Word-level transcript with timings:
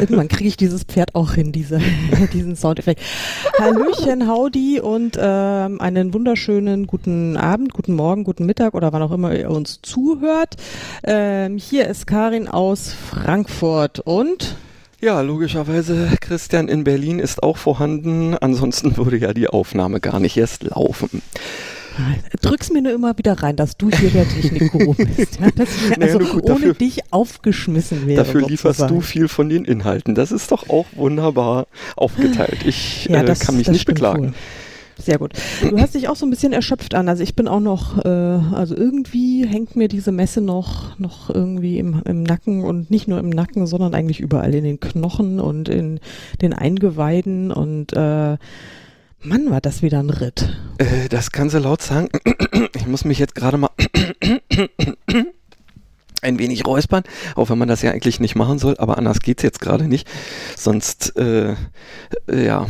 irgendwann 0.00 0.28
kriege 0.28 0.48
ich 0.48 0.56
dieses 0.56 0.84
Pferd 0.84 1.14
auch 1.14 1.34
hin, 1.34 1.52
diese, 1.52 1.80
diesen 2.32 2.56
Soundeffekt. 2.56 3.00
Hallöchen, 3.58 4.28
Howdy 4.28 4.80
und 4.80 5.18
ähm, 5.20 5.80
einen 5.80 6.14
wunderschönen 6.14 6.86
guten 6.86 7.36
Abend, 7.36 7.72
guten 7.72 7.94
Morgen, 7.94 8.24
guten 8.24 8.46
Mittag 8.46 8.74
oder 8.74 8.92
wann 8.92 9.02
auch 9.02 9.12
immer 9.12 9.34
ihr 9.34 9.50
uns 9.50 9.80
zuhört. 9.82 10.56
Ähm, 11.04 11.58
hier 11.58 11.86
ist 11.86 12.06
Karin 12.06 12.48
aus 12.48 12.92
Frankfurt 12.92 14.00
und 14.00 14.56
ja, 15.02 15.22
logischerweise, 15.22 16.10
Christian 16.20 16.68
in 16.68 16.84
Berlin 16.84 17.20
ist 17.20 17.42
auch 17.42 17.56
vorhanden. 17.56 18.36
Ansonsten 18.38 18.98
würde 18.98 19.16
ja 19.16 19.32
die 19.32 19.48
Aufnahme 19.48 19.98
gar 19.98 20.20
nicht 20.20 20.36
erst 20.36 20.62
laufen. 20.62 21.22
Drück's 22.40 22.70
mir 22.70 22.82
nur 22.82 22.92
immer 22.92 23.16
wieder 23.18 23.34
rein, 23.42 23.56
dass 23.56 23.76
du 23.76 23.90
hier 23.90 24.10
der 24.10 24.28
Technikguru 24.28 24.94
bist. 25.16 25.40
Ja, 25.40 25.50
dass 25.50 25.68
ich 25.74 25.96
naja, 25.96 26.14
also 26.14 26.18
gut, 26.32 26.44
ohne 26.44 26.54
dafür, 26.54 26.74
dich 26.74 27.00
aufgeschmissen 27.12 28.06
wäre. 28.06 28.24
Dafür 28.24 28.46
lieferst 28.46 28.80
du 28.88 29.00
viel 29.00 29.28
von 29.28 29.48
den 29.48 29.64
Inhalten. 29.64 30.14
Das 30.14 30.32
ist 30.32 30.52
doch 30.52 30.68
auch 30.68 30.86
wunderbar 30.94 31.66
aufgeteilt. 31.96 32.64
Ich 32.64 33.06
ja, 33.06 33.22
das, 33.22 33.42
äh, 33.42 33.44
kann 33.46 33.56
mich 33.56 33.68
nicht 33.68 33.86
beklagen. 33.86 34.28
Wohl. 34.28 34.34
Sehr 35.00 35.18
gut. 35.18 35.32
Du 35.62 35.78
hast 35.78 35.94
dich 35.94 36.08
auch 36.08 36.16
so 36.16 36.26
ein 36.26 36.30
bisschen 36.30 36.52
erschöpft 36.52 36.94
an. 36.94 37.08
Also 37.08 37.22
ich 37.22 37.34
bin 37.34 37.48
auch 37.48 37.60
noch, 37.60 38.04
äh, 38.04 38.08
also 38.08 38.76
irgendwie 38.76 39.46
hängt 39.46 39.76
mir 39.76 39.88
diese 39.88 40.12
Messe 40.12 40.40
noch, 40.40 40.98
noch 40.98 41.30
irgendwie 41.30 41.78
im, 41.78 42.02
im 42.04 42.22
Nacken 42.22 42.64
und 42.64 42.90
nicht 42.90 43.08
nur 43.08 43.18
im 43.18 43.30
Nacken, 43.30 43.66
sondern 43.66 43.94
eigentlich 43.94 44.20
überall 44.20 44.54
in 44.54 44.64
den 44.64 44.78
Knochen 44.78 45.40
und 45.40 45.68
in 45.68 46.00
den 46.42 46.52
Eingeweiden 46.52 47.50
und 47.50 47.92
äh, 47.94 48.36
Mann, 49.22 49.50
war 49.50 49.60
das 49.60 49.82
wieder 49.82 49.98
ein 49.98 50.08
Ritt. 50.08 50.56
Äh, 50.78 51.08
das 51.10 51.30
kann 51.30 51.50
sie 51.50 51.58
laut 51.58 51.82
sagen. 51.82 52.08
Ich 52.74 52.86
muss 52.86 53.04
mich 53.04 53.18
jetzt 53.18 53.34
gerade 53.34 53.56
mal 53.58 53.70
ein 56.22 56.38
wenig 56.38 56.66
räuspern, 56.66 57.04
auch 57.34 57.50
wenn 57.50 57.58
man 57.58 57.68
das 57.68 57.82
ja 57.82 57.90
eigentlich 57.90 58.20
nicht 58.20 58.36
machen 58.36 58.58
soll, 58.58 58.76
aber 58.78 58.98
anders 58.98 59.20
geht's 59.20 59.42
jetzt 59.42 59.60
gerade 59.60 59.84
nicht. 59.84 60.08
Sonst, 60.56 61.16
äh, 61.16 61.52
äh, 61.52 61.56
ja, 62.46 62.66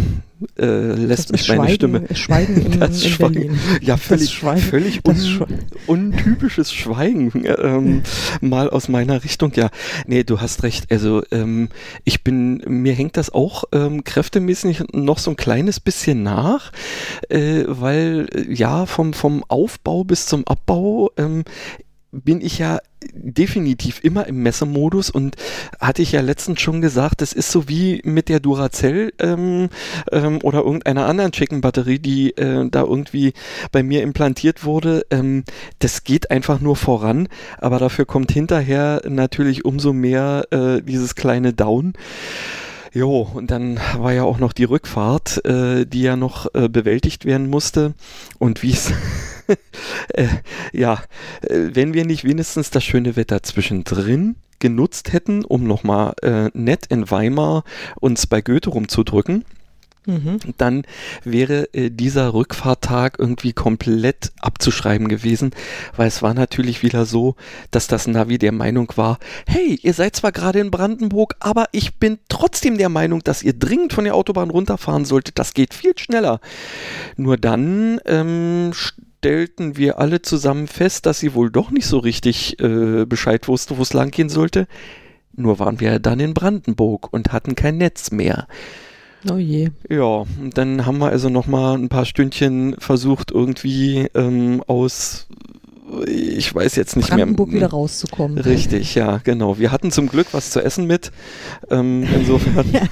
äh, 0.59 0.65
lässt 0.65 1.33
mich 1.33 1.49
meine 1.49 1.75
Stimme. 1.75 2.05
Schweigen 2.15 2.57
in, 2.65 2.81
das 2.81 3.03
in 3.03 3.11
Schweigen, 3.11 3.35
Berlin. 3.35 3.59
Ja, 3.83 3.97
völlig, 3.97 4.31
Schweigen, 4.31 4.61
völlig 4.61 5.01
un, 5.05 5.47
untypisches 5.87 6.73
Schweigen 6.73 7.45
ähm, 7.45 8.03
mal 8.41 8.71
aus 8.71 8.89
meiner 8.89 9.23
Richtung. 9.25 9.53
Ja, 9.55 9.71
nee, 10.07 10.25
du 10.25 10.41
hast 10.41 10.63
recht. 10.63 10.91
Also 10.91 11.23
ähm, 11.31 11.69
ich 12.05 12.25
bin, 12.25 12.63
mir 12.67 12.95
hängt 12.95 13.17
das 13.17 13.31
auch 13.31 13.65
ähm, 13.73 14.05
kräftemäßig 14.05 14.85
noch 14.93 15.19
so 15.19 15.31
ein 15.31 15.37
kleines 15.37 15.81
bisschen 15.81 16.23
nach, 16.23 16.73
äh, 17.29 17.65
weil 17.67 18.29
ja 18.49 18.87
vom 18.87 19.13
vom 19.13 19.45
Aufbau 19.49 20.05
bis 20.05 20.27
zum 20.27 20.47
Abbau 20.47 21.11
ähm, 21.17 21.45
bin 22.13 22.41
ich 22.41 22.59
ja 22.59 22.81
definitiv 23.15 24.03
immer 24.05 24.27
im 24.27 24.43
Messemodus 24.43 25.11
und 25.11 25.37
hatte 25.81 26.03
ich 26.03 26.13
ja 26.13 26.21
letztens 26.21 26.61
schon 26.61 26.81
gesagt, 26.81 27.23
das 27.23 27.33
ist 27.33 27.51
so 27.51 27.69
wie 27.69 28.03
mit 28.05 28.29
der 28.29 28.41
Duracell 28.41 29.13
ähm, 29.19 29.69
ähm, 30.13 30.39
oder 30.43 30.59
irgendeiner 30.61 31.07
anderen 31.07 31.33
Chicken-Batterie, 31.33 31.99
die 31.99 32.37
äh, 32.37 32.69
da 32.69 32.83
irgendwie 32.83 33.33
bei 33.73 33.83
mir 33.83 34.03
implantiert 34.03 34.65
wurde. 34.65 35.07
Ähm, 35.11 35.45
das 35.79 36.05
geht 36.05 36.31
einfach 36.31 36.61
nur 36.61 36.77
voran, 36.77 37.29
aber 37.59 37.79
dafür 37.79 38.05
kommt 38.05 38.33
hinterher 38.33 39.03
natürlich 39.09 39.65
umso 39.65 39.93
mehr 39.93 40.47
äh, 40.51 40.83
dieses 40.83 41.15
kleine 41.15 41.53
Down. 41.53 41.95
Jo, 42.93 43.29
und 43.35 43.53
dann 43.53 43.79
war 43.99 44.13
ja 44.13 44.25
auch 44.25 44.39
noch 44.39 44.53
die 44.53 44.65
Rückfahrt, 44.65 45.45
äh, 45.45 45.87
die 45.87 46.03
ja 46.03 46.17
noch 46.17 46.53
äh, 46.55 46.69
bewältigt 46.69 47.25
werden 47.25 47.49
musste. 47.49 47.95
Und 48.39 48.63
wie 48.65 48.73
es, 48.73 48.93
äh, 50.15 50.27
ja, 50.73 51.03
äh, 51.43 51.69
wenn 51.73 51.95
wir 51.95 52.05
nicht 52.05 52.25
wenigstens 52.25 52.71
das 52.71 52.83
schöne 52.83 53.15
Wetter 53.15 53.45
zwischendrin 53.45 54.35
genutzt 54.59 55.13
hätten, 55.13 55.45
um 55.45 55.65
nochmal 55.65 56.15
äh, 56.23 56.51
nett 56.53 56.87
in 56.87 57.11
Weimar 57.11 57.63
uns 58.01 58.27
bei 58.27 58.41
Goethe 58.41 58.71
rumzudrücken, 58.71 59.45
Mhm. 60.11 60.39
dann 60.59 60.83
wäre 61.25 61.73
äh, 61.73 61.91
dieser 61.91 62.35
Rückfahrttag 62.35 63.19
irgendwie 63.19 63.53
komplett 63.53 64.33
abzuschreiben 64.41 65.09
gewesen, 65.09 65.53
weil 65.97 66.09
es 66.09 66.23
war 66.23 66.35
natürlich 66.35 66.83
wieder 66.83 67.07
so, 67.07 67.37
dass 67.71 67.87
das 67.87 68.07
Navi 68.07 68.39
der 68.39 68.53
Meinung 68.53 68.93
war, 68.97 69.19
hey, 69.47 69.79
ihr 69.83 69.95
seid 69.95 70.17
zwar 70.17 70.33
gerade 70.33 70.59
in 70.59 70.71
Brandenburg, 70.71 71.37
aber 71.41 71.67
ich 71.73 71.97
bin 71.97 72.19
trotzdem 72.29 72.79
der 72.79 72.89
Meinung, 72.89 73.23
dass 73.23 73.43
ihr 73.43 73.53
dringend 73.53 73.93
von 73.93 74.05
der 74.05 74.15
Autobahn 74.15 74.51
runterfahren 74.51 75.05
solltet, 75.05 75.39
das 75.39 75.55
geht 75.55 75.75
viel 75.75 75.97
schneller. 75.97 76.41
Nur 77.17 77.37
dann 77.37 78.01
ähm, 78.07 78.73
stellten 79.21 79.77
wir 79.77 79.99
alle 79.99 80.23
zusammen 80.23 80.67
fest, 80.67 81.07
dass 81.07 81.21
sie 81.21 81.35
wohl 81.35 81.51
doch 81.51 81.71
nicht 81.71 81.87
so 81.87 81.99
richtig 81.99 82.59
äh, 82.61 83.05
Bescheid 83.05 83.49
wusste, 83.49 83.77
wo 83.77 83.83
es 83.83 83.93
lang 83.93 84.11
gehen 84.11 84.29
sollte. 84.29 84.67
Nur 85.35 85.59
waren 85.59 85.81
wir 85.81 85.99
dann 85.99 86.21
in 86.21 86.35
Brandenburg 86.35 87.13
und 87.13 87.33
hatten 87.33 87.55
kein 87.55 87.79
Netz 87.79 88.11
mehr. 88.11 88.47
Oh 89.29 89.37
je. 89.37 89.71
Ja, 89.89 90.25
dann 90.55 90.87
haben 90.87 90.99
wir 90.99 91.09
also 91.09 91.29
noch 91.29 91.47
mal 91.47 91.75
ein 91.75 91.89
paar 91.89 92.07
Stündchen 92.07 92.77
versucht, 92.79 93.31
irgendwie 93.31 94.09
ähm, 94.15 94.63
aus 94.67 95.27
ich 96.07 96.55
weiß 96.55 96.77
jetzt 96.77 96.97
nicht 96.97 97.11
Brandenburg 97.11 97.49
mehr. 97.49 97.57
wieder 97.57 97.71
rauszukommen. 97.71 98.39
Richtig, 98.39 98.95
ja, 98.95 99.19
genau. 99.19 99.59
Wir 99.59 99.73
hatten 99.73 99.91
zum 99.91 100.09
Glück 100.09 100.29
was 100.33 100.51
zu 100.51 100.61
essen 100.63 100.87
mit. 100.87 101.11
Ähm, 101.71 102.07
insofern. 102.15 102.71
ja, 102.73 102.83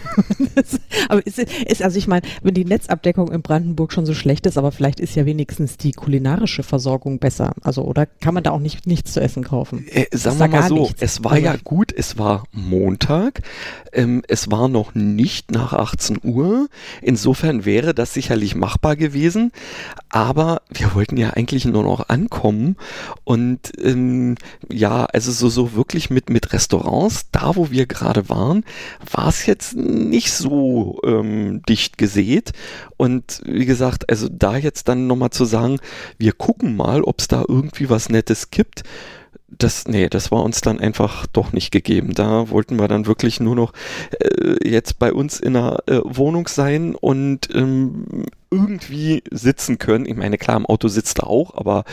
das, 0.55 0.81
aber 1.09 1.25
ist, 1.27 1.39
ist, 1.39 1.83
also 1.83 1.99
ich 1.99 2.07
meine, 2.07 2.23
wenn 2.43 2.55
die 2.55 2.65
Netzabdeckung 2.65 3.31
in 3.31 3.43
Brandenburg 3.43 3.93
schon 3.93 4.07
so 4.07 4.15
schlecht 4.15 4.47
ist, 4.47 4.59
aber 4.59 4.73
vielleicht 4.73 5.01
ist 5.01 5.15
ja 5.15 5.27
wenigstens 5.27 5.77
die 5.77 5.93
kulinarische 5.93 6.63
Versorgung 6.63 7.19
besser. 7.19 7.53
Also, 7.63 7.83
oder 7.83 8.07
kann 8.07 8.35
man 8.35 8.43
da 8.43 8.51
auch 8.51 8.61
nicht, 8.61 8.87
nichts 8.87 9.13
zu 9.13 9.21
essen 9.21 9.45
kaufen? 9.45 9.87
Äh, 9.89 10.07
sagen 10.13 10.39
wir 10.39 10.49
mal 10.49 10.69
so, 10.69 10.79
nichts. 10.81 11.03
es 11.03 11.25
war 11.25 11.33
also, 11.33 11.45
ja 11.45 11.57
gut, 11.63 11.93
es 11.97 12.19
war 12.19 12.45
Montag, 12.53 13.43
ähm, 13.93 14.23
es 14.29 14.51
war 14.51 14.69
noch 14.69 14.95
nicht 14.95 15.51
nach 15.51 15.73
18 15.73 16.19
Uhr. 16.23 16.69
Insofern 17.03 17.65
wäre 17.65 17.95
das 17.95 18.15
sicherlich 18.15 18.55
machbar 18.55 18.97
gewesen. 18.97 19.53
Aber 20.09 20.63
wir 20.71 20.95
wollten 20.95 21.17
ja 21.17 21.31
eigentlich 21.31 21.65
nur 21.65 21.83
noch 21.83 22.09
ankommen 22.09 22.77
und 23.25 23.73
ähm, 23.83 24.37
ja, 24.71 25.05
also 25.05 25.33
so, 25.33 25.49
so 25.49 25.75
wirklich 25.75 26.11
mit, 26.11 26.31
mit 26.31 26.53
Restaurants, 26.53 27.27
da 27.31 27.57
wo 27.57 27.71
wir 27.71 27.87
gerade 27.87 28.29
waren, 28.29 28.65
war 29.11 29.29
es 29.29 29.47
jetzt 29.47 29.77
nicht 29.77 30.33
so 30.33 31.01
ähm, 31.05 31.63
dicht 31.69 31.99
gesät. 31.99 32.53
Und 32.97 33.43
wie 33.45 33.67
gesagt, 33.67 34.09
also 34.11 34.29
da 34.31 34.57
jetzt 34.57 34.89
dann 34.89 35.07
nochmal 35.07 35.31
zu 35.31 35.45
sagen, 35.45 35.79
wir 36.17 36.33
gucken 36.33 36.77
mal, 36.77 37.03
ob 37.03 37.21
es 37.21 37.29
da 37.29 37.45
irgendwie 37.47 37.91
was 37.91 38.09
Nettes 38.09 38.51
gibt 38.51 38.85
das, 39.51 39.89
nee, 39.89 40.09
das 40.09 40.31
war 40.31 40.43
uns 40.43 40.61
dann 40.61 40.79
einfach 40.79 41.27
doch 41.27 41.53
nicht 41.53 41.71
gegeben. 41.71 42.15
Da 42.15 42.51
wollten 42.51 42.77
wir 42.79 42.89
dann 42.89 43.07
wirklich 43.07 43.41
nur 43.41 43.57
noch 43.57 43.73
äh, 44.21 44.69
jetzt 44.69 44.99
bei 44.99 45.13
uns 45.13 45.41
in 45.41 45.57
einer 45.57 45.79
äh, 45.87 46.01
Wohnung 46.05 46.49
sein 46.49 46.95
und 46.95 47.49
ähm, 47.55 48.27
irgendwie 48.51 49.23
sitzen 49.31 49.79
können. 49.79 50.07
Ich 50.07 50.17
meine, 50.17 50.39
klar, 50.39 50.57
im 50.57 50.67
Auto 50.67 50.89
sitzt 50.89 51.19
er 51.21 51.27
auch, 51.27 51.55
aber 51.55 51.85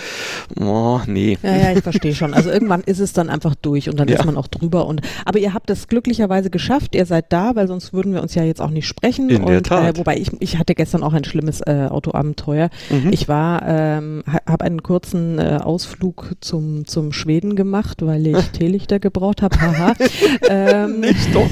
oh, 0.59 1.01
nee. 1.05 1.37
Ja, 1.43 1.55
ja, 1.55 1.71
ich 1.73 1.83
verstehe 1.83 2.15
schon. 2.15 2.33
Also 2.33 2.49
irgendwann 2.49 2.81
ist 2.81 2.99
es 2.99 3.13
dann 3.13 3.29
einfach 3.29 3.55
durch 3.55 3.89
und 3.89 3.99
dann 3.99 4.07
ja. 4.07 4.17
ist 4.17 4.25
man 4.25 4.37
auch 4.37 4.47
drüber. 4.47 4.87
Und 4.87 5.01
aber 5.25 5.39
ihr 5.39 5.53
habt 5.53 5.69
es 5.69 5.87
glücklicherweise 5.87 6.49
geschafft. 6.49 6.95
Ihr 6.95 7.05
seid 7.05 7.33
da, 7.33 7.55
weil 7.55 7.67
sonst 7.67 7.93
würden 7.93 8.13
wir 8.13 8.21
uns 8.21 8.35
ja 8.35 8.43
jetzt 8.43 8.61
auch 8.61 8.69
nicht 8.69 8.87
sprechen. 8.87 9.29
In 9.29 9.43
und, 9.43 9.49
der 9.49 9.63
Tat. 9.63 9.95
Äh, 9.95 9.97
wobei 9.97 10.17
ich, 10.17 10.31
ich 10.39 10.57
hatte 10.57 10.75
gestern 10.75 11.03
auch 11.03 11.13
ein 11.13 11.25
schlimmes 11.25 11.61
äh, 11.61 11.87
Autoabenteuer. 11.89 12.69
Mhm. 12.89 13.11
Ich 13.11 13.27
war, 13.27 13.63
ähm, 13.67 14.23
habe 14.47 14.63
einen 14.63 14.81
kurzen 14.83 15.39
äh, 15.39 15.59
Ausflug 15.61 16.35
zum 16.39 16.85
zum 16.85 17.11
Schweden 17.11 17.55
gemacht, 17.55 18.05
weil 18.05 18.27
ich 18.27 18.37
Teelichter 18.53 18.99
gebraucht 18.99 19.41
habe. 19.41 19.59
Haha. 19.59 19.93
ähm, 20.49 21.01
nicht 21.01 21.33
doch. 21.33 21.49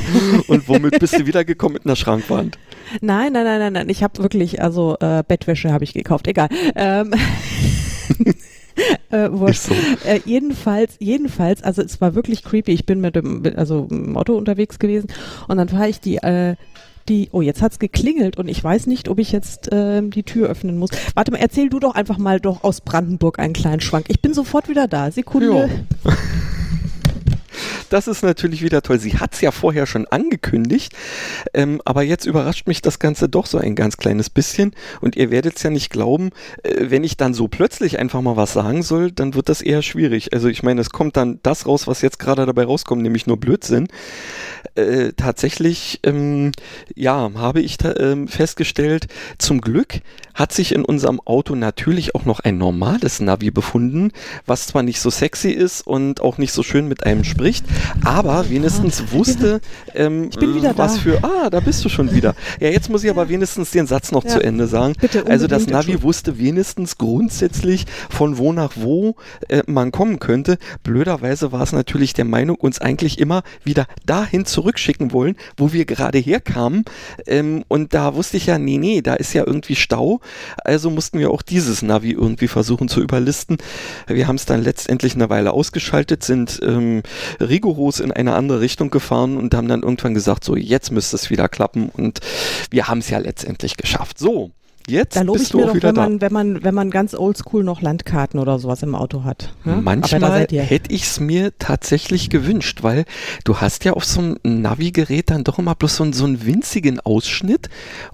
Und 0.47 0.67
womit 0.67 0.99
bist 0.99 1.19
du 1.19 1.25
wiedergekommen 1.25 1.73
mit 1.73 1.85
einer 1.85 1.95
Schrankwand? 1.95 2.57
Nein, 3.01 3.33
nein, 3.33 3.43
nein, 3.45 3.59
nein, 3.59 3.73
nein. 3.73 3.89
Ich 3.89 4.03
habe 4.03 4.21
wirklich, 4.21 4.61
also 4.61 4.97
äh, 4.99 5.23
Bettwäsche 5.27 5.71
habe 5.71 5.83
ich 5.83 5.93
gekauft, 5.93 6.27
egal. 6.27 6.49
Ähm, 6.75 7.13
äh, 9.09 9.29
so. 9.53 9.73
äh, 10.05 10.19
jedenfalls, 10.25 10.95
jedenfalls, 10.99 11.63
also 11.63 11.81
es 11.81 12.01
war 12.01 12.15
wirklich 12.15 12.43
creepy. 12.43 12.71
Ich 12.71 12.85
bin 12.85 13.01
mit 13.01 13.15
dem, 13.15 13.43
also 13.55 13.87
im 13.89 14.17
Auto 14.17 14.35
unterwegs 14.35 14.79
gewesen 14.79 15.07
und 15.47 15.57
dann 15.57 15.69
fahre 15.69 15.89
ich 15.89 15.99
die, 15.99 16.17
äh, 16.17 16.55
die, 17.09 17.29
oh, 17.31 17.41
jetzt 17.41 17.61
hat's 17.61 17.79
geklingelt 17.79 18.37
und 18.37 18.47
ich 18.47 18.63
weiß 18.63 18.87
nicht, 18.87 19.09
ob 19.09 19.19
ich 19.19 19.31
jetzt 19.31 19.69
ähm, 19.71 20.09
die 20.11 20.23
Tür 20.23 20.49
öffnen 20.49 20.77
muss. 20.77 20.89
Warte 21.15 21.31
mal, 21.31 21.39
erzähl 21.39 21.69
du 21.69 21.79
doch 21.79 21.95
einfach 21.95 22.17
mal 22.17 22.39
doch 22.39 22.63
aus 22.63 22.81
Brandenburg 22.81 23.39
einen 23.39 23.53
kleinen 23.53 23.81
Schwank. 23.81 24.05
Ich 24.07 24.21
bin 24.21 24.33
sofort 24.33 24.69
wieder 24.69 24.87
da. 24.87 25.11
Sekunde. 25.11 25.69
Das 27.93 28.07
ist 28.07 28.23
natürlich 28.23 28.63
wieder 28.63 28.81
toll. 28.81 28.99
Sie 28.99 29.19
hat 29.19 29.35
es 29.35 29.41
ja 29.41 29.51
vorher 29.51 29.85
schon 29.85 30.07
angekündigt, 30.07 30.93
ähm, 31.53 31.79
aber 31.85 32.01
jetzt 32.01 32.25
überrascht 32.25 32.65
mich 32.65 32.81
das 32.81 32.97
Ganze 32.97 33.29
doch 33.29 33.45
so 33.45 33.59
ein 33.59 33.75
ganz 33.75 33.97
kleines 33.97 34.31
bisschen. 34.31 34.71
Und 34.99 35.15
ihr 35.15 35.29
werdet 35.29 35.57
es 35.57 35.61
ja 35.61 35.69
nicht 35.69 35.91
glauben, 35.91 36.31
äh, 36.63 36.89
wenn 36.89 37.03
ich 37.03 37.17
dann 37.17 37.35
so 37.35 37.47
plötzlich 37.47 37.99
einfach 37.99 38.21
mal 38.21 38.35
was 38.35 38.51
sagen 38.51 38.81
soll, 38.81 39.11
dann 39.11 39.35
wird 39.35 39.47
das 39.47 39.61
eher 39.61 39.83
schwierig. 39.83 40.33
Also 40.33 40.47
ich 40.47 40.63
meine, 40.63 40.81
es 40.81 40.89
kommt 40.89 41.17
dann 41.17 41.39
das 41.43 41.67
raus, 41.67 41.85
was 41.85 42.01
jetzt 42.01 42.17
gerade 42.17 42.47
dabei 42.47 42.65
rauskommt, 42.65 43.03
nämlich 43.03 43.27
nur 43.27 43.37
Blödsinn. 43.39 43.87
Äh, 44.73 45.11
tatsächlich, 45.15 45.99
ähm, 46.01 46.51
ja, 46.95 47.29
habe 47.35 47.61
ich 47.61 47.79
äh, 47.85 48.25
festgestellt, 48.25 49.05
zum 49.37 49.61
Glück 49.61 50.01
hat 50.33 50.51
sich 50.51 50.73
in 50.73 50.83
unserem 50.83 51.21
Auto 51.25 51.53
natürlich 51.53 52.15
auch 52.15 52.25
noch 52.25 52.39
ein 52.39 52.57
normales 52.57 53.19
Navi 53.19 53.51
befunden, 53.51 54.11
was 54.47 54.65
zwar 54.65 54.81
nicht 54.81 54.99
so 54.99 55.11
sexy 55.11 55.51
ist 55.51 55.85
und 55.85 56.21
auch 56.21 56.39
nicht 56.39 56.53
so 56.53 56.63
schön 56.63 56.87
mit 56.87 57.05
einem 57.05 57.23
spricht, 57.23 57.65
Aber 58.03 58.49
wenigstens 58.49 59.11
wusste, 59.11 59.61
ähm, 59.93 60.29
ich 60.29 60.37
bin 60.37 60.55
wieder 60.55 60.77
was 60.77 60.95
da. 60.95 60.99
für, 60.99 61.23
ah, 61.23 61.49
da 61.49 61.59
bist 61.59 61.83
du 61.85 61.89
schon 61.89 62.13
wieder. 62.13 62.35
Ja, 62.59 62.69
jetzt 62.69 62.89
muss 62.89 63.03
ich 63.03 63.09
aber 63.09 63.29
wenigstens 63.29 63.71
den 63.71 63.87
Satz 63.87 64.11
noch 64.11 64.23
zu 64.23 64.41
Ende 64.41 64.67
sagen. 64.67 64.93
Bitte, 64.99 65.25
also 65.27 65.47
das 65.47 65.67
Navi 65.67 66.01
wusste 66.01 66.37
wenigstens 66.37 66.97
grundsätzlich, 66.97 67.85
von 68.09 68.37
wo 68.37 68.53
nach 68.53 68.73
wo 68.75 69.15
äh, 69.49 69.63
man 69.67 69.91
kommen 69.91 70.19
könnte. 70.19 70.57
Blöderweise 70.83 71.51
war 71.51 71.61
es 71.61 71.71
natürlich 71.71 72.13
der 72.13 72.25
Meinung, 72.25 72.55
uns 72.55 72.79
eigentlich 72.79 73.19
immer 73.19 73.43
wieder 73.63 73.85
dahin 74.05 74.45
zurückschicken 74.45 75.11
wollen, 75.11 75.35
wo 75.57 75.73
wir 75.73 75.85
gerade 75.85 76.17
herkamen. 76.17 76.85
Ähm, 77.27 77.63
und 77.67 77.93
da 77.93 78.15
wusste 78.15 78.37
ich 78.37 78.47
ja, 78.47 78.57
nee, 78.57 78.77
nee, 78.77 79.01
da 79.01 79.15
ist 79.15 79.33
ja 79.33 79.45
irgendwie 79.45 79.75
Stau. 79.75 80.19
Also 80.63 80.89
mussten 80.89 81.19
wir 81.19 81.31
auch 81.31 81.41
dieses 81.41 81.81
Navi 81.81 82.11
irgendwie 82.11 82.47
versuchen 82.47 82.87
zu 82.87 83.01
überlisten. 83.01 83.57
Wir 84.07 84.27
haben 84.27 84.35
es 84.35 84.45
dann 84.45 84.63
letztendlich 84.63 85.15
eine 85.15 85.29
Weile 85.29 85.51
ausgeschaltet, 85.51 86.23
sind 86.23 86.59
ähm, 86.63 87.03
rigoros 87.39 87.72
in 87.99 88.11
eine 88.11 88.35
andere 88.35 88.61
Richtung 88.61 88.89
gefahren 88.89 89.37
und 89.37 89.53
haben 89.53 89.67
dann 89.67 89.83
irgendwann 89.83 90.13
gesagt, 90.13 90.43
so 90.43 90.55
jetzt 90.55 90.91
müsste 90.91 91.15
es 91.15 91.29
wieder 91.29 91.49
klappen 91.49 91.89
und 91.89 92.19
wir 92.69 92.87
haben 92.87 92.99
es 92.99 93.09
ja 93.09 93.17
letztendlich 93.17 93.77
geschafft. 93.77 94.19
So, 94.19 94.51
jetzt 94.87 95.15
Da 95.15 95.21
lobe 95.21 95.39
bist 95.39 95.49
ich 95.51 95.55
mir 95.55 95.65
doch, 95.67 95.81
wenn 95.81 95.95
man, 95.95 96.21
wenn 96.21 96.33
man, 96.33 96.63
wenn 96.63 96.73
man 96.75 96.89
ganz 96.91 97.13
oldschool 97.13 97.63
noch 97.63 97.81
Landkarten 97.81 98.39
oder 98.39 98.59
sowas 98.59 98.83
im 98.83 98.95
Auto 98.95 99.23
hat. 99.23 99.53
ne? 99.63 99.79
Manchmal 99.81 100.41
hätte 100.49 100.93
ich 100.93 101.03
es 101.03 101.19
mir 101.19 101.51
tatsächlich 101.59 102.29
gewünscht, 102.29 102.83
weil 102.83 103.05
du 103.43 103.57
hast 103.57 103.85
ja 103.85 103.93
auf 103.93 104.05
so 104.05 104.19
einem 104.21 104.37
Navigerät 104.43 105.29
dann 105.29 105.43
doch 105.43 105.59
immer 105.59 105.75
bloß 105.75 105.95
so, 105.97 106.03
einen- 106.03 106.13
so 106.13 106.25
einen 106.25 106.45
winzigen 106.45 106.99
Ausschnitt 106.99 107.69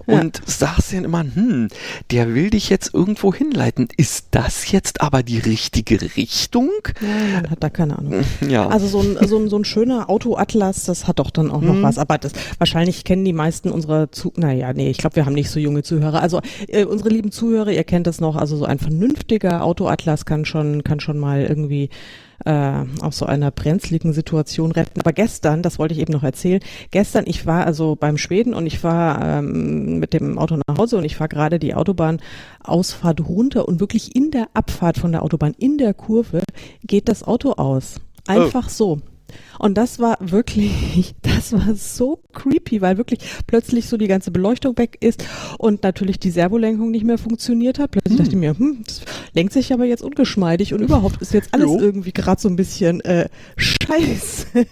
Ja. 0.06 0.20
und 0.20 0.40
sagst 0.46 0.92
dann 0.92 1.04
immer, 1.04 1.20
hm, 1.22 1.68
der 2.10 2.34
will 2.34 2.50
dich 2.50 2.68
jetzt 2.70 2.94
irgendwo 2.94 3.34
hinleiten. 3.34 3.88
Ist 3.96 4.26
das 4.32 4.70
jetzt 4.70 5.00
aber 5.00 5.22
die 5.22 5.38
richtige 5.38 6.00
Richtung? 6.16 6.70
Ja, 7.00 7.40
man 7.40 7.50
hat 7.50 7.62
da 7.62 7.70
keine 7.70 7.98
Ahnung. 7.98 8.24
Ja. 8.48 8.68
Also 8.68 8.86
so 8.86 9.00
ein, 9.00 9.16
so 9.28 9.38
ein, 9.38 9.48
so 9.48 9.56
ein 9.58 9.64
schöner 9.64 10.08
Autoatlas, 10.10 10.84
das 10.84 11.06
hat 11.06 11.18
doch 11.18 11.30
dann 11.30 11.50
auch 11.50 11.60
noch 11.60 11.74
Mhm. 11.74 11.82
was. 11.82 11.98
Aber 11.98 12.18
das 12.18 12.32
wahrscheinlich 12.58 13.04
kennen 13.04 13.24
die 13.24 13.32
meisten 13.32 13.70
unserer 13.70 14.10
zu, 14.10 14.32
naja, 14.36 14.72
nee, 14.72 14.90
ich 14.90 14.98
glaube, 14.98 15.16
wir 15.16 15.26
haben 15.26 15.34
nicht 15.34 15.50
so 15.50 15.60
junge 15.60 15.82
Zuhörer. 15.82 16.20
Also 16.22 16.40
äh, 16.68 16.84
unsere 16.84 17.10
lieben 17.10 17.32
Zuhörer, 17.32 17.70
ihr 17.70 17.84
kennt 17.84 18.06
das 18.06 18.20
noch, 18.20 18.36
also 18.36 18.56
so 18.56 18.64
ein 18.64 18.78
vernünftiger 18.78 19.64
Autoatlas 19.64 20.24
kann 20.24 20.44
schon, 20.44 20.84
kann 20.84 21.00
schon 21.00 21.18
mal 21.18 21.42
irgendwie 21.42 21.90
äh, 22.44 22.84
aus 23.00 23.18
so 23.18 23.26
einer 23.26 23.50
brenzligen 23.50 24.12
Situation 24.12 24.72
retten. 24.72 25.00
Aber 25.00 25.12
gestern, 25.12 25.62
das 25.62 25.78
wollte 25.78 25.94
ich 25.94 26.00
eben 26.00 26.12
noch 26.12 26.22
erzählen, 26.22 26.60
gestern, 26.90 27.24
ich 27.26 27.46
war 27.46 27.66
also 27.66 27.96
beim 27.96 28.18
Schweden 28.18 28.54
und 28.54 28.66
ich 28.66 28.82
war 28.82 29.38
ähm, 29.38 29.98
mit 29.98 30.12
dem 30.12 30.38
Auto 30.38 30.56
nach 30.56 30.78
Hause 30.78 30.96
und 30.96 31.04
ich 31.04 31.16
fahre 31.16 31.28
gerade 31.28 31.58
die 31.58 31.74
Autobahnausfahrt 31.74 33.20
runter 33.26 33.68
und 33.68 33.80
wirklich 33.80 34.16
in 34.16 34.30
der 34.30 34.48
Abfahrt 34.54 34.98
von 34.98 35.12
der 35.12 35.22
Autobahn, 35.22 35.54
in 35.58 35.78
der 35.78 35.94
Kurve, 35.94 36.42
geht 36.84 37.08
das 37.08 37.22
Auto 37.22 37.52
aus. 37.52 37.96
Einfach 38.26 38.68
so. 38.68 39.00
Und 39.58 39.76
das 39.76 39.98
war 39.98 40.18
wirklich, 40.20 41.14
das 41.22 41.52
war 41.52 41.74
so 41.74 42.22
creepy, 42.32 42.80
weil 42.80 42.96
wirklich 42.96 43.20
plötzlich 43.46 43.88
so 43.88 43.96
die 43.96 44.08
ganze 44.08 44.30
Beleuchtung 44.30 44.76
weg 44.78 44.98
ist 45.00 45.24
und 45.58 45.82
natürlich 45.82 46.18
die 46.18 46.30
Servolenkung 46.30 46.90
nicht 46.90 47.04
mehr 47.04 47.18
funktioniert 47.18 47.78
hat. 47.78 47.92
Plötzlich 47.92 48.16
dachte 48.16 48.30
ich 48.30 48.36
mir, 48.36 48.58
hm, 48.58 48.82
das 48.84 49.02
lenkt 49.34 49.52
sich 49.52 49.72
aber 49.72 49.84
jetzt 49.84 50.02
ungeschmeidig 50.02 50.74
und 50.74 50.80
überhaupt 50.80 51.20
ist 51.22 51.32
jetzt 51.32 51.48
alles 51.54 51.66
Jo. 51.66 51.78
irgendwie 51.78 52.12
gerade 52.12 52.40
so 52.40 52.48
ein 52.48 52.56
bisschen 52.56 53.00
äh, 53.00 53.28
scheiße. 53.56 54.66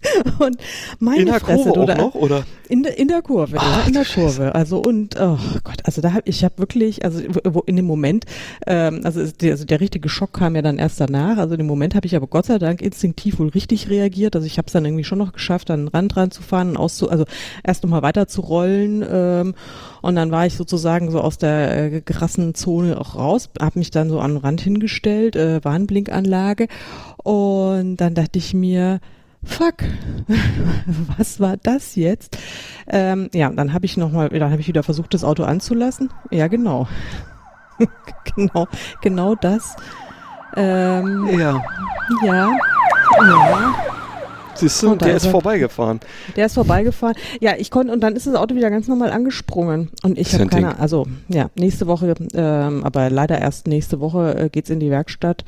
und 0.38 0.56
meine 1.00 1.20
in 1.22 1.26
der 1.26 1.40
Fresse, 1.40 1.64
Kurve 1.64 1.72
du, 1.72 1.80
auch 1.82 1.86
da- 1.86 1.94
noch, 1.96 2.14
oder? 2.14 2.44
in, 2.68 2.82
der- 2.84 2.98
in 2.98 3.08
der 3.08 3.20
Kurve, 3.22 3.56
Ach, 3.58 3.80
ja, 3.80 3.86
in 3.88 3.92
der 3.94 4.04
Kurve. 4.04 4.54
Also 4.54 4.78
und 4.78 5.16
oh 5.20 5.38
Gott, 5.64 5.78
also 5.84 6.00
da 6.00 6.12
hab 6.12 6.28
ich 6.28 6.44
habe 6.44 6.58
wirklich, 6.58 7.04
also 7.04 7.20
in 7.66 7.76
dem 7.76 7.84
Moment, 7.86 8.24
ähm, 8.66 9.00
also, 9.04 9.24
der, 9.26 9.52
also 9.52 9.64
der 9.64 9.80
richtige 9.80 10.08
Schock 10.08 10.34
kam 10.34 10.54
ja 10.54 10.62
dann 10.62 10.78
erst 10.78 11.00
danach. 11.00 11.38
Also 11.38 11.54
in 11.54 11.58
dem 11.58 11.66
Moment 11.66 11.94
habe 11.94 12.06
ich 12.06 12.14
aber 12.14 12.26
Gott 12.28 12.46
sei 12.46 12.58
Dank 12.58 12.80
instinktiv 12.80 13.38
wohl 13.40 13.48
richtig 13.48 13.88
reagiert. 13.90 14.36
Also 14.36 14.46
ich 14.46 14.58
habe 14.58 14.66
es 14.66 14.72
dann 14.72 14.84
irgendwie 14.84 15.04
schon 15.04 15.18
noch 15.18 15.32
geschafft, 15.32 15.70
an 15.70 15.80
den 15.80 15.88
Rand 15.88 16.16
ranzufahren 16.16 16.70
und 16.70 16.76
auszu, 16.76 17.10
also 17.10 17.24
erst 17.64 17.82
nochmal 17.82 18.02
weiter 18.02 18.28
zu 18.28 18.40
rollen. 18.42 19.04
Ähm, 19.10 19.54
und 20.02 20.14
dann 20.14 20.30
war 20.30 20.46
ich 20.46 20.54
sozusagen 20.54 21.10
so 21.10 21.20
aus 21.20 21.38
der 21.38 21.92
äh, 21.92 22.00
krassen 22.02 22.54
Zone 22.54 23.00
auch 23.00 23.16
raus, 23.16 23.50
habe 23.60 23.78
mich 23.80 23.90
dann 23.90 24.10
so 24.10 24.20
an 24.20 24.32
den 24.34 24.36
Rand 24.38 24.60
hingestellt, 24.60 25.34
äh, 25.34 25.64
Warnblinkanlage. 25.64 26.68
Und 27.24 27.96
dann 27.96 28.14
dachte 28.14 28.38
ich 28.38 28.54
mir, 28.54 29.00
fuck, 29.44 29.74
was 31.16 31.40
war 31.40 31.56
das 31.56 31.96
jetzt? 31.96 32.36
Ähm, 32.86 33.28
ja, 33.32 33.50
dann 33.50 33.72
habe 33.72 33.86
ich 33.86 33.96
nochmal, 33.96 34.28
dann 34.30 34.50
habe 34.50 34.60
ich 34.60 34.68
wieder 34.68 34.82
versucht, 34.82 35.14
das 35.14 35.24
Auto 35.24 35.44
anzulassen. 35.44 36.10
Ja, 36.30 36.48
genau. 36.48 36.88
genau, 38.36 38.66
genau 39.02 39.34
das. 39.34 39.76
Ähm, 40.56 41.28
Ja. 41.38 41.62
ja, 42.24 42.50
ja, 43.20 43.74
Siehst 44.54 44.82
du, 44.82 44.96
der 44.96 45.14
ist 45.14 45.24
er. 45.26 45.30
vorbeigefahren. 45.30 46.00
der 46.34 46.46
ist 46.46 46.54
vorbeigefahren. 46.54 47.14
Ja, 47.40 47.52
ich 47.56 47.70
konnte, 47.70 47.92
und 47.92 48.00
dann 48.00 48.16
ist 48.16 48.26
das 48.26 48.34
Auto 48.34 48.56
wieder 48.56 48.70
ganz 48.70 48.88
normal 48.88 49.12
angesprungen. 49.12 49.90
Und 50.02 50.18
ich 50.18 50.32
habe 50.32 50.44
ein 50.44 50.50
keine, 50.50 50.80
also 50.80 51.06
ja, 51.28 51.50
nächste 51.56 51.86
Woche, 51.86 52.14
ähm, 52.34 52.82
aber 52.82 53.08
leider 53.10 53.38
erst 53.38 53.68
nächste 53.68 54.00
Woche 54.00 54.34
äh, 54.36 54.48
geht's 54.48 54.70
in 54.70 54.80
die 54.80 54.90
Werkstatt. 54.90 55.44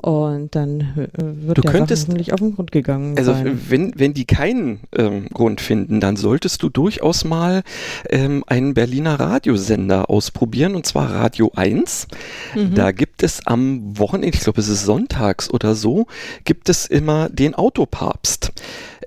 Und 0.00 0.54
dann 0.54 0.80
äh, 0.80 1.08
wird 1.46 1.58
Du 1.58 1.62
der 1.62 1.70
Sache 1.72 1.78
könntest- 1.78 2.06
hoffentlich 2.06 2.32
auf 2.32 2.38
den 2.38 2.54
Grund 2.54 2.70
gegangen 2.70 3.18
Also 3.18 3.32
sein. 3.32 3.60
wenn, 3.68 3.92
wenn 3.98 4.14
die 4.14 4.26
keinen 4.26 4.80
ähm, 4.96 5.26
Grund 5.34 5.60
finden, 5.60 5.98
dann 6.00 6.14
solltest 6.14 6.62
du 6.62 6.68
durchaus 6.68 7.24
mal 7.24 7.62
ähm, 8.08 8.44
einen 8.46 8.74
Berliner 8.74 9.18
Radiosender 9.18 10.08
ausprobieren, 10.08 10.76
und 10.76 10.86
zwar 10.86 11.10
Radio 11.10 11.50
1. 11.56 12.06
Mhm. 12.54 12.74
Da 12.76 12.92
gibt 12.92 13.24
es 13.24 13.44
am 13.46 13.98
Wochenende, 13.98 14.36
ich 14.36 14.40
glaube 14.44 14.60
es 14.60 14.68
ist 14.68 14.84
sonntags 14.84 15.50
oder 15.50 15.74
so, 15.74 16.06
gibt 16.44 16.68
es 16.68 16.86
immer 16.86 17.28
den 17.28 17.54
Autopapst. 17.56 18.52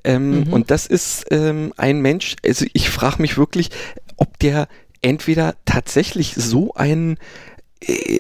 Ähm, 0.04 0.42
Mhm. 0.46 0.54
Und 0.54 0.72
das 0.72 0.88
ist 0.88 1.26
ähm, 1.32 1.74
ein 1.78 2.02
Mensch, 2.02 2.36
also 2.46 2.66
ich 2.74 2.90
frage 2.90 3.22
mich 3.22 3.38
wirklich, 3.38 3.70
ob 4.18 4.38
der 4.40 4.68
entweder 5.04 5.56
tatsächlich 5.66 6.34
so 6.36 6.74
ein 6.76 7.14
äh, 7.14 7.18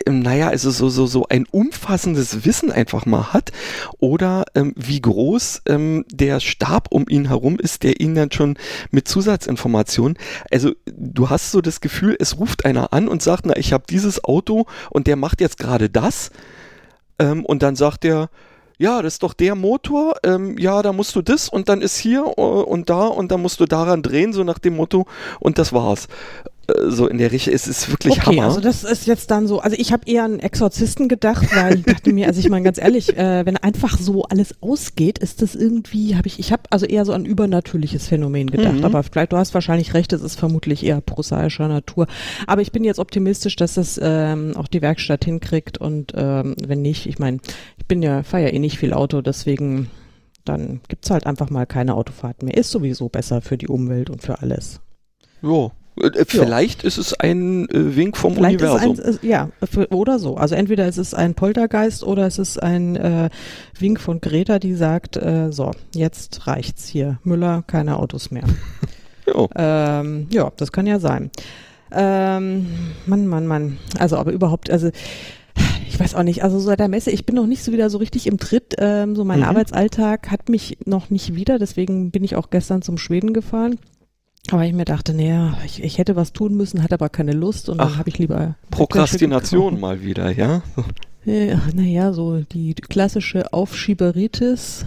naja, 0.10 0.50
also 0.50 0.72
so, 0.72 0.89
so, 0.89 1.06
so 1.06 1.27
ein 1.30 1.46
umfassendes 1.51 2.46
Wissen 2.46 2.72
einfach 2.72 3.06
mal 3.06 3.34
hat 3.34 3.51
oder 4.00 4.46
ähm, 4.56 4.74
wie 4.75 5.01
groß 5.01 5.63
ähm, 5.68 6.03
der 6.12 6.39
Stab 6.39 6.88
um 6.89 7.06
ihn 7.08 7.27
herum 7.27 7.60
ist, 7.60 7.84
der 7.84 8.00
ihn 8.00 8.15
dann 8.15 8.32
schon 8.32 8.58
mit 8.89 9.08
Zusatzinformationen, 9.08 10.18
also 10.50 10.72
du 10.86 11.30
hast 11.30 11.51
so 11.51 11.62
das 11.62 11.80
Gefühl, 11.80 12.15
es 12.20 12.39
ruft 12.39 12.65
einer 12.65 12.91
an 12.94 13.08
und 13.08 13.22
sagt, 13.22 13.46
na, 13.46 13.56
ich 13.56 13.72
habe 13.72 13.84
dieses 13.89 14.24
Auto 14.24 14.65
und 14.89 15.08
der 15.08 15.15
macht 15.15 15.41
jetzt 15.41 15.60
gerade 15.60 15.89
das 15.89 16.32
ähm, 17.20 17.46
und 17.46 17.62
dann 17.62 17.75
sagt 17.75 18.03
er, 18.03 18.30
ja, 18.80 19.03
das 19.03 19.13
ist 19.13 19.24
doch 19.24 19.36
der 19.36 19.53
Motor, 19.53 20.15
ähm, 20.24 20.58
ja, 20.58 20.82
da 20.82 20.91
musst 20.91 21.15
du 21.15 21.22
das 21.22 21.50
und 21.50 21.70
dann 21.70 21.82
ist 21.82 21.98
hier 21.98 22.34
äh, 22.36 22.41
und 22.41 22.89
da 22.89 23.06
und 23.06 23.32
dann 23.32 23.44
musst 23.44 23.60
du 23.60 23.65
daran 23.68 24.01
drehen, 24.01 24.34
so 24.34 24.44
nach 24.44 24.58
dem 24.58 24.75
Motto 24.75 25.06
und 25.39 25.60
das 25.60 25.72
war's. 25.72 26.08
So 26.90 27.08
in 27.08 27.18
der 27.18 27.32
Richtung, 27.32 27.54
es 27.54 27.68
ist 27.68 27.90
wirklich 27.90 28.13
Okay, 28.13 28.38
Hammer. 28.38 28.44
also 28.44 28.60
das 28.62 28.84
ist 28.84 29.08
jetzt 29.08 29.32
dann 29.32 29.48
so, 29.48 29.60
also 29.60 29.75
ich 29.80 29.92
habe 29.92 30.04
eher 30.10 30.24
an 30.24 30.40
Exorzisten 30.40 31.08
gedacht, 31.10 31.48
weil 31.56 31.80
ich 31.80 31.84
dachte 31.86 32.13
mir, 32.13 32.28
also 32.28 32.40
ich 32.40 32.50
meine 32.50 32.63
ganz 32.63 32.78
ehrlich, 32.78 33.18
äh, 33.18 33.46
wenn 33.46 33.58
einfach 33.58 33.98
so 33.98 34.24
alles 34.24 34.56
ausgeht, 34.62 35.20
ist 35.20 35.42
das 35.42 35.56
irgendwie, 35.56 36.16
habe 36.16 36.28
ich, 36.28 36.40
ich 36.40 36.51
habe 36.51 36.63
also 36.70 36.86
eher 36.86 37.06
so 37.06 37.13
an 37.13 37.25
übernatürliches 37.25 38.08
Phänomen 38.08 38.50
gedacht, 38.50 38.75
Mhm. 38.80 38.86
aber 38.86 39.04
vielleicht, 39.04 39.32
du 39.34 39.38
hast 39.38 39.54
wahrscheinlich 39.54 39.94
recht, 39.94 40.13
es 40.13 40.22
ist 40.22 40.36
vermutlich 40.40 40.86
eher 40.86 41.01
prosaischer 41.01 41.68
Natur, 41.68 42.08
aber 42.48 42.62
ich 42.62 42.72
bin 42.72 42.84
jetzt 42.84 43.00
optimistisch, 43.00 43.56
dass 43.56 43.75
das 43.75 44.00
ähm, 44.01 44.54
auch 44.56 44.68
die 44.68 44.82
Werkstatt 44.82 45.25
hinkriegt 45.25 45.78
und 45.80 46.13
ähm, 46.16 46.56
wenn 46.66 46.82
nicht, 46.82 47.06
ich 47.08 47.20
meine, 47.20 47.40
ich 47.78 47.86
bin 47.86 48.01
ja, 48.01 48.24
fahre 48.24 48.44
ja 48.44 48.50
eh 48.50 48.60
nicht 48.60 48.78
viel 48.78 48.94
Auto, 48.94 49.22
deswegen 49.22 49.88
dann 50.46 50.82
gibt's 50.88 51.10
halt 51.12 51.28
einfach 51.28 51.50
mal 51.51 51.66
keine 51.68 51.94
Autofahrt 51.94 52.42
mehr. 52.42 52.58
Ist 52.58 52.72
sowieso 52.72 53.10
besser 53.10 53.42
für 53.42 53.58
die 53.58 53.68
Umwelt 53.68 54.10
und 54.10 54.24
für 54.24 54.40
alles. 54.42 54.80
Jo. 55.44 55.72
Äh, 56.00 56.26
Vielleicht 56.26 56.84
ist 56.84 56.98
es 56.98 57.14
ein 57.20 57.68
äh, 57.70 57.96
Wink 57.96 58.18
vom 58.18 58.34
Vielleicht 58.36 58.62
Universum. 58.62 58.94
ist 58.94 59.02
ein, 59.02 59.10
ist, 59.10 59.24
ja, 59.24 59.50
oder 59.90 60.20
so. 60.20 60.36
Also 60.38 60.56
entweder 60.56 60.88
ist 60.88 60.98
es 60.98 61.14
ein 61.14 61.34
Poltergeist 61.36 62.04
oder 62.04 62.26
es 62.28 62.40
ist 62.40 62.62
ein 62.62 62.96
äh, 62.96 63.30
Wink 63.78 64.00
von 64.00 64.22
Greta, 64.22 64.60
die 64.60 64.74
sagt, 64.74 65.18
äh, 65.18 65.52
so, 65.52 65.72
jetzt 65.94 66.48
reicht's 66.48 66.88
hier. 66.88 67.20
Müller, 67.24 67.64
keine 67.68 67.98
Autos 67.98 68.32
mehr. 68.32 68.44
ähm, 69.56 70.28
ja, 70.32 70.52
das 70.58 70.72
kann 70.72 70.88
ja 70.88 71.00
sein. 71.00 71.32
Ähm, 71.92 72.68
Mann, 73.06 73.28
Mann, 73.28 73.48
Mann. 73.48 73.78
Also 74.00 74.18
aber 74.18 74.32
überhaupt, 74.32 74.70
also 74.70 74.90
ich 75.88 76.00
weiß 76.00 76.16
auch 76.16 76.24
nicht, 76.24 76.42
also 76.44 76.58
seit 76.60 76.80
der 76.80 76.88
Messe, 76.88 77.12
ich 77.12 77.26
bin 77.26 77.36
noch 77.36 77.48
nicht 77.48 77.64
so 77.64 77.74
wieder 77.74 77.90
so 77.90 77.98
richtig 77.98 78.28
im 78.28 78.38
Tritt. 78.38 78.76
Ähm, 78.78 79.16
so 79.16 79.26
mein 79.26 79.40
Mhm. 79.40 79.46
Arbeitsalltag 79.46 80.32
hat 80.32 80.48
mich 80.48 80.78
noch 80.86 81.10
nicht 81.10 81.36
wieder, 81.36 81.60
deswegen 81.60 82.12
bin 82.12 82.24
ich 82.24 82.36
auch 82.38 82.50
gestern 82.50 82.82
zum 82.82 82.98
Schweden 82.98 83.34
gefahren. 83.34 83.78
Aber 84.50 84.66
ich 84.66 84.74
mir 84.74 84.86
dachte, 84.86 85.14
naja, 85.14 85.58
ich, 85.66 85.84
ich 85.84 85.98
hätte 85.98 86.16
was 86.16 86.34
tun 86.34 86.56
müssen, 86.56 86.82
hatte 86.82 86.96
aber 86.96 87.10
keine 87.10 87.34
Lust 87.34 87.70
und 87.70 87.80
Ach, 87.80 87.90
dann 87.90 87.98
habe 87.98 88.10
ich 88.10 88.18
lieber 88.18 88.56
Prokrastination 88.72 89.80
mal 89.80 90.02
wieder, 90.02 90.32
ja? 90.32 90.64
Ja, 91.24 91.62
naja, 91.76 92.14
so 92.14 92.40
die 92.40 92.74
klassische 92.74 93.54
Aufschieberitis. 93.54 94.86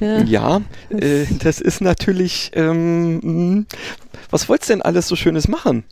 Ja, 0.00 0.22
ja 0.24 0.60
äh, 0.90 1.26
das 1.40 1.60
ist 1.60 1.80
natürlich, 1.80 2.52
ähm, 2.54 3.56
mh, 3.58 3.64
was 4.30 4.48
wollt's 4.48 4.68
denn 4.68 4.82
alles 4.82 5.08
so 5.08 5.16
Schönes 5.16 5.48
machen? 5.48 5.82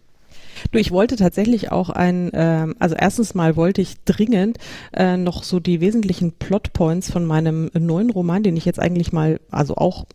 Du, 0.71 0.79
ich 0.79 0.93
wollte 0.93 1.17
tatsächlich 1.17 1.73
auch 1.73 1.91
ein, 1.91 2.31
ähm, 2.33 2.77
also 2.79 2.95
erstens 2.95 3.35
mal 3.35 3.57
wollte 3.57 3.83
ich 3.83 3.97
dringend 4.05 4.59
äh, 4.93 5.17
noch 5.17 5.43
so 5.43 5.59
die 5.59 5.81
wesentlichen 5.81 6.33
Plotpoints 6.33 7.11
von 7.11 7.27
meinem 7.27 7.71
neuen 7.75 8.11
Roman, 8.11 8.45
den 8.45 8.57
ich 8.57 8.65
jetzt 8.65 8.79
eigentlich 8.79 9.13
mal, 9.13 9.41
also 9.51 9.75
auch 9.75 10.07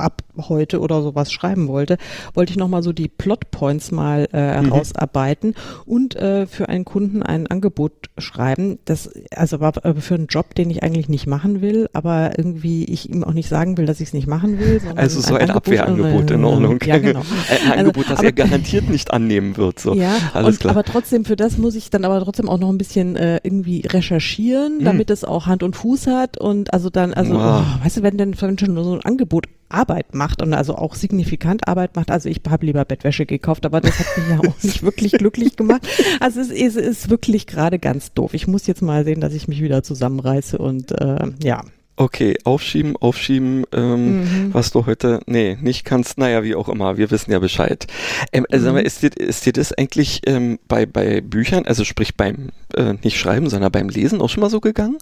ab 0.00 0.22
heute 0.48 0.80
oder 0.80 1.02
sowas 1.02 1.32
schreiben 1.32 1.68
wollte, 1.68 1.98
wollte 2.34 2.52
ich 2.52 2.56
nochmal 2.56 2.82
so 2.82 2.92
die 2.92 3.08
Plotpoints 3.08 3.90
mal 3.90 4.28
äh, 4.32 4.60
mhm. 4.60 4.72
rausarbeiten 4.72 5.54
und 5.86 6.16
äh, 6.16 6.46
für 6.46 6.68
einen 6.68 6.84
Kunden 6.84 7.22
ein 7.22 7.46
Angebot 7.46 7.92
schreiben. 8.18 8.78
Das 8.84 9.10
also 9.34 9.60
war 9.60 9.72
für 9.72 10.14
einen 10.14 10.26
Job, 10.26 10.54
den 10.54 10.70
ich 10.70 10.82
eigentlich 10.82 11.08
nicht 11.08 11.26
machen 11.26 11.60
will, 11.60 11.88
aber 11.92 12.38
irgendwie 12.38 12.84
ich 12.84 13.10
ihm 13.10 13.24
auch 13.24 13.32
nicht 13.32 13.48
sagen 13.48 13.76
will, 13.76 13.86
dass 13.86 14.00
ich 14.00 14.08
es 14.08 14.14
nicht 14.14 14.26
machen 14.26 14.58
will. 14.58 14.80
Also 14.96 15.20
so 15.20 15.34
ein, 15.34 15.42
ein 15.42 15.50
Abwehrangebot 15.50 16.30
in 16.30 16.44
Ordnung. 16.44 16.78
Ja, 16.90 16.98
genau. 16.98 17.20
ein 17.50 17.70
also, 17.70 17.72
Angebot, 17.78 18.04
das 18.08 18.18
aber, 18.18 18.28
er 18.28 18.32
garantiert 18.32 18.88
nicht 18.88 19.12
annehmen 19.12 19.56
wird. 19.56 19.78
So. 19.78 19.94
Ja, 19.94 20.16
alles 20.32 20.56
und, 20.56 20.60
klar. 20.60 20.74
aber 20.74 20.82
trotzdem, 20.82 21.24
für 21.24 21.36
das 21.36 21.58
muss 21.58 21.74
ich 21.74 21.90
dann 21.90 22.04
aber 22.04 22.20
trotzdem 22.20 22.48
auch 22.48 22.58
noch 22.58 22.70
ein 22.70 22.78
bisschen 22.78 23.16
äh, 23.16 23.38
irgendwie 23.42 23.82
recherchieren, 23.86 24.78
mhm. 24.78 24.84
damit 24.84 25.10
es 25.10 25.24
auch 25.24 25.46
Hand 25.46 25.62
und 25.62 25.76
Fuß 25.76 26.06
hat 26.06 26.38
und 26.38 26.72
also 26.72 26.90
dann, 26.90 27.14
also, 27.14 27.34
wow. 27.34 27.62
oh, 27.64 27.84
weißt 27.84 27.98
du, 27.98 28.02
wenn 28.02 28.16
denn 28.16 28.34
schon 28.34 28.56
so 28.56 28.94
ein 28.94 29.02
Angebot 29.02 29.46
Arbeit 29.70 30.14
macht 30.14 30.42
und 30.42 30.54
also 30.54 30.74
auch 30.74 30.94
signifikant 30.94 31.68
Arbeit 31.68 31.96
macht. 31.96 32.10
Also 32.10 32.28
ich 32.28 32.40
habe 32.48 32.66
lieber 32.66 32.84
Bettwäsche 32.84 33.26
gekauft, 33.26 33.66
aber 33.66 33.80
das 33.80 33.98
hat 33.98 34.06
mich 34.16 34.28
ja 34.28 34.38
auch 34.38 34.62
nicht 34.62 34.82
wirklich 34.82 35.12
glücklich 35.12 35.56
gemacht. 35.56 35.86
Also 36.20 36.40
es 36.40 36.50
ist, 36.50 36.76
es 36.76 36.86
ist 36.86 37.10
wirklich 37.10 37.46
gerade 37.46 37.78
ganz 37.78 38.12
doof. 38.12 38.34
Ich 38.34 38.46
muss 38.46 38.66
jetzt 38.66 38.82
mal 38.82 39.04
sehen, 39.04 39.20
dass 39.20 39.34
ich 39.34 39.48
mich 39.48 39.62
wieder 39.62 39.82
zusammenreiße 39.82 40.58
und 40.58 40.92
äh, 40.92 41.30
ja. 41.42 41.62
Okay, 41.96 42.38
aufschieben, 42.44 42.96
aufschieben, 42.96 43.64
ähm, 43.72 44.20
mhm. 44.20 44.54
was 44.54 44.70
du 44.70 44.86
heute, 44.86 45.20
nee, 45.26 45.58
nicht 45.60 45.84
kannst, 45.84 46.16
naja, 46.16 46.42
wie 46.42 46.54
auch 46.54 46.70
immer, 46.70 46.96
wir 46.96 47.10
wissen 47.10 47.30
ja 47.30 47.38
Bescheid. 47.40 47.86
Ähm, 48.32 48.46
also 48.50 48.72
mhm. 48.72 48.78
ist, 48.78 49.02
dir, 49.02 49.10
ist 49.14 49.44
dir 49.44 49.52
das 49.52 49.74
eigentlich 49.74 50.22
ähm, 50.26 50.58
bei, 50.66 50.86
bei 50.86 51.20
Büchern, 51.20 51.66
also 51.66 51.84
sprich 51.84 52.16
beim, 52.16 52.52
äh, 52.74 52.94
nicht 53.02 53.18
Schreiben, 53.18 53.50
sondern 53.50 53.70
beim 53.70 53.90
Lesen 53.90 54.22
auch 54.22 54.30
schon 54.30 54.40
mal 54.40 54.48
so 54.48 54.60
gegangen? 54.60 54.96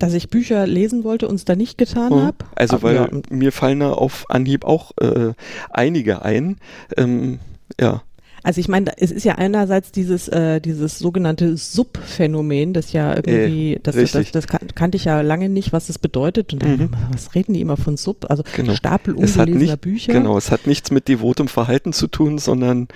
Dass 0.00 0.14
ich 0.14 0.30
Bücher 0.30 0.66
lesen 0.66 1.04
wollte 1.04 1.28
und 1.28 1.36
es 1.36 1.44
da 1.44 1.54
nicht 1.54 1.78
getan 1.78 2.12
mhm. 2.12 2.22
habe. 2.22 2.36
Also 2.56 2.76
Aber, 2.76 2.82
weil 2.88 2.94
ja. 2.96 3.08
mir 3.30 3.52
fallen 3.52 3.80
da 3.80 3.92
auf 3.92 4.24
Anhieb 4.28 4.64
auch 4.64 4.92
äh, 5.00 5.34
einige 5.70 6.22
ein. 6.22 6.56
Ähm, 6.96 7.38
ja. 7.78 8.02
Also 8.42 8.60
ich 8.62 8.68
meine, 8.68 8.96
es 8.96 9.10
ist 9.10 9.24
ja 9.24 9.34
einerseits 9.34 9.92
dieses 9.92 10.26
äh, 10.28 10.62
dieses 10.62 10.98
sogenannte 10.98 11.58
Sub-Phänomen, 11.58 12.72
das 12.72 12.92
ja 12.92 13.14
irgendwie, 13.14 13.74
äh, 13.74 13.80
das, 13.82 13.96
das, 13.96 14.12
das, 14.12 14.30
das 14.32 14.46
kan 14.46 14.60
kannte 14.74 14.96
ich 14.96 15.04
ja 15.04 15.20
lange 15.20 15.50
nicht, 15.50 15.74
was 15.74 15.88
das 15.88 15.98
bedeutet. 15.98 16.54
Und 16.54 16.62
dann, 16.62 16.76
mhm. 16.76 16.90
was 17.12 17.34
reden 17.34 17.52
die 17.52 17.60
immer 17.60 17.76
von 17.76 17.98
Sub? 17.98 18.24
Also 18.30 18.42
genau. 18.56 18.74
Stapel 18.74 19.14
ungelesener 19.14 19.58
nicht, 19.58 19.80
Bücher. 19.82 20.14
Genau, 20.14 20.38
es 20.38 20.50
hat 20.50 20.66
nichts 20.66 20.90
mit 20.90 21.08
devotem 21.08 21.48
Verhalten 21.48 21.92
zu 21.92 22.06
tun, 22.06 22.38
sondern 22.38 22.88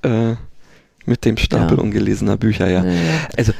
äh, 0.00 0.36
mit 1.04 1.26
dem 1.26 1.36
Stapel 1.36 1.76
ja. 1.76 1.82
ungelesener 1.82 2.38
Bücher, 2.38 2.70
ja, 2.70 2.82
ja. 2.82 2.92
Also 3.36 3.52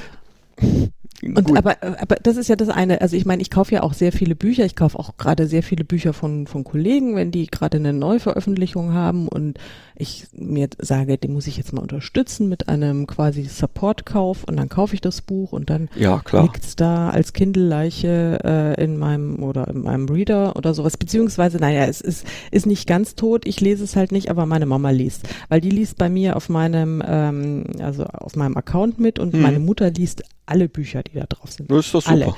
und 1.22 1.56
aber, 1.56 1.76
aber 1.82 2.16
das 2.22 2.36
ist 2.36 2.48
ja 2.48 2.56
das 2.56 2.68
eine. 2.68 3.00
Also 3.00 3.16
ich 3.16 3.24
meine, 3.24 3.42
ich 3.42 3.50
kaufe 3.50 3.74
ja 3.74 3.82
auch 3.82 3.94
sehr 3.94 4.12
viele 4.12 4.34
Bücher. 4.34 4.64
Ich 4.64 4.76
kaufe 4.76 4.98
auch 4.98 5.16
gerade 5.16 5.46
sehr 5.46 5.62
viele 5.62 5.84
Bücher 5.84 6.12
von, 6.12 6.46
von 6.46 6.64
Kollegen, 6.64 7.16
wenn 7.16 7.30
die 7.30 7.46
gerade 7.46 7.78
eine 7.78 7.92
Neuveröffentlichung 7.92 8.92
haben 8.92 9.28
und 9.28 9.58
ich 9.98 10.26
mir 10.34 10.68
sage, 10.78 11.16
die 11.16 11.28
muss 11.28 11.46
ich 11.46 11.56
jetzt 11.56 11.72
mal 11.72 11.80
unterstützen 11.80 12.48
mit 12.48 12.68
einem 12.68 13.06
quasi 13.06 13.44
Support-Kauf 13.44 14.44
und 14.44 14.56
dann 14.56 14.68
kaufe 14.68 14.94
ich 14.94 15.00
das 15.00 15.22
Buch 15.22 15.52
und 15.52 15.70
dann 15.70 15.88
ja, 15.96 16.20
liegt 16.32 16.64
es 16.64 16.76
da 16.76 17.08
als 17.08 17.32
Kindle-Leiche 17.32 18.40
äh, 18.44 18.84
in 18.84 18.98
meinem 18.98 19.42
oder 19.42 19.68
in 19.68 19.82
meinem 19.82 20.06
Reader 20.08 20.56
oder 20.56 20.74
sowas. 20.74 20.98
Beziehungsweise, 20.98 21.58
naja, 21.58 21.86
es 21.86 22.02
ist, 22.02 22.26
ist 22.50 22.66
nicht 22.66 22.86
ganz 22.86 23.14
tot. 23.14 23.46
Ich 23.46 23.60
lese 23.60 23.84
es 23.84 23.96
halt 23.96 24.12
nicht, 24.12 24.30
aber 24.30 24.44
meine 24.44 24.66
Mama 24.66 24.90
liest. 24.90 25.28
Weil 25.48 25.62
die 25.62 25.70
liest 25.70 25.96
bei 25.96 26.10
mir 26.10 26.36
auf 26.36 26.50
meinem, 26.50 27.02
ähm, 27.06 27.64
also 27.80 28.04
auf 28.04 28.36
meinem 28.36 28.56
Account 28.56 29.00
mit 29.00 29.18
und 29.18 29.32
hm. 29.32 29.40
meine 29.40 29.60
Mutter 29.60 29.90
liest 29.90 30.24
alle 30.46 30.68
Bücher, 30.68 31.02
die 31.08 31.18
da 31.18 31.26
drauf 31.26 31.52
sind. 31.52 31.70
Das 31.70 31.86
ist 31.86 31.94
doch 31.94 32.02
super. 32.02 32.12
Alle. 32.12 32.34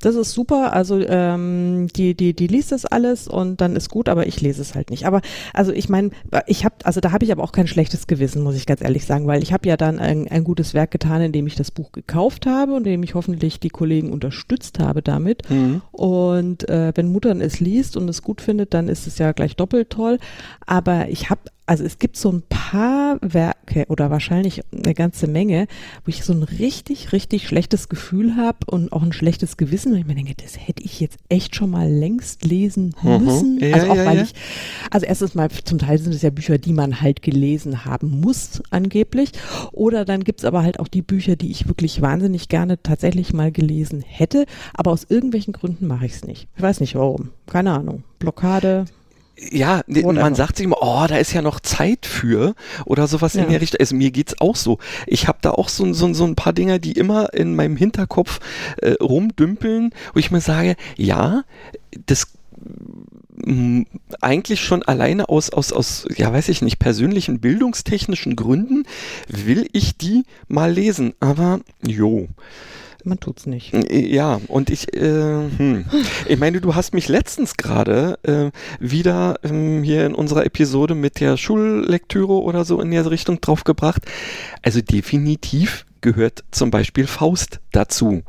Das 0.00 0.14
ist 0.14 0.32
super. 0.32 0.72
Also 0.72 0.98
ähm, 0.98 1.88
die 1.94 2.14
die 2.14 2.34
die 2.34 2.46
liest 2.46 2.72
das 2.72 2.86
alles 2.86 3.28
und 3.28 3.60
dann 3.60 3.76
ist 3.76 3.90
gut, 3.90 4.08
aber 4.08 4.26
ich 4.26 4.40
lese 4.40 4.62
es 4.62 4.74
halt 4.74 4.90
nicht. 4.90 5.06
Aber 5.06 5.20
also 5.52 5.72
ich 5.72 5.90
meine, 5.90 6.10
ich 6.46 6.64
habe 6.64 6.76
also 6.84 7.00
da 7.00 7.12
habe 7.12 7.24
ich 7.24 7.32
aber 7.32 7.42
auch 7.42 7.52
kein 7.52 7.66
schlechtes 7.66 8.06
Gewissen, 8.06 8.42
muss 8.42 8.54
ich 8.54 8.64
ganz 8.64 8.80
ehrlich 8.80 9.04
sagen, 9.04 9.26
weil 9.26 9.42
ich 9.42 9.52
habe 9.52 9.68
ja 9.68 9.76
dann 9.76 9.98
ein, 9.98 10.26
ein 10.28 10.44
gutes 10.44 10.72
Werk 10.72 10.90
getan, 10.90 11.20
indem 11.20 11.46
ich 11.46 11.54
das 11.54 11.70
Buch 11.70 11.92
gekauft 11.92 12.46
habe 12.46 12.72
und 12.72 12.86
indem 12.86 13.02
ich 13.02 13.14
hoffentlich 13.14 13.60
die 13.60 13.68
Kollegen 13.68 14.10
unterstützt 14.10 14.78
habe 14.78 15.02
damit. 15.02 15.48
Mhm. 15.50 15.82
Und 15.92 16.68
äh, 16.70 16.92
wenn 16.94 17.12
Mutter 17.12 17.38
es 17.38 17.60
liest 17.60 17.96
und 17.96 18.08
es 18.08 18.22
gut 18.22 18.40
findet, 18.40 18.72
dann 18.72 18.88
ist 18.88 19.06
es 19.06 19.18
ja 19.18 19.32
gleich 19.32 19.54
doppelt 19.54 19.90
toll. 19.90 20.18
Aber 20.66 21.08
ich 21.08 21.28
habe 21.28 21.42
also 21.70 21.84
es 21.84 22.00
gibt 22.00 22.16
so 22.16 22.32
ein 22.32 22.42
paar 22.48 23.18
Werke 23.22 23.86
oder 23.86 24.10
wahrscheinlich 24.10 24.62
eine 24.72 24.92
ganze 24.92 25.28
Menge, 25.28 25.68
wo 26.04 26.08
ich 26.08 26.24
so 26.24 26.32
ein 26.32 26.42
richtig, 26.42 27.12
richtig 27.12 27.46
schlechtes 27.46 27.88
Gefühl 27.88 28.34
habe 28.34 28.58
und 28.66 28.92
auch 28.92 29.04
ein 29.04 29.12
schlechtes 29.12 29.56
Gewissen. 29.56 29.92
Und 29.92 30.00
ich 30.00 30.06
mir 30.06 30.16
denke, 30.16 30.34
das 30.34 30.58
hätte 30.58 30.82
ich 30.82 30.98
jetzt 30.98 31.18
echt 31.28 31.54
schon 31.54 31.70
mal 31.70 31.88
längst 31.88 32.44
lesen 32.44 32.92
mhm. 33.04 33.24
müssen. 33.24 33.54
Mhm. 33.54 33.60
Ja, 33.60 33.74
also 33.74 33.90
auch 33.92 33.94
ja, 33.94 34.04
weil 34.04 34.16
ja. 34.16 34.22
ich, 34.24 34.32
also 34.90 35.06
erstens 35.06 35.36
mal, 35.36 35.48
zum 35.48 35.78
Teil 35.78 35.98
sind 35.98 36.12
es 36.12 36.22
ja 36.22 36.30
Bücher, 36.30 36.58
die 36.58 36.72
man 36.72 37.00
halt 37.00 37.22
gelesen 37.22 37.84
haben 37.84 38.20
muss, 38.20 38.60
angeblich. 38.70 39.30
Oder 39.70 40.04
dann 40.04 40.24
gibt's 40.24 40.44
aber 40.44 40.64
halt 40.64 40.80
auch 40.80 40.88
die 40.88 41.02
Bücher, 41.02 41.36
die 41.36 41.52
ich 41.52 41.68
wirklich 41.68 42.02
wahnsinnig 42.02 42.48
gerne 42.48 42.82
tatsächlich 42.82 43.32
mal 43.32 43.52
gelesen 43.52 44.02
hätte. 44.04 44.46
Aber 44.74 44.90
aus 44.90 45.06
irgendwelchen 45.08 45.52
Gründen 45.52 45.86
mache 45.86 46.06
ich 46.06 46.14
es 46.14 46.24
nicht. 46.24 46.48
Ich 46.56 46.62
weiß 46.62 46.80
nicht 46.80 46.96
warum. 46.96 47.30
Keine 47.46 47.70
Ahnung. 47.70 48.02
Blockade 48.18 48.86
ja, 49.50 49.82
Whatever. 49.86 50.12
man 50.12 50.34
sagt 50.34 50.56
sich 50.56 50.64
immer, 50.64 50.78
oh, 50.80 51.06
da 51.08 51.16
ist 51.16 51.32
ja 51.32 51.42
noch 51.42 51.60
Zeit 51.60 52.06
für 52.06 52.54
oder 52.84 53.06
sowas 53.06 53.34
ja. 53.34 53.44
in 53.44 53.50
der 53.50 53.60
Richtung. 53.60 53.80
Also 53.80 53.96
mir 53.96 54.10
geht's 54.10 54.40
auch 54.40 54.56
so. 54.56 54.78
Ich 55.06 55.28
habe 55.28 55.38
da 55.40 55.52
auch 55.52 55.68
so, 55.68 55.90
so, 55.92 56.12
so 56.12 56.24
ein 56.24 56.36
paar 56.36 56.52
Dinger, 56.52 56.78
die 56.78 56.92
immer 56.92 57.32
in 57.32 57.56
meinem 57.56 57.76
Hinterkopf 57.76 58.40
äh, 58.78 58.92
rumdümpeln, 59.00 59.92
wo 60.12 60.18
ich 60.18 60.30
mir 60.30 60.40
sage, 60.40 60.76
ja, 60.96 61.44
das 62.06 62.28
eigentlich 64.20 64.60
schon 64.60 64.82
alleine 64.82 65.28
aus, 65.28 65.50
aus, 65.50 65.72
aus, 65.72 66.06
ja 66.14 66.32
weiß 66.32 66.48
ich 66.50 66.60
nicht, 66.60 66.78
persönlichen 66.78 67.40
bildungstechnischen 67.40 68.36
Gründen 68.36 68.84
will 69.28 69.66
ich 69.72 69.96
die 69.96 70.24
mal 70.48 70.70
lesen. 70.70 71.14
Aber 71.20 71.60
jo, 71.80 72.28
man 73.06 73.20
tut's 73.20 73.46
nicht. 73.46 73.72
Ja, 73.90 74.40
und 74.48 74.70
ich, 74.70 74.94
äh, 74.94 75.00
hm. 75.00 75.84
ich 76.26 76.38
meine, 76.38 76.60
du 76.60 76.74
hast 76.74 76.94
mich 76.94 77.08
letztens 77.08 77.56
gerade 77.56 78.18
äh, 78.22 78.50
wieder 78.78 79.36
ähm, 79.42 79.82
hier 79.82 80.06
in 80.06 80.14
unserer 80.14 80.44
Episode 80.44 80.94
mit 80.94 81.20
der 81.20 81.36
Schullektüre 81.36 82.40
oder 82.40 82.64
so 82.64 82.80
in 82.80 82.90
der 82.90 83.10
Richtung 83.10 83.40
draufgebracht. 83.40 84.02
Also 84.62 84.80
definitiv 84.80 85.86
gehört 86.00 86.44
zum 86.50 86.70
Beispiel 86.70 87.06
Faust 87.06 87.60
dazu. 87.72 88.22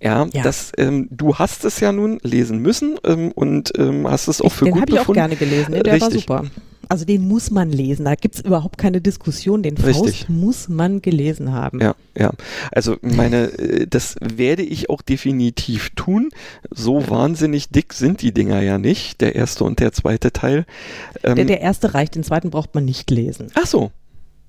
Ja, 0.00 0.26
ja. 0.32 0.42
Das, 0.42 0.72
ähm, 0.78 1.08
du 1.10 1.36
hast 1.36 1.64
es 1.64 1.80
ja 1.80 1.92
nun 1.92 2.18
lesen 2.22 2.58
müssen 2.60 2.98
ähm, 3.04 3.32
und 3.32 3.72
ähm, 3.76 4.08
hast 4.08 4.28
es 4.28 4.40
auch 4.40 4.46
ich, 4.46 4.52
für 4.54 4.64
den 4.64 4.74
gut 4.74 4.86
befunden. 4.86 5.14
Den 5.14 5.22
habe 5.22 5.34
ich 5.34 5.40
auch 5.40 5.46
gerne 5.46 5.52
gelesen, 5.52 5.70
ne? 5.72 5.82
der 5.82 5.94
Richtig. 5.94 6.28
war 6.28 6.44
super 6.44 6.50
also 6.90 7.04
den 7.04 7.28
muss 7.28 7.52
man 7.52 7.70
lesen. 7.70 8.04
Da 8.04 8.16
gibt's 8.16 8.40
überhaupt 8.40 8.76
keine 8.76 9.00
Diskussion. 9.00 9.62
Den 9.62 9.76
Richtig. 9.76 9.94
Faust 9.94 10.28
muss 10.28 10.68
man 10.68 11.00
gelesen 11.00 11.52
haben. 11.52 11.80
Ja, 11.80 11.94
ja. 12.18 12.32
Also 12.72 12.96
meine, 13.00 13.52
äh, 13.58 13.86
das 13.88 14.16
werde 14.20 14.62
ich 14.62 14.90
auch 14.90 15.00
definitiv 15.00 15.90
tun. 15.90 16.30
So 16.68 17.08
wahnsinnig 17.08 17.68
dick 17.68 17.92
sind 17.92 18.22
die 18.22 18.34
Dinger 18.34 18.60
ja 18.60 18.78
nicht, 18.78 19.20
der 19.20 19.36
erste 19.36 19.62
und 19.62 19.78
der 19.78 19.92
zweite 19.92 20.32
Teil. 20.32 20.66
Ähm, 21.22 21.36
der, 21.36 21.44
der 21.44 21.60
erste 21.60 21.94
reicht, 21.94 22.16
den 22.16 22.24
zweiten 22.24 22.50
braucht 22.50 22.74
man 22.74 22.84
nicht 22.84 23.08
lesen. 23.10 23.52
Ach 23.54 23.66
so. 23.66 23.92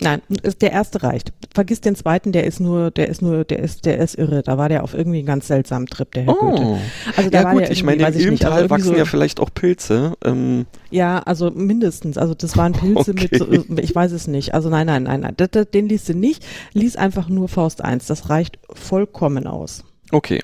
Nein, 0.03 0.21
der 0.61 0.71
erste 0.71 1.03
reicht. 1.03 1.31
Vergiss 1.53 1.79
den 1.79 1.95
zweiten, 1.95 2.31
der 2.31 2.45
ist 2.45 2.59
nur, 2.59 2.89
der 2.89 3.07
ist 3.07 3.21
nur, 3.21 3.43
der 3.43 3.59
ist, 3.59 3.85
der 3.85 3.99
ist 3.99 4.17
irre. 4.17 4.41
Da 4.41 4.57
war 4.57 4.67
der 4.67 4.83
auf 4.83 4.95
irgendwie 4.95 5.19
einen 5.19 5.27
ganz 5.27 5.47
seltsamen 5.47 5.87
Trip, 5.87 6.11
der 6.11 6.23
Herr 6.23 6.41
oh. 6.41 6.49
Goethe. 6.49 6.77
Also 7.15 7.29
da 7.29 7.41
ja 7.43 7.53
gut, 7.53 7.69
ich 7.69 7.83
meine, 7.83 8.07
im 8.07 8.19
Ilmtal 8.19 8.51
also 8.51 8.69
wachsen 8.71 8.85
so, 8.85 8.95
ja 8.95 9.05
vielleicht 9.05 9.39
auch 9.39 9.49
Pilze. 9.53 10.13
Ähm. 10.25 10.65
Ja, 10.89 11.19
also 11.19 11.51
mindestens. 11.51 12.17
Also 12.17 12.33
das 12.33 12.57
waren 12.57 12.73
Pilze 12.73 13.11
okay. 13.11 13.29
mit, 13.31 13.67
so, 13.67 13.77
ich 13.77 13.93
weiß 13.93 14.11
es 14.11 14.27
nicht. 14.27 14.55
Also 14.55 14.69
nein, 14.69 14.87
nein, 14.87 15.03
nein, 15.03 15.19
nein. 15.21 15.35
Den 15.71 15.87
liest 15.87 16.09
du 16.09 16.15
nicht. 16.15 16.43
Lies 16.73 16.95
einfach 16.95 17.29
nur 17.29 17.47
Faust 17.47 17.83
1. 17.83 18.07
Das 18.07 18.29
reicht 18.29 18.57
vollkommen 18.73 19.45
aus. 19.45 19.83
Okay. 20.11 20.41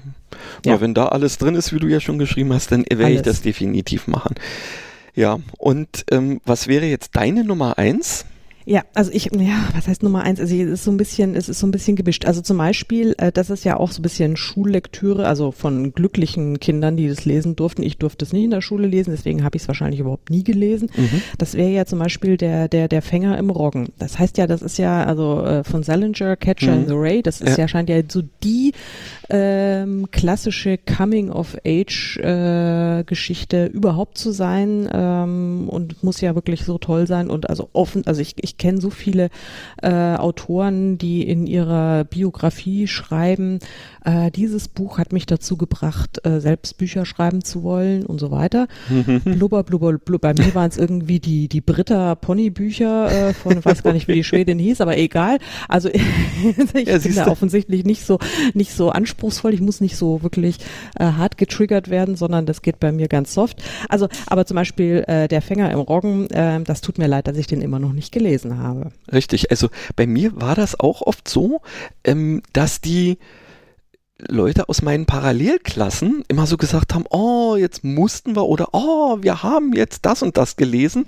Ja. 0.65 0.73
ja 0.73 0.81
wenn 0.81 0.93
da 0.93 1.07
alles 1.07 1.39
drin 1.39 1.55
ist, 1.55 1.73
wie 1.73 1.79
du 1.79 1.87
ja 1.87 1.99
schon 1.99 2.19
geschrieben 2.19 2.53
hast, 2.53 2.71
dann 2.71 2.85
werde 2.87 3.11
ich 3.11 3.23
das 3.23 3.41
definitiv 3.41 4.07
machen. 4.07 4.35
Ja, 5.15 5.39
und 5.57 6.05
ähm, 6.11 6.41
was 6.45 6.67
wäre 6.67 6.85
jetzt 6.85 7.15
deine 7.15 7.43
Nummer 7.43 7.79
1? 7.79 8.25
Ja, 8.69 8.83
also 8.93 9.11
ich, 9.13 9.29
ja, 9.33 9.63
was 9.73 9.87
heißt 9.87 10.03
Nummer 10.03 10.23
eins? 10.23 10.41
Also 10.41 10.53
es 10.53 10.69
ist 10.69 10.83
so 10.83 10.91
ein 10.91 10.97
bisschen, 10.97 11.35
es 11.35 11.47
ist 11.47 11.59
so 11.59 11.67
ein 11.67 11.71
bisschen 11.71 11.95
gemischt. 11.95 12.25
Also 12.25 12.41
zum 12.41 12.57
Beispiel, 12.57 13.15
äh, 13.17 13.31
das 13.31 13.49
ist 13.49 13.63
ja 13.63 13.77
auch 13.77 13.91
so 13.91 13.99
ein 13.99 14.01
bisschen 14.01 14.35
Schullektüre, 14.35 15.25
also 15.25 15.51
von 15.51 15.93
glücklichen 15.93 16.59
Kindern, 16.59 16.97
die 16.97 17.07
das 17.07 17.23
lesen 17.23 17.55
durften. 17.55 17.81
Ich 17.81 17.97
durfte 17.97 18.25
es 18.25 18.33
nicht 18.33 18.43
in 18.43 18.51
der 18.51 18.59
Schule 18.59 18.85
lesen, 18.85 19.11
deswegen 19.11 19.45
habe 19.45 19.55
ich 19.55 19.61
es 19.61 19.69
wahrscheinlich 19.69 20.01
überhaupt 20.01 20.31
nie 20.31 20.43
gelesen. 20.43 20.89
Mhm. 20.97 21.21
Das 21.37 21.53
wäre 21.53 21.69
ja 21.69 21.85
zum 21.85 21.99
Beispiel 21.99 22.35
der, 22.35 22.67
der, 22.67 22.89
der 22.89 23.01
Fänger 23.01 23.37
im 23.37 23.51
Roggen. 23.51 23.87
Das 23.99 24.19
heißt 24.19 24.37
ja, 24.37 24.47
das 24.47 24.61
ist 24.61 24.77
ja, 24.77 25.05
also 25.05 25.45
äh, 25.45 25.63
von 25.63 25.83
Salinger, 25.83 26.35
Catcher 26.35 26.75
mhm. 26.75 26.81
in 26.81 26.87
the 26.87 26.95
Ray, 26.95 27.21
das 27.21 27.39
ist 27.39 27.57
ja. 27.57 27.63
ja, 27.63 27.69
scheint 27.69 27.87
ja 27.87 28.01
so 28.05 28.21
die 28.43 28.73
ähm, 29.29 30.09
klassische 30.11 30.77
Coming-of-Age-Geschichte 30.77 33.57
äh, 33.57 33.67
überhaupt 33.67 34.17
zu 34.17 34.31
sein 34.31 34.89
ähm, 34.91 35.69
und 35.69 36.03
muss 36.03 36.19
ja 36.19 36.35
wirklich 36.35 36.65
so 36.65 36.77
toll 36.77 37.07
sein 37.07 37.29
und 37.29 37.49
also 37.49 37.69
offen, 37.71 38.05
also 38.05 38.19
ich, 38.21 38.35
ich 38.41 38.56
ich 38.57 38.63
kenne 38.63 38.81
so 38.81 38.89
viele 38.89 39.29
äh, 39.83 40.15
Autoren, 40.15 40.97
die 40.97 41.21
in 41.21 41.45
ihrer 41.45 42.05
Biografie 42.05 42.87
schreiben, 42.87 43.59
äh, 44.07 44.31
dieses 44.31 44.69
Buch 44.69 44.97
hat 44.99 45.11
mich 45.11 45.25
dazu 45.25 45.57
gebracht, 45.57 46.25
äh, 46.25 46.39
selbst 46.39 46.77
Bücher 46.77 47.05
schreiben 47.05 47.43
zu 47.43 47.61
wollen 47.61 48.05
und 48.05 48.19
so 48.19 48.31
weiter. 48.31 48.67
blubber, 49.25 49.63
blubber, 49.63 49.97
blubber. 49.97 50.33
Bei 50.33 50.33
mir 50.33 50.55
waren 50.55 50.69
es 50.69 50.77
irgendwie 50.77 51.19
die, 51.19 51.49
die 51.49 51.59
Britta 51.59 52.15
Pony-Bücher 52.15 53.29
äh, 53.29 53.33
von, 53.33 53.63
weiß 53.63 53.83
gar 53.83 53.91
nicht, 53.91 54.07
wie 54.07 54.13
die 54.13 54.23
Schwedin 54.23 54.59
hieß, 54.59 54.79
aber 54.79 54.97
egal. 54.97 55.39
Also 55.67 55.89
ich 56.73 56.87
ja, 56.87 56.97
bin 56.97 57.15
da 57.15 57.27
offensichtlich 57.27 57.83
nicht 57.83 58.05
so, 58.05 58.17
nicht 58.53 58.71
so 58.71 58.91
anspruchsvoll. 58.91 59.53
Ich 59.53 59.61
muss 59.61 59.81
nicht 59.81 59.97
so 59.97 60.23
wirklich 60.23 60.59
äh, 60.97 61.03
hart 61.03 61.37
getriggert 61.37 61.89
werden, 61.89 62.15
sondern 62.15 62.45
das 62.45 62.61
geht 62.61 62.79
bei 62.79 62.93
mir 62.93 63.09
ganz 63.09 63.33
soft. 63.33 63.61
Also, 63.89 64.07
aber 64.27 64.45
zum 64.45 64.55
Beispiel 64.55 65.03
äh, 65.07 65.27
Der 65.27 65.41
Fänger 65.41 65.69
im 65.71 65.79
Roggen, 65.79 66.29
äh, 66.29 66.61
das 66.63 66.79
tut 66.79 66.97
mir 66.97 67.07
leid, 67.07 67.27
dass 67.27 67.35
ich 67.35 67.47
den 67.47 67.61
immer 67.61 67.79
noch 67.79 67.91
nicht 67.91 68.13
gelesen 68.13 68.57
habe. 68.59 68.91
Richtig, 69.11 69.51
also 69.51 69.67
bei 69.97 70.07
mir 70.07 70.39
war 70.39 70.55
das 70.55 70.79
auch 70.79 71.01
oft 71.01 71.27
so, 71.27 71.59
ähm, 72.05 72.41
dass 72.53 72.79
die 72.79 73.17
Leute 74.19 74.67
aus 74.67 74.81
meinen 74.81 75.05
Parallelklassen 75.05 76.23
immer 76.27 76.47
so 76.47 76.57
gesagt 76.57 76.93
haben, 76.93 77.05
oh, 77.09 77.55
jetzt 77.55 77.83
mussten 77.83 78.35
wir 78.35 78.45
oder 78.45 78.69
oh, 78.71 79.17
wir 79.21 79.43
haben 79.43 79.73
jetzt 79.73 80.05
das 80.05 80.23
und 80.23 80.37
das 80.37 80.55
gelesen. 80.55 81.05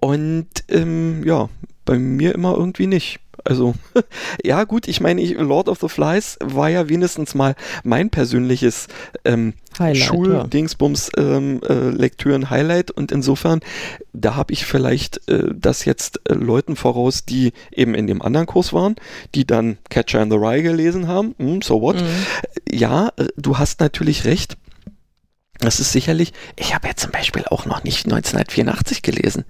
Und 0.00 0.48
ähm, 0.68 1.24
ja, 1.24 1.48
bei 1.84 1.98
mir 1.98 2.34
immer 2.34 2.56
irgendwie 2.56 2.86
nicht. 2.86 3.20
Also, 3.48 3.74
ja, 4.44 4.64
gut, 4.64 4.88
ich 4.88 5.00
meine, 5.00 5.22
ich, 5.22 5.30
Lord 5.32 5.70
of 5.70 5.78
the 5.80 5.88
Flies 5.88 6.36
war 6.44 6.68
ja 6.68 6.90
wenigstens 6.90 7.34
mal 7.34 7.54
mein 7.82 8.10
persönliches 8.10 8.88
ähm, 9.24 9.54
Schuldingsbums 9.94 11.10
ähm, 11.16 11.62
äh, 11.66 12.90
und 12.94 13.10
insofern, 13.10 13.60
da 14.12 14.36
habe 14.36 14.52
ich 14.52 14.66
vielleicht 14.66 15.26
äh, 15.30 15.44
das 15.54 15.86
jetzt 15.86 16.20
äh, 16.28 16.34
Leuten 16.34 16.76
voraus, 16.76 17.24
die 17.24 17.54
eben 17.72 17.94
in 17.94 18.06
dem 18.06 18.20
anderen 18.20 18.46
Kurs 18.46 18.74
waren, 18.74 18.96
die 19.34 19.46
dann 19.46 19.78
Catcher 19.88 20.20
in 20.20 20.30
the 20.30 20.36
Rye 20.36 20.62
gelesen 20.62 21.08
haben. 21.08 21.34
Hm, 21.38 21.62
so 21.62 21.80
what? 21.80 21.96
Mhm. 21.96 22.26
Ja, 22.70 23.12
äh, 23.16 23.28
du 23.38 23.56
hast 23.56 23.80
natürlich 23.80 24.26
recht. 24.26 24.58
Das 25.58 25.80
ist 25.80 25.92
sicherlich, 25.92 26.34
ich 26.56 26.74
habe 26.74 26.86
ja 26.86 26.96
zum 26.96 27.12
Beispiel 27.12 27.44
auch 27.46 27.64
noch 27.64 27.82
nicht 27.82 28.04
1984 28.04 29.00
gelesen. 29.00 29.46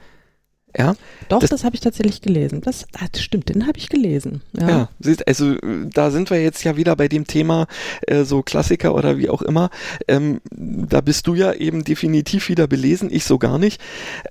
Ja, 0.78 0.94
Doch, 1.28 1.40
das, 1.40 1.50
das 1.50 1.64
habe 1.64 1.74
ich 1.74 1.80
tatsächlich 1.80 2.20
gelesen. 2.20 2.60
Das, 2.60 2.86
das 2.92 3.20
stimmt, 3.20 3.48
den 3.48 3.66
habe 3.66 3.78
ich 3.78 3.88
gelesen. 3.88 4.42
Ja. 4.58 4.68
ja, 4.68 4.88
also 5.26 5.56
da 5.92 6.12
sind 6.12 6.30
wir 6.30 6.40
jetzt 6.40 6.62
ja 6.62 6.76
wieder 6.76 6.94
bei 6.94 7.08
dem 7.08 7.26
Thema 7.26 7.66
äh, 8.06 8.22
so 8.22 8.42
Klassiker 8.42 8.94
oder 8.94 9.18
wie 9.18 9.28
auch 9.28 9.42
immer. 9.42 9.70
Ähm, 10.06 10.40
da 10.50 11.00
bist 11.00 11.26
du 11.26 11.34
ja 11.34 11.52
eben 11.52 11.82
definitiv 11.82 12.48
wieder 12.48 12.68
belesen, 12.68 13.08
ich 13.10 13.24
so 13.24 13.38
gar 13.38 13.58
nicht. 13.58 13.80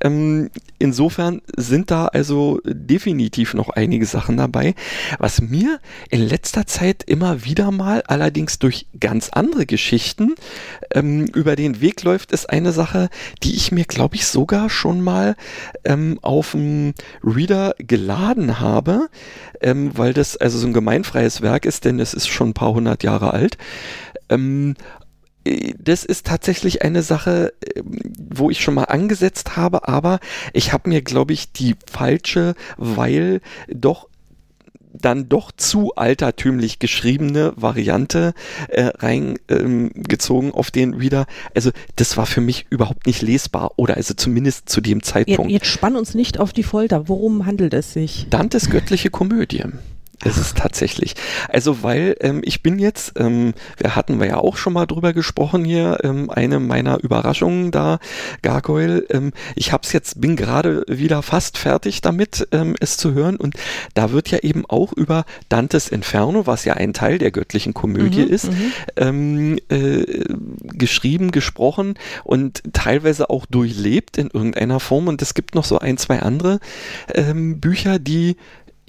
Ähm, 0.02 0.50
insofern 0.80 1.42
sind 1.58 1.92
da 1.92 2.06
also 2.08 2.62
definitiv 2.66 3.54
noch 3.54 3.70
einige 3.70 4.06
Sachen 4.06 4.38
dabei. 4.38 4.74
Was 5.20 5.42
mir 5.42 5.82
in 6.10 6.22
letzter 6.22 6.66
Zeit 6.66 7.04
immer 7.04 7.44
wieder 7.44 7.72
mal, 7.72 8.04
allerdings 8.08 8.58
durch 8.58 8.88
ganz 8.98 9.30
andere 9.30 9.66
Geschichten, 9.66 10.36
ähm, 10.94 11.26
über 11.26 11.58
den 11.58 11.82
Weg 11.82 12.04
läuft, 12.04 12.32
ist 12.32 12.50
eine 12.50 12.72
Sache, 12.72 13.10
die 13.44 13.56
ich 13.56 13.74
mir, 13.74 13.84
glaube 13.84 14.16
ich, 14.16 14.28
sogar 14.28 14.70
schon 14.70 15.02
mal 15.02 15.36
ähm, 15.84 16.20
auf 16.38 16.52
dem 16.52 16.94
Reader 17.24 17.74
geladen 17.80 18.60
habe, 18.60 19.10
ähm, 19.62 19.92
weil 19.98 20.14
das 20.14 20.38
also 20.38 20.60
so 20.60 20.68
ein 20.68 20.74
gemeinfreies 20.74 21.42
Werk 21.42 21.66
ist, 21.66 21.86
denn 21.86 22.00
es 22.00 22.14
ist 22.14 22.28
schon 22.28 22.50
ein 22.50 22.54
paar 22.54 22.74
hundert 22.74 23.04
Jahre 23.04 23.34
alt. 23.34 23.58
Ähm, 24.30 24.76
das 25.80 26.04
ist 26.04 26.26
tatsächlich 26.26 26.84
eine 26.84 27.02
Sache, 27.02 27.54
ähm, 27.76 28.00
wo 28.30 28.50
ich 28.50 28.62
schon 28.62 28.76
mal 28.76 28.84
angesetzt 28.84 29.58
habe, 29.58 29.88
aber 29.88 30.20
ich 30.54 30.74
habe 30.74 30.90
mir, 30.90 31.02
glaube 31.02 31.34
ich, 31.34 31.52
die 31.52 31.76
falsche, 31.90 32.54
weil 32.78 33.42
doch 33.68 34.08
dann 35.02 35.30
doch 35.30 35.52
zu 35.52 35.94
altertümlich 35.96 36.80
geschriebene 36.80 37.54
Variante 37.56 38.34
äh, 38.70 38.92
reingezogen 38.98 40.50
ähm, 40.50 40.56
auf 40.56 40.72
den 40.72 40.94
Reader. 40.94 41.26
Also 41.56 41.72
das 41.96 42.18
war 42.18 42.26
für 42.26 42.42
mich 42.42 42.66
überhaupt 42.70 43.08
nicht 43.08 43.22
lesbar 43.22 43.72
oder 43.78 43.96
also 43.98 44.14
zumindest 44.14 44.70
zu 44.70 44.82
dem 44.82 45.04
Zeitpunkt. 45.04 45.52
Jetzt, 45.52 45.64
jetzt 45.64 45.74
spann 45.74 45.96
uns 45.96 46.16
nicht 46.16 46.40
auf 46.40 46.54
die 46.54 46.64
Folter. 46.64 47.08
Worum 47.08 47.46
handelt 47.46 47.74
es 47.74 47.94
sich? 47.94 48.28
Dantes 48.30 48.70
göttliche 48.70 49.10
Komödie. 49.10 49.64
Es 50.24 50.38
ist 50.38 50.58
tatsächlich. 50.58 51.16
Also, 51.48 51.84
weil 51.84 52.16
ähm, 52.22 52.42
ich 52.44 52.64
bin 52.64 52.80
jetzt, 52.80 53.14
ähm, 53.20 53.54
wir 53.78 53.96
hatten 53.96 54.20
wir 54.20 54.28
ja 54.28 54.38
auch 54.38 54.58
schon 54.58 54.74
mal 54.74 54.88
drüber 54.88 55.14
gesprochen 55.14 55.64
hier, 55.64 56.00
ähm, 56.04 56.32
eine 56.32 56.60
meiner 56.60 57.04
Überraschungen 57.04 57.70
da, 57.70 58.00
Gargoyle. 58.42 59.06
Ähm, 59.12 59.32
ich 59.56 59.72
hab's 59.72 59.94
jetzt, 59.94 60.20
bin 60.20 60.36
gerade 60.36 60.84
wieder 60.88 61.22
fast 61.22 61.60
fertig 61.60 62.02
damit, 62.02 62.48
ähm, 62.52 62.76
es 62.80 62.98
zu 62.98 63.14
hören. 63.14 63.36
Und 63.36 63.56
da 63.94 64.12
wird 64.12 64.30
ja 64.30 64.40
eben 64.40 64.66
auch 64.68 64.92
über 64.92 65.24
Dantes 65.50 65.88
Inferno, 65.88 66.48
was 66.48 66.66
ja 66.66 66.74
ein 66.74 66.94
Teil 66.94 67.20
der 67.20 67.30
göttlichen 67.30 67.76
Komödie 67.76 68.26
mhm, 68.26 68.32
ist, 68.32 68.52
mhm. 68.52 68.72
ähm, 68.96 69.60
äh, 69.70 70.24
geschrieben, 70.64 71.30
gesprochen 71.30 71.94
und 72.24 72.64
teilweise 72.74 73.30
auch 73.30 73.46
durchlebt 73.46 74.18
in 74.18 74.32
irgendeiner 74.34 74.80
Form. 74.80 75.08
Und 75.08 75.22
es 75.22 75.36
gibt 75.36 75.54
noch 75.54 75.64
so 75.64 75.78
ein, 75.78 75.98
zwei 75.98 76.22
andere 76.22 76.60
ähm, 77.14 77.60
Bücher, 77.60 78.00
die 78.00 78.36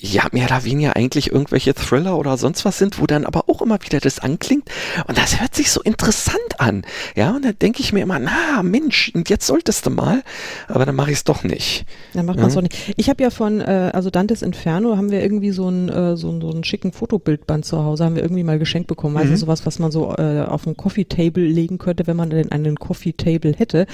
ja, 0.00 0.26
mehr 0.30 0.46
oder 0.46 0.64
weniger 0.64 0.94
eigentlich 0.94 1.32
irgendwelche 1.32 1.74
Thriller 1.74 2.16
oder 2.16 2.36
sonst 2.36 2.64
was 2.64 2.78
sind, 2.78 3.00
wo 3.00 3.06
dann 3.06 3.24
aber 3.24 3.48
auch 3.48 3.62
immer 3.62 3.78
wieder 3.82 3.98
das 3.98 4.20
anklingt 4.20 4.68
und 5.08 5.18
das 5.18 5.40
hört 5.40 5.56
sich 5.56 5.72
so 5.72 5.82
interessant 5.82 6.38
an. 6.58 6.82
Ja, 7.16 7.34
und 7.34 7.44
dann 7.44 7.58
denke 7.58 7.80
ich 7.80 7.92
mir 7.92 8.00
immer, 8.00 8.18
na 8.20 8.62
Mensch, 8.62 9.10
und 9.14 9.28
jetzt 9.28 9.46
solltest 9.46 9.86
du 9.86 9.90
mal, 9.90 10.22
aber 10.68 10.86
dann 10.86 10.94
mache 10.94 11.10
ich 11.10 11.18
es 11.18 11.24
doch 11.24 11.42
nicht. 11.42 11.84
Dann 12.14 12.26
macht 12.26 12.38
man 12.38 12.46
es 12.46 12.54
ja. 12.54 12.60
doch 12.60 12.68
nicht. 12.68 12.94
Ich 12.96 13.08
habe 13.08 13.22
ja 13.22 13.30
von, 13.30 13.60
äh, 13.60 13.90
also 13.92 14.10
Dantes 14.10 14.42
Inferno 14.42 14.96
haben 14.96 15.10
wir 15.10 15.20
irgendwie 15.20 15.50
so 15.50 15.66
einen 15.66 15.88
äh, 15.88 16.16
so, 16.16 16.40
so 16.40 16.50
einen 16.50 16.62
schicken 16.62 16.92
Fotobildband 16.92 17.64
zu 17.64 17.84
Hause, 17.84 18.04
haben 18.04 18.14
wir 18.14 18.22
irgendwie 18.22 18.44
mal 18.44 18.58
geschenkt 18.60 18.86
bekommen. 18.86 19.16
Also 19.16 19.32
mhm. 19.32 19.36
sowas, 19.36 19.66
was 19.66 19.80
man 19.80 19.90
so 19.90 20.14
äh, 20.16 20.42
auf 20.42 20.66
ein 20.66 20.76
Coffee 20.76 21.06
Table 21.06 21.44
legen 21.44 21.78
könnte, 21.78 22.06
wenn 22.06 22.16
man 22.16 22.30
denn 22.30 22.52
einen 22.52 22.76
Coffee 22.76 23.14
Table 23.14 23.52
hätte. 23.52 23.86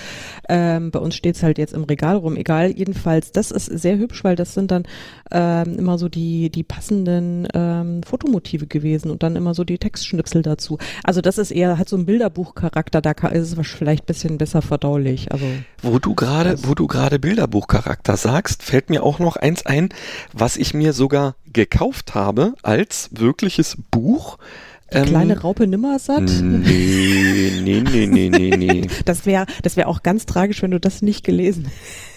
Ähm, 0.50 0.90
bei 0.90 0.98
uns 0.98 1.14
steht 1.14 1.36
es 1.36 1.42
halt 1.42 1.56
jetzt 1.56 1.72
im 1.72 1.84
Regal 1.84 2.16
rum, 2.16 2.36
egal. 2.36 2.70
Jedenfalls, 2.70 3.32
das 3.32 3.50
ist 3.50 3.66
sehr 3.66 3.96
hübsch, 3.96 4.22
weil 4.22 4.36
das 4.36 4.52
sind 4.52 4.70
dann 4.70 4.84
ähm, 5.30 5.78
immer 5.78 5.93
so 5.98 6.08
die, 6.08 6.50
die 6.50 6.62
passenden 6.62 7.48
ähm, 7.54 8.02
Fotomotive 8.02 8.66
gewesen 8.66 9.10
und 9.10 9.22
dann 9.22 9.36
immer 9.36 9.54
so 9.54 9.64
die 9.64 9.78
Textschnipsel 9.78 10.42
dazu. 10.42 10.78
Also 11.02 11.20
das 11.20 11.38
ist 11.38 11.50
eher, 11.50 11.78
hat 11.78 11.88
so 11.88 11.96
einen 11.96 12.06
Bilderbuchcharakter, 12.06 13.00
da 13.00 13.12
ist 13.28 13.56
es 13.56 13.68
vielleicht 13.68 14.04
ein 14.04 14.06
bisschen 14.06 14.38
besser 14.38 14.62
verdaulich. 14.62 15.32
Also, 15.32 15.46
wo 15.82 15.98
du 15.98 16.14
gerade, 16.14 16.56
wo 16.64 16.74
du 16.74 16.86
gerade 16.86 17.18
Bilderbuchcharakter 17.18 18.16
sagst, 18.16 18.62
fällt 18.62 18.90
mir 18.90 19.02
auch 19.02 19.18
noch 19.18 19.36
eins 19.36 19.66
ein, 19.66 19.88
was 20.32 20.56
ich 20.56 20.74
mir 20.74 20.92
sogar 20.92 21.36
gekauft 21.52 22.14
habe 22.14 22.54
als 22.62 23.10
wirkliches 23.12 23.76
Buch. 23.90 24.38
Die 24.92 24.98
ähm, 24.98 25.06
kleine 25.06 25.40
Raupe 25.40 25.66
Nimmersatt? 25.66 26.22
Nee, 26.22 27.60
nee, 27.62 27.80
nee, 27.80 28.06
nee, 28.06 28.28
nee, 28.28 28.56
nee. 28.56 28.88
Das 29.04 29.26
wäre 29.26 29.46
das 29.62 29.76
wär 29.76 29.88
auch 29.88 30.02
ganz 30.02 30.26
tragisch, 30.26 30.62
wenn 30.62 30.70
du 30.70 30.80
das 30.80 31.02
nicht 31.02 31.24
gelesen 31.24 31.64
hättest. 31.64 32.13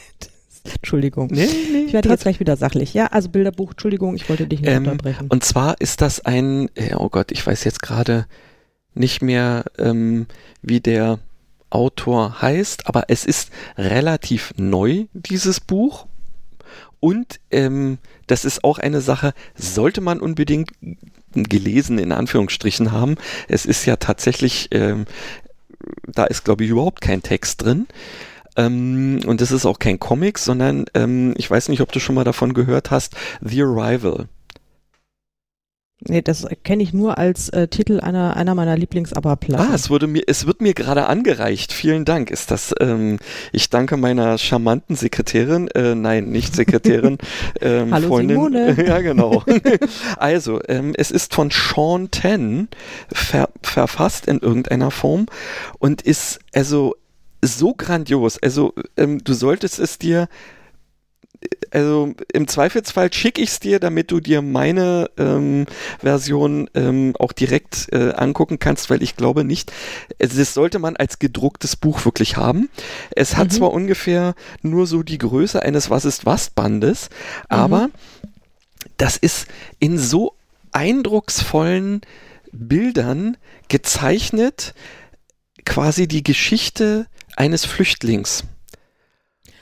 Entschuldigung. 0.75 1.27
Nee, 1.31 1.47
nee, 1.71 1.83
ich 1.87 1.93
werde 1.93 2.09
jetzt 2.09 2.21
gleich 2.21 2.39
wieder 2.39 2.57
sachlich. 2.57 2.93
Ja, 2.93 3.07
also 3.07 3.29
Bilderbuch, 3.29 3.71
Entschuldigung, 3.71 4.15
ich 4.15 4.29
wollte 4.29 4.47
dich 4.47 4.61
nicht 4.61 4.69
ähm, 4.69 4.83
unterbrechen. 4.83 5.27
Und 5.29 5.43
zwar 5.43 5.79
ist 5.79 6.01
das 6.01 6.25
ein, 6.25 6.69
oh 6.95 7.09
Gott, 7.09 7.31
ich 7.31 7.45
weiß 7.45 7.63
jetzt 7.63 7.81
gerade 7.81 8.25
nicht 8.93 9.21
mehr, 9.21 9.65
ähm, 9.77 10.27
wie 10.61 10.79
der 10.79 11.19
Autor 11.69 12.41
heißt, 12.41 12.87
aber 12.87 13.05
es 13.09 13.25
ist 13.25 13.51
relativ 13.77 14.53
neu, 14.57 15.05
dieses 15.13 15.59
Buch. 15.59 16.07
Und 16.99 17.39
ähm, 17.51 17.99
das 18.25 18.45
ist 18.45 18.63
auch 18.63 18.79
eine 18.79 19.01
Sache, 19.01 19.33
sollte 19.55 20.01
man 20.01 20.19
unbedingt 20.19 20.71
gelesen 21.33 21.99
in 21.99 22.11
Anführungsstrichen 22.11 22.91
haben. 22.91 23.15
Es 23.47 23.65
ist 23.65 23.85
ja 23.85 23.97
tatsächlich, 23.97 24.69
ähm, 24.71 25.05
da 26.07 26.25
ist 26.25 26.43
glaube 26.43 26.63
ich 26.63 26.71
überhaupt 26.71 27.01
kein 27.01 27.21
Text 27.21 27.63
drin. 27.63 27.87
Ähm, 28.57 29.21
und 29.25 29.39
das 29.39 29.51
ist 29.51 29.65
auch 29.65 29.79
kein 29.79 29.99
Comic, 29.99 30.39
sondern 30.39 30.85
ähm, 30.93 31.33
ich 31.37 31.49
weiß 31.49 31.69
nicht, 31.69 31.81
ob 31.81 31.91
du 31.91 31.99
schon 31.99 32.15
mal 32.15 32.25
davon 32.25 32.53
gehört 32.53 32.91
hast, 32.91 33.15
The 33.41 33.63
Arrival. 33.63 34.27
Nee, 35.99 36.21
das 36.21 36.45
kenne 36.63 36.83
ich 36.83 36.93
nur 36.93 37.17
als 37.17 37.49
äh, 37.49 37.67
Titel 37.67 37.99
einer, 37.99 38.37
einer 38.37 38.53
meiner 38.53 38.77
lieblings 38.77 39.13
Ah, 39.13 39.69
es 39.73 39.89
wurde 39.89 40.05
mir, 40.05 40.21
es 40.27 40.45
wird 40.45 40.61
mir 40.61 40.75
gerade 40.75 41.07
angereicht. 41.07 41.73
Vielen 41.73 42.05
Dank. 42.05 42.29
Ist 42.29 42.51
das, 42.51 42.73
ähm, 42.79 43.17
ich 43.51 43.71
danke 43.71 43.97
meiner 43.97 44.37
charmanten 44.37 44.95
Sekretärin, 44.95 45.69
äh, 45.69 45.95
nein, 45.95 46.29
nicht 46.29 46.55
Sekretärin, 46.55 47.17
ähm, 47.61 47.91
Hallo 47.91 48.09
Freundin. 48.09 48.35
Simone. 48.35 48.85
ja, 48.87 49.01
genau. 49.01 49.43
also, 50.17 50.61
ähm, 50.67 50.93
es 50.95 51.09
ist 51.09 51.33
von 51.33 51.49
Sean 51.49 52.11
Ten 52.11 52.67
ver 53.11 53.49
verfasst 53.63 54.27
in 54.27 54.37
irgendeiner 54.37 54.91
Form 54.91 55.25
und 55.79 56.03
ist, 56.03 56.39
also, 56.53 56.95
so 57.41 57.73
grandios. 57.73 58.37
Also 58.41 58.73
ähm, 58.95 59.23
du 59.23 59.33
solltest 59.33 59.79
es 59.79 59.97
dir 59.97 60.27
also 61.71 62.13
im 62.33 62.47
Zweifelsfall 62.47 63.13
schicke 63.13 63.41
ich 63.41 63.49
es 63.49 63.59
dir, 63.59 63.79
damit 63.79 64.11
du 64.11 64.19
dir 64.19 64.41
meine 64.41 65.09
ähm, 65.17 65.65
Version 65.99 66.69
ähm, 66.73 67.13
auch 67.19 67.31
direkt 67.31 67.89
äh, 67.91 68.13
angucken 68.13 68.59
kannst, 68.59 68.89
weil 68.89 69.03
ich 69.03 69.15
glaube 69.15 69.43
nicht, 69.43 69.71
das 70.17 70.53
sollte 70.53 70.79
man 70.79 70.95
als 70.95 71.19
gedrucktes 71.19 71.75
Buch 71.75 72.05
wirklich 72.05 72.37
haben. 72.37 72.69
Es 73.15 73.35
hat 73.37 73.49
mhm. 73.49 73.51
zwar 73.51 73.71
ungefähr 73.71 74.33
nur 74.61 74.87
so 74.87 75.03
die 75.03 75.17
Größe 75.17 75.61
eines 75.61 75.89
Was 75.89 76.05
ist 76.05 76.25
was 76.25 76.49
Bandes, 76.49 77.09
mhm. 77.09 77.45
aber 77.49 77.89
das 78.97 79.17
ist 79.17 79.47
in 79.79 79.97
so 79.97 80.33
eindrucksvollen 80.71 82.01
Bildern 82.51 83.37
gezeichnet, 83.67 84.73
quasi 85.65 86.07
die 86.07 86.23
Geschichte 86.23 87.07
eines 87.37 87.65
Flüchtlings. 87.65 88.43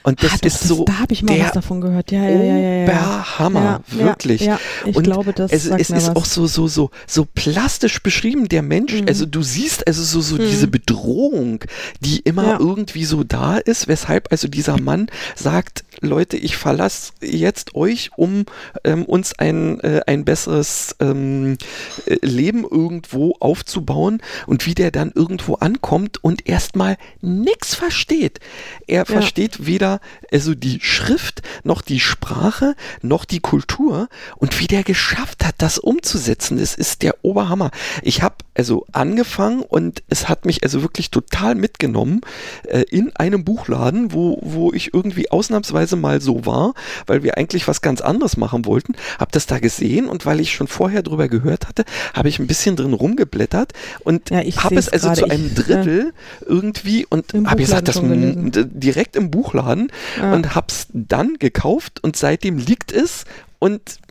Und 0.06 0.22
das 0.22 0.34
ah, 0.34 0.38
doch, 0.38 0.46
ist 0.46 0.62
das, 0.62 0.68
so. 0.68 0.86
Da 0.86 1.00
habe 1.00 1.14
ich 1.14 1.24
mal 1.24 1.40
was 1.40 1.54
davon 1.54 1.82
gehört. 1.82 2.12
Ja, 2.12 2.24
ja, 2.24 2.44
ja, 2.44 2.58
ja. 2.58 2.86
ja. 2.86 3.40
Hammer, 3.40 3.82
ja, 3.98 4.06
wirklich. 4.06 4.42
Ja, 4.42 4.60
ich 4.86 4.96
und 4.96 5.02
glaube, 5.02 5.34
das 5.34 5.52
es, 5.52 5.66
es 5.66 5.90
ist 5.90 6.10
was. 6.10 6.16
auch 6.16 6.26
so, 6.26 6.46
so, 6.46 6.68
so, 6.68 6.92
so 7.08 7.26
plastisch 7.26 8.04
beschrieben. 8.04 8.48
Der 8.48 8.62
Mensch, 8.62 8.94
mhm. 8.94 9.08
also 9.08 9.26
du 9.26 9.42
siehst 9.42 9.88
also 9.88 10.04
so, 10.04 10.22
so 10.22 10.36
mhm. 10.36 10.48
diese 10.48 10.68
Bedrohung, 10.68 11.64
die 12.02 12.20
immer 12.20 12.60
irgendwie 12.60 13.04
so 13.04 13.24
da 13.24 13.58
ist, 13.58 13.88
weshalb 13.88 14.32
also 14.32 14.48
dieser 14.48 14.80
Mann 14.80 15.08
sagt, 15.36 15.84
Leute, 16.02 16.38
ich 16.38 16.56
verlasse 16.56 17.14
jetzt 17.22 17.74
euch, 17.74 18.12
um 18.16 18.46
ähm, 18.84 19.06
uns 19.06 19.34
ein, 19.40 19.80
äh, 19.80 20.02
ein 20.06 20.24
besseres 20.24 20.96
ähm, 21.00 21.58
äh, 22.06 22.18
Leben 22.22 22.64
irgendwo 22.64 23.36
aufzubauen 23.40 24.22
und 24.46 24.68
wie 24.68 24.76
der 24.76 24.92
dann 24.92 25.12
irgendwo 25.16 25.56
ankommt 25.56 26.24
und 26.24 26.48
erstmal 26.48 26.98
nichts 27.22 27.74
versteht. 27.74 28.40
Er 28.86 29.06
versteht 29.06 29.66
weder 29.66 29.95
also 30.32 30.56
die 30.56 30.80
Schrift, 30.82 31.42
noch 31.64 31.82
die 31.82 32.00
Sprache, 32.00 32.76
noch 33.02 33.26
die 33.26 33.40
Kultur 33.40 34.08
und 34.38 34.60
wie 34.60 34.68
der 34.68 34.84
geschafft 34.84 35.46
hat, 35.46 35.56
das 35.60 35.78
umzusetzen, 35.78 36.58
das 36.58 36.76
ist 36.76 37.02
der 37.02 37.24
Oberhammer. 37.24 37.72
Ich 38.02 38.22
habe 38.22 38.36
also 38.56 38.86
angefangen 38.92 39.62
und 39.62 40.04
es 40.08 40.30
hat 40.30 40.46
mich 40.46 40.64
also 40.64 40.82
wirklich 40.82 41.12
total 41.12 41.56
mitgenommen 41.56 42.22
äh, 42.64 42.82
in 42.90 43.16
einem 43.16 43.44
Buchladen, 43.44 44.14
wo, 44.14 44.40
wo 44.42 44.72
ich 44.72 44.94
irgendwie 44.94 45.30
ausnahmsweise 45.30 45.96
mal 45.96 46.22
so 46.22 46.46
war, 46.46 46.74
weil 47.06 47.24
wir 47.24 47.38
eigentlich 47.38 47.68
was 47.68 47.82
ganz 47.82 48.02
anderes 48.02 48.38
machen 48.38 48.66
wollten, 48.66 48.96
habe 49.20 49.32
das 49.32 49.46
da 49.46 49.60
gesehen 49.60 50.08
und 50.08 50.26
weil 50.26 50.40
ich 50.40 50.54
schon 50.54 50.68
vorher 50.68 51.04
drüber 51.04 51.28
gehört 51.28 51.68
hatte, 51.68 51.86
habe 52.14 52.30
ich 52.30 52.40
ein 52.40 52.48
bisschen 52.48 52.76
drin 52.76 52.94
rumgeblättert 52.94 53.74
und 54.04 54.30
ja, 54.30 54.40
habe 54.40 54.76
es 54.76 54.90
also 54.90 55.14
zu 55.14 55.30
einem 55.30 55.54
Drittel 55.54 56.14
ich, 56.42 56.48
irgendwie 56.48 57.06
und 57.06 57.34
habe 57.34 57.58
gesagt, 57.58 57.88
das 57.88 58.02
direkt 58.02 59.16
im 59.16 59.32
Buchladen 59.32 59.92
ja. 60.18 60.34
und 60.34 60.56
hab's 60.56 60.88
dann 60.94 61.36
gekauft 61.40 62.04
und 62.04 62.16
seitdem 62.16 62.58
liegt 62.58 62.92
es 62.92 63.26
und 63.60 63.82
äh, 63.82 64.05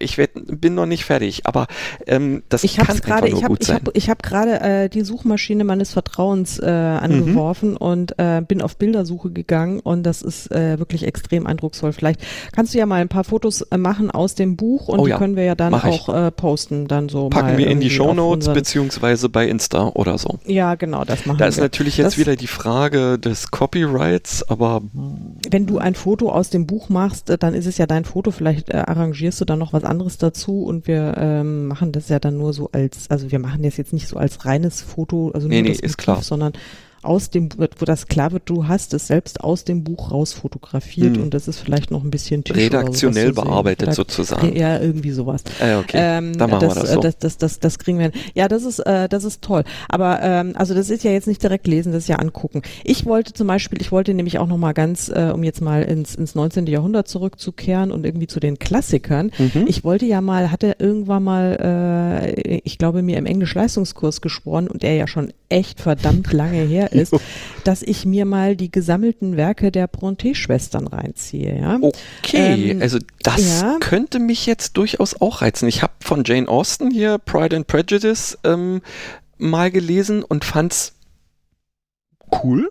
ich 0.00 0.18
werd, 0.18 0.32
bin 0.34 0.74
noch 0.74 0.86
nicht 0.86 1.04
fertig, 1.04 1.46
aber 1.46 1.66
ähm, 2.06 2.42
das 2.48 2.64
ich 2.64 2.76
kann 2.76 2.96
grade, 2.98 3.30
nur 3.30 3.38
ich 3.38 3.44
hab, 3.44 3.48
gut 3.48 3.64
sein. 3.64 3.80
Ich 3.94 4.08
habe 4.08 4.14
hab 4.14 4.22
gerade 4.22 4.60
äh, 4.60 4.88
die 4.88 5.02
Suchmaschine 5.02 5.64
meines 5.64 5.92
Vertrauens 5.92 6.58
äh, 6.58 6.66
angeworfen 6.66 7.70
mhm. 7.72 7.76
und 7.76 8.18
äh, 8.18 8.42
bin 8.46 8.62
auf 8.62 8.76
Bildersuche 8.76 9.30
gegangen 9.30 9.80
und 9.80 10.02
das 10.04 10.22
ist 10.22 10.50
äh, 10.50 10.78
wirklich 10.78 11.04
extrem 11.04 11.46
eindrucksvoll. 11.46 11.92
Vielleicht 11.92 12.20
kannst 12.52 12.74
du 12.74 12.78
ja 12.78 12.86
mal 12.86 13.00
ein 13.00 13.08
paar 13.08 13.24
Fotos 13.24 13.62
äh, 13.62 13.78
machen 13.78 14.10
aus 14.10 14.34
dem 14.34 14.56
Buch 14.56 14.88
und 14.88 15.00
oh, 15.00 15.04
die 15.04 15.10
ja. 15.10 15.18
können 15.18 15.36
wir 15.36 15.44
ja 15.44 15.54
dann 15.54 15.74
auch 15.74 16.08
äh, 16.08 16.30
posten, 16.30 16.88
dann 16.88 17.08
so. 17.08 17.28
Packen 17.28 17.58
wir 17.58 17.68
in 17.68 17.80
die 17.80 17.90
Show 17.90 18.14
Notes 18.14 18.52
beziehungsweise 18.52 19.28
bei 19.28 19.48
Insta 19.48 19.88
oder 19.94 20.18
so. 20.18 20.38
Ja, 20.46 20.74
genau, 20.74 21.04
das 21.04 21.26
machen 21.26 21.38
da 21.38 21.44
wir. 21.44 21.46
Da 21.46 21.48
ist 21.48 21.60
natürlich 21.60 21.96
jetzt 21.96 22.06
das, 22.06 22.18
wieder 22.18 22.36
die 22.36 22.46
Frage 22.46 23.18
des 23.18 23.50
Copyrights, 23.50 24.48
aber 24.48 24.82
wenn 25.50 25.66
du 25.66 25.78
ein 25.78 25.94
Foto 25.94 26.30
aus 26.30 26.50
dem 26.50 26.66
Buch 26.66 26.88
machst, 26.88 27.30
äh, 27.30 27.38
dann 27.38 27.54
ist 27.54 27.66
es 27.66 27.78
ja 27.78 27.86
dein 27.86 28.04
Foto. 28.04 28.30
Vielleicht 28.30 28.70
äh, 28.70 28.76
arrangierst 28.78 29.40
du 29.40 29.43
dann 29.44 29.58
noch 29.58 29.72
was 29.72 29.84
anderes 29.84 30.18
dazu 30.18 30.62
und 30.62 30.86
wir 30.86 31.14
ähm, 31.16 31.66
machen 31.66 31.92
das 31.92 32.08
ja 32.08 32.18
dann 32.18 32.36
nur 32.36 32.52
so 32.52 32.70
als, 32.72 33.10
also 33.10 33.30
wir 33.30 33.38
machen 33.38 33.62
das 33.62 33.76
jetzt 33.76 33.92
nicht 33.92 34.08
so 34.08 34.16
als 34.16 34.44
reines 34.44 34.82
Foto, 34.82 35.30
also 35.30 35.48
nur 35.48 35.62
nee, 35.62 35.68
das 35.68 35.78
nee, 35.80 35.86
ist 35.86 35.98
klar. 35.98 36.22
sondern 36.22 36.52
aus 37.04 37.30
dem, 37.30 37.48
wo 37.56 37.84
das 37.84 38.06
klar 38.06 38.32
wird, 38.32 38.44
du 38.46 38.68
hast 38.68 38.94
es 38.94 39.06
selbst 39.06 39.42
aus 39.42 39.64
dem 39.64 39.84
Buch 39.84 40.10
raus 40.10 40.32
fotografiert 40.32 41.16
hm. 41.16 41.24
und 41.24 41.34
das 41.34 41.48
ist 41.48 41.58
vielleicht 41.58 41.90
noch 41.90 42.02
ein 42.02 42.10
bisschen 42.10 42.44
Tisch 42.44 42.56
redaktionell 42.56 43.32
bearbeitet 43.32 43.80
vielleicht, 43.80 43.96
sozusagen. 43.96 44.56
Ja, 44.56 44.80
irgendwie 44.80 45.10
sowas. 45.10 45.42
Äh, 45.60 45.76
okay, 45.76 45.98
ähm, 46.00 46.36
dann 46.36 46.50
machen 46.50 46.68
das, 46.68 46.76
wir 46.76 46.82
das 46.82 46.92
so. 46.92 47.00
Das, 47.00 47.18
das, 47.18 47.38
das, 47.38 47.60
das 47.60 47.78
kriegen 47.78 47.98
wir 47.98 48.10
hin. 48.10 48.20
Ja, 48.34 48.48
das 48.48 48.64
ist, 48.64 48.78
äh, 48.80 49.08
das 49.08 49.24
ist 49.24 49.42
toll. 49.42 49.64
Aber 49.88 50.20
ähm, 50.22 50.52
also 50.56 50.74
das 50.74 50.90
ist 50.90 51.04
ja 51.04 51.10
jetzt 51.10 51.26
nicht 51.26 51.42
direkt 51.42 51.66
lesen, 51.66 51.92
das 51.92 52.04
ist 52.04 52.08
ja 52.08 52.16
angucken. 52.16 52.62
Ich 52.82 53.06
wollte 53.06 53.32
zum 53.32 53.46
Beispiel, 53.46 53.80
ich 53.80 53.92
wollte 53.92 54.14
nämlich 54.14 54.38
auch 54.38 54.46
noch 54.46 54.58
mal 54.58 54.72
ganz, 54.72 55.08
äh, 55.08 55.30
um 55.32 55.44
jetzt 55.44 55.60
mal 55.60 55.82
ins, 55.82 56.14
ins 56.14 56.34
19. 56.34 56.66
Jahrhundert 56.66 57.08
zurückzukehren 57.08 57.90
und 57.90 58.04
irgendwie 58.04 58.26
zu 58.26 58.40
den 58.40 58.58
Klassikern. 58.58 59.30
Mhm. 59.38 59.66
Ich 59.66 59.84
wollte 59.84 60.06
ja 60.06 60.20
mal, 60.20 60.50
hatte 60.50 60.76
irgendwann 60.78 61.24
mal, 61.24 62.24
äh, 62.34 62.60
ich 62.64 62.78
glaube 62.78 63.02
mir 63.02 63.18
im 63.18 63.26
Englisch-Leistungskurs 63.26 64.20
geschworen 64.20 64.68
und 64.68 64.82
der 64.82 64.94
ja 64.94 65.06
schon 65.06 65.32
echt 65.48 65.80
verdammt 65.80 66.32
lange 66.32 66.62
her 66.62 66.92
ist, 66.94 67.14
dass 67.64 67.82
ich 67.82 68.04
mir 68.04 68.24
mal 68.24 68.56
die 68.56 68.70
gesammelten 68.70 69.36
Werke 69.36 69.70
der 69.70 69.86
Bronte-Schwestern 69.86 70.86
reinziehe. 70.86 71.58
Ja? 71.58 71.78
Okay, 71.80 72.70
ähm, 72.70 72.82
also 72.82 72.98
das 73.22 73.60
ja. 73.60 73.76
könnte 73.80 74.18
mich 74.18 74.46
jetzt 74.46 74.76
durchaus 74.76 75.20
auch 75.20 75.42
reizen. 75.42 75.68
Ich 75.68 75.82
habe 75.82 75.92
von 76.00 76.24
Jane 76.24 76.48
Austen 76.48 76.90
hier 76.90 77.18
Pride 77.18 77.56
and 77.56 77.66
Prejudice 77.66 78.38
ähm, 78.44 78.82
mal 79.38 79.70
gelesen 79.70 80.22
und 80.22 80.44
fand's 80.44 80.94
cool, 82.42 82.70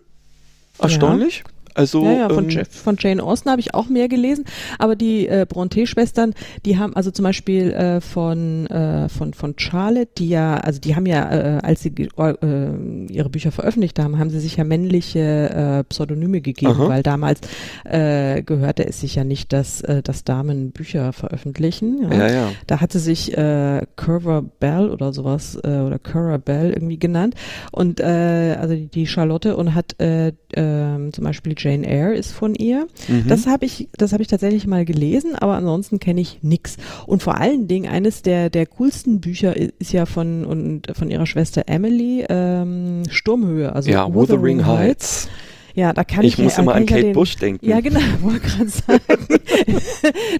erstaunlich. 0.78 1.44
Ja. 1.46 1.53
Also 1.74 2.04
ja, 2.04 2.12
ja, 2.12 2.28
von, 2.28 2.48
ähm, 2.50 2.64
von 2.70 2.96
Jane 2.98 3.22
Austen 3.22 3.50
habe 3.50 3.60
ich 3.60 3.74
auch 3.74 3.88
mehr 3.88 4.08
gelesen, 4.08 4.44
aber 4.78 4.94
die 4.94 5.26
äh, 5.26 5.44
Bronte-Schwestern, 5.48 6.34
die 6.64 6.78
haben 6.78 6.94
also 6.94 7.10
zum 7.10 7.24
Beispiel 7.24 7.72
äh, 7.72 8.00
von 8.00 8.66
äh, 8.68 9.08
von 9.08 9.34
von 9.34 9.54
Charlotte, 9.56 10.10
die 10.18 10.28
ja, 10.28 10.54
also 10.56 10.80
die 10.80 10.94
haben 10.94 11.06
ja, 11.06 11.30
äh, 11.30 11.60
als 11.62 11.82
sie 11.82 11.88
äh, 11.88 13.12
ihre 13.12 13.28
Bücher 13.28 13.50
veröffentlicht 13.50 13.98
haben, 13.98 14.18
haben 14.18 14.30
sie 14.30 14.40
sich 14.40 14.56
ja 14.56 14.64
männliche 14.64 15.80
äh, 15.80 15.84
Pseudonyme 15.84 16.40
gegeben, 16.40 16.72
Aha. 16.72 16.88
weil 16.88 17.02
damals 17.02 17.40
äh, 17.84 18.42
gehörte 18.42 18.86
es 18.86 19.00
sich 19.00 19.16
ja 19.16 19.24
nicht, 19.24 19.52
dass 19.52 19.80
äh, 19.80 20.02
dass 20.02 20.24
Damen 20.24 20.70
Bücher 20.70 21.12
veröffentlichen. 21.12 22.10
Ja, 22.10 22.18
ja. 22.18 22.28
ja. 22.28 22.52
Da 22.66 22.80
hatte 22.80 22.98
sich 23.00 23.36
äh, 23.36 23.82
Curver 23.96 24.42
Bell 24.42 24.90
oder 24.90 25.12
sowas 25.12 25.58
äh, 25.62 25.80
oder 25.80 25.98
Currer 25.98 26.38
Bell 26.38 26.72
irgendwie 26.72 26.98
genannt 26.98 27.34
und 27.72 28.00
äh, 28.00 28.56
also 28.60 28.74
die 28.76 29.06
Charlotte 29.06 29.56
und 29.56 29.74
hat 29.74 30.00
äh, 30.00 30.28
äh, 30.28 31.10
zum 31.10 31.24
Beispiel 31.24 31.54
Jane 31.64 31.86
Eyre 31.86 32.14
ist 32.14 32.32
von 32.32 32.54
ihr. 32.54 32.86
Mhm. 33.08 33.24
Das 33.28 33.46
habe 33.46 33.64
ich, 33.64 33.88
das 33.96 34.12
habe 34.12 34.22
ich 34.22 34.28
tatsächlich 34.28 34.66
mal 34.66 34.84
gelesen, 34.84 35.34
aber 35.34 35.54
ansonsten 35.54 35.98
kenne 35.98 36.20
ich 36.20 36.40
nix. 36.42 36.76
Und 37.06 37.22
vor 37.22 37.36
allen 37.40 37.66
Dingen 37.68 37.90
eines 37.90 38.22
der 38.22 38.50
der 38.50 38.66
coolsten 38.66 39.20
Bücher 39.20 39.56
ist 39.56 39.92
ja 39.92 40.06
von 40.06 40.44
und 40.44 40.88
von 40.94 41.10
ihrer 41.10 41.26
Schwester 41.26 41.64
Emily 41.66 42.24
ähm, 42.28 43.02
Sturmhöhe, 43.08 43.72
also 43.72 43.90
ja, 43.90 44.06
Wuthering, 44.06 44.58
Wuthering 44.58 44.66
Heights. 44.66 45.24
Heights. 45.24 45.28
Ja, 45.74 45.92
da 45.92 46.04
kann 46.04 46.24
ich. 46.24 46.34
Ich 46.34 46.38
muss 46.38 46.56
immer 46.56 46.74
an 46.74 46.86
Kate 46.86 47.00
ja 47.00 47.06
den, 47.06 47.12
Bush 47.14 47.36
denken. 47.36 47.68
Ja, 47.68 47.80
genau, 47.80 48.00
wollte 48.20 48.40
gerade 48.40 48.68
sagen. 48.68 49.26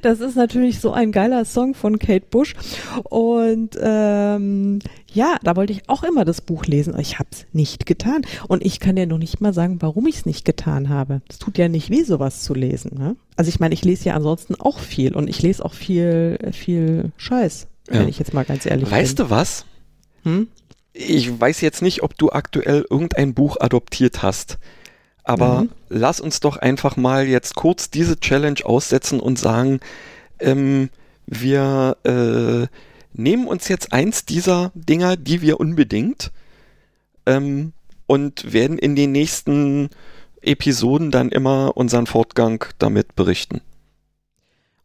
das 0.02 0.20
ist 0.20 0.36
natürlich 0.36 0.78
so 0.78 0.92
ein 0.92 1.10
geiler 1.10 1.44
Song 1.44 1.74
von 1.74 1.98
Kate 1.98 2.26
Bush. 2.30 2.54
Und 3.02 3.76
ähm, 3.80 4.78
ja, 5.12 5.36
da 5.42 5.56
wollte 5.56 5.72
ich 5.72 5.88
auch 5.88 6.04
immer 6.04 6.24
das 6.24 6.40
Buch 6.40 6.66
lesen. 6.66 6.98
Ich 7.00 7.18
habe 7.18 7.28
es 7.32 7.46
nicht 7.52 7.84
getan. 7.84 8.22
Und 8.46 8.64
ich 8.64 8.78
kann 8.78 8.94
dir 8.94 9.06
noch 9.06 9.18
nicht 9.18 9.40
mal 9.40 9.52
sagen, 9.52 9.78
warum 9.80 10.06
ich 10.06 10.16
es 10.16 10.26
nicht 10.26 10.44
getan 10.44 10.88
habe. 10.88 11.20
Es 11.28 11.38
tut 11.38 11.58
ja 11.58 11.68
nicht 11.68 11.90
weh, 11.90 12.04
sowas 12.04 12.42
zu 12.42 12.54
lesen. 12.54 12.96
Ne? 12.96 13.16
Also 13.36 13.48
ich 13.48 13.58
meine, 13.58 13.74
ich 13.74 13.84
lese 13.84 14.06
ja 14.06 14.14
ansonsten 14.14 14.54
auch 14.54 14.78
viel 14.78 15.14
und 15.14 15.28
ich 15.28 15.42
lese 15.42 15.64
auch 15.64 15.74
viel, 15.74 16.38
viel 16.52 17.10
Scheiß, 17.16 17.66
ja. 17.90 18.00
wenn 18.00 18.08
ich 18.08 18.20
jetzt 18.20 18.34
mal 18.34 18.44
ganz 18.44 18.66
ehrlich 18.66 18.90
weißt 18.90 18.92
bin. 18.92 19.00
Weißt 19.00 19.18
du 19.18 19.30
was? 19.30 19.64
Hm? 20.22 20.48
Ich 20.92 21.40
weiß 21.40 21.60
jetzt 21.60 21.82
nicht, 21.82 22.04
ob 22.04 22.16
du 22.16 22.30
aktuell 22.30 22.86
irgendein 22.88 23.34
Buch 23.34 23.56
adoptiert 23.58 24.22
hast. 24.22 24.58
Aber 25.24 25.62
mhm. 25.62 25.70
lass 25.88 26.20
uns 26.20 26.40
doch 26.40 26.58
einfach 26.58 26.96
mal 26.96 27.26
jetzt 27.26 27.54
kurz 27.54 27.90
diese 27.90 28.20
Challenge 28.20 28.60
aussetzen 28.64 29.20
und 29.20 29.38
sagen, 29.38 29.80
ähm, 30.38 30.90
wir 31.26 31.96
äh, 32.04 32.66
nehmen 33.14 33.46
uns 33.46 33.68
jetzt 33.68 33.92
eins 33.92 34.26
dieser 34.26 34.70
Dinger, 34.74 35.16
die 35.16 35.40
wir 35.40 35.58
unbedingt 35.60 36.30
ähm, 37.26 37.72
und 38.06 38.52
werden 38.52 38.78
in 38.78 38.94
den 38.94 39.12
nächsten 39.12 39.88
Episoden 40.42 41.10
dann 41.10 41.30
immer 41.30 41.76
unseren 41.76 42.06
Fortgang 42.06 42.64
damit 42.78 43.16
berichten. 43.16 43.62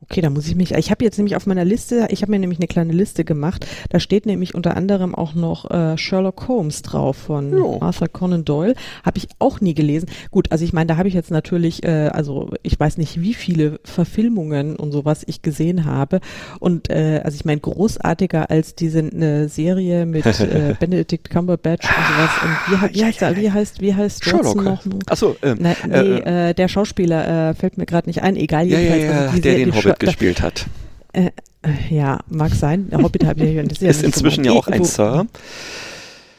Okay, 0.01 0.21
da 0.21 0.29
muss 0.29 0.47
ich 0.47 0.55
mich. 0.55 0.71
Ich 0.71 0.91
habe 0.91 1.03
jetzt 1.03 1.17
nämlich 1.17 1.35
auf 1.35 1.45
meiner 1.45 1.65
Liste, 1.65 2.07
ich 2.09 2.21
habe 2.21 2.31
mir 2.31 2.39
nämlich 2.39 2.59
eine 2.59 2.67
kleine 2.67 2.93
Liste 2.93 3.25
gemacht. 3.25 3.67
Da 3.89 3.99
steht 3.99 4.25
nämlich 4.25 4.55
unter 4.55 4.77
anderem 4.77 5.13
auch 5.13 5.35
noch 5.35 5.69
äh, 5.69 5.97
Sherlock 5.97 6.47
Holmes 6.47 6.83
drauf 6.83 7.17
von 7.17 7.51
jo. 7.51 7.79
Arthur 7.81 8.07
Conan 8.07 8.45
Doyle. 8.45 8.75
Habe 9.03 9.17
ich 9.17 9.27
auch 9.39 9.59
nie 9.59 9.73
gelesen. 9.73 10.09
Gut, 10.31 10.53
also 10.53 10.63
ich 10.63 10.71
meine, 10.71 10.87
da 10.87 10.97
habe 10.97 11.09
ich 11.09 11.13
jetzt 11.13 11.31
natürlich, 11.31 11.83
äh, 11.83 12.09
also 12.13 12.49
ich 12.63 12.79
weiß 12.79 12.97
nicht, 12.97 13.19
wie 13.19 13.33
viele 13.33 13.81
Verfilmungen 13.83 14.77
und 14.77 14.93
sowas 14.93 15.23
ich 15.27 15.41
gesehen 15.41 15.83
habe. 15.83 16.21
Und 16.59 16.89
äh, 16.89 17.19
also 17.25 17.35
ich 17.35 17.43
meine, 17.43 17.59
großartiger 17.59 18.49
als 18.49 18.75
diese 18.75 18.99
äh, 18.99 19.47
Serie 19.47 20.05
mit 20.05 20.25
äh, 20.39 20.75
Benedict 20.79 21.29
Cumberbatch 21.29 21.85
und 21.85 22.05
sowas. 22.07 22.31
Und 22.41 22.93
wie, 22.93 22.99
wie, 22.99 23.03
heißt, 23.03 23.21
wie 23.35 23.51
heißt, 23.51 23.81
wie 23.81 23.93
heißt 23.93 24.23
Sherlock 24.23 24.63
noch? 24.63 24.81
Achso, 25.07 25.35
ähm, 25.43 25.57
Na, 25.59 25.75
nee, 25.85 25.93
äh, 25.93 26.49
äh, 26.49 26.53
der 26.53 26.69
Schauspieler 26.69 27.49
äh, 27.49 27.53
fällt 27.53 27.77
mir 27.77 27.85
gerade 27.85 28.07
nicht 28.07 28.23
ein. 28.23 28.37
Egal, 28.37 28.65
jedenfalls. 28.65 29.03
Ja, 29.03 29.09
ja, 29.09 29.21
ja, 29.23 29.27
also 29.27 29.41
der 29.41 29.55
den 29.55 29.75
Hobbit 29.75 29.88
gespielt 29.97 30.41
hat. 30.41 30.67
Äh, 31.13 31.31
äh, 31.61 31.95
ja, 31.95 32.19
mag 32.27 32.53
sein. 32.53 32.89
Der 32.89 32.99
Hobbit 32.99 33.25
habe 33.25 33.43
ich 33.43 33.55
ja 33.55 33.61
Ist, 33.61 33.81
ja 33.81 33.89
ist 33.89 34.03
inzwischen 34.03 34.43
ja 34.43 34.51
auch 34.51 34.67
ein 34.67 34.83
Sir. 34.83 35.27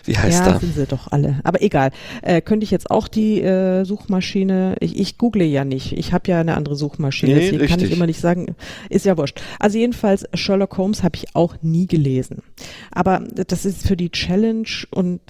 Wie 0.05 0.17
heißt 0.17 0.47
ja, 0.47 0.53
er? 0.53 0.61
sind 0.61 0.75
sie 0.75 0.87
doch 0.87 1.13
alle. 1.13 1.41
Aber 1.45 1.63
egal. 1.63 1.91
Äh, 2.23 2.41
könnte 2.41 2.65
ich 2.65 2.71
jetzt 2.71 2.91
auch 2.91 3.07
die 3.07 3.41
äh, 3.43 3.85
Suchmaschine, 3.85 4.77
ich, 4.81 4.99
ich 4.99 5.19
google 5.19 5.43
ja 5.43 5.65
nicht. 5.65 5.93
Ich 5.93 6.13
habe 6.13 6.31
ja 6.31 6.41
eine 6.41 6.57
andere 6.57 6.75
Suchmaschine, 6.75 7.35
nee, 7.35 7.41
deswegen 7.41 7.61
richtig. 7.61 7.77
kann 7.79 7.87
ich 7.87 7.93
immer 7.93 8.07
nicht 8.07 8.21
sagen, 8.21 8.55
ist 8.89 9.05
ja 9.05 9.17
wurscht. 9.19 9.41
Also 9.59 9.79
jedenfalls, 9.79 10.27
Sherlock 10.35 10.79
Holmes 10.79 11.03
habe 11.03 11.17
ich 11.17 11.37
auch 11.37 11.57
nie 11.63 11.87
gelesen. 11.87 12.39
Aber 12.91 13.23
das 13.35 13.65
ist 13.65 13.87
für 13.87 13.97
die 13.97 14.11
Challenge 14.11 14.69
und 14.91 15.21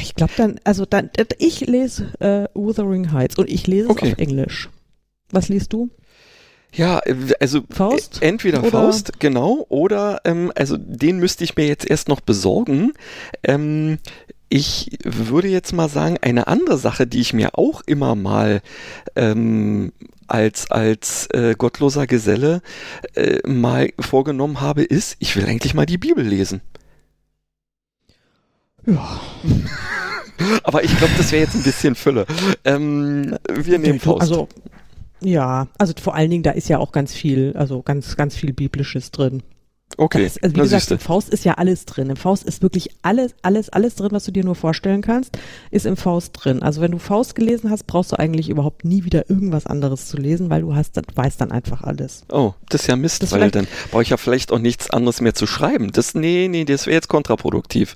ich 0.00 0.14
glaube 0.14 0.32
dann, 0.36 0.60
also 0.64 0.84
dann, 0.86 1.10
ich 1.38 1.60
lese 1.60 2.08
äh, 2.20 2.48
Wuthering 2.54 3.12
Heights 3.12 3.36
und 3.36 3.50
ich 3.50 3.66
lese 3.66 3.90
okay. 3.90 4.08
es 4.08 4.12
auf 4.12 4.18
Englisch. 4.18 4.70
Was 5.30 5.48
liest 5.48 5.72
du? 5.72 5.90
Ja, 6.74 7.00
äh, 7.04 7.14
also 7.40 7.62
Faust? 7.70 8.18
entweder 8.20 8.60
oder? 8.60 8.70
Faust, 8.70 9.20
genau, 9.20 9.66
oder 9.68 10.20
ähm, 10.24 10.52
also 10.54 10.76
den 10.76 11.18
müsste 11.18 11.44
ich 11.44 11.56
mir 11.56 11.66
jetzt 11.66 11.88
erst 11.88 12.08
noch 12.08 12.20
besorgen. 12.20 12.92
Ähm, 13.42 13.98
ich 14.48 14.98
würde 15.02 15.48
jetzt 15.48 15.72
mal 15.72 15.88
sagen, 15.88 16.18
eine 16.20 16.46
andere 16.46 16.78
Sache, 16.78 17.06
die 17.06 17.20
ich 17.20 17.32
mir 17.32 17.58
auch 17.58 17.82
immer 17.86 18.14
mal 18.14 18.60
ähm, 19.16 19.92
als, 20.28 20.70
als 20.70 21.26
äh, 21.32 21.54
gottloser 21.56 22.06
Geselle 22.06 22.62
äh, 23.14 23.38
mal 23.48 23.90
vorgenommen 23.98 24.60
habe, 24.60 24.82
ist, 24.82 25.16
ich 25.18 25.36
will 25.36 25.46
eigentlich 25.46 25.74
mal 25.74 25.86
die 25.86 25.98
Bibel 25.98 26.24
lesen. 26.24 26.60
Ja. 28.86 29.20
Aber 30.64 30.82
ich 30.82 30.96
glaube, 30.98 31.12
das 31.16 31.30
wäre 31.32 31.44
jetzt 31.44 31.54
ein 31.54 31.62
bisschen 31.62 31.94
Fülle. 31.94 32.26
Ähm, 32.64 33.36
wir 33.48 33.78
nehmen 33.78 34.00
Faust. 34.00 34.22
Also 34.22 34.48
ja, 35.20 35.68
also 35.78 35.94
vor 36.00 36.14
allen 36.14 36.30
Dingen, 36.30 36.42
da 36.42 36.50
ist 36.50 36.68
ja 36.68 36.78
auch 36.78 36.92
ganz 36.92 37.14
viel, 37.14 37.54
also 37.56 37.82
ganz, 37.82 38.16
ganz 38.16 38.36
viel 38.36 38.52
Biblisches 38.52 39.10
drin. 39.10 39.42
Okay. 39.96 40.24
Das, 40.24 40.42
also 40.42 40.56
wie 40.56 40.60
gesagt, 40.60 40.90
im 40.90 40.98
Faust 40.98 41.28
ist 41.28 41.44
ja 41.44 41.54
alles 41.54 41.84
drin. 41.84 42.10
Im 42.10 42.16
Faust 42.16 42.44
ist 42.44 42.62
wirklich 42.62 42.90
alles, 43.02 43.34
alles, 43.42 43.70
alles 43.70 43.94
drin, 43.94 44.08
was 44.12 44.24
du 44.24 44.32
dir 44.32 44.44
nur 44.44 44.54
vorstellen 44.54 45.02
kannst, 45.02 45.38
ist 45.70 45.86
im 45.86 45.96
Faust 45.96 46.32
drin. 46.34 46.62
Also 46.62 46.80
wenn 46.80 46.90
du 46.90 46.98
Faust 46.98 47.34
gelesen 47.34 47.70
hast, 47.70 47.86
brauchst 47.86 48.12
du 48.12 48.18
eigentlich 48.18 48.48
überhaupt 48.48 48.84
nie 48.84 49.04
wieder 49.04 49.30
irgendwas 49.30 49.66
anderes 49.66 50.08
zu 50.08 50.16
lesen, 50.16 50.50
weil 50.50 50.62
du 50.62 50.74
hast, 50.74 51.00
weißt 51.14 51.40
dann 51.40 51.52
einfach 51.52 51.82
alles. 51.82 52.24
Oh, 52.30 52.54
das 52.68 52.82
ist 52.82 52.86
ja 52.88 52.96
Mist, 52.96 53.22
das 53.22 53.32
weil 53.32 53.50
dann 53.50 53.68
brauche 53.90 54.02
ich 54.02 54.10
ja 54.10 54.16
vielleicht 54.16 54.52
auch 54.52 54.58
nichts 54.58 54.90
anderes 54.90 55.20
mehr 55.20 55.34
zu 55.34 55.46
schreiben. 55.46 55.92
Das, 55.92 56.14
nee, 56.14 56.48
nee, 56.50 56.64
das 56.64 56.86
wäre 56.86 56.94
jetzt 56.94 57.08
kontraproduktiv. 57.08 57.94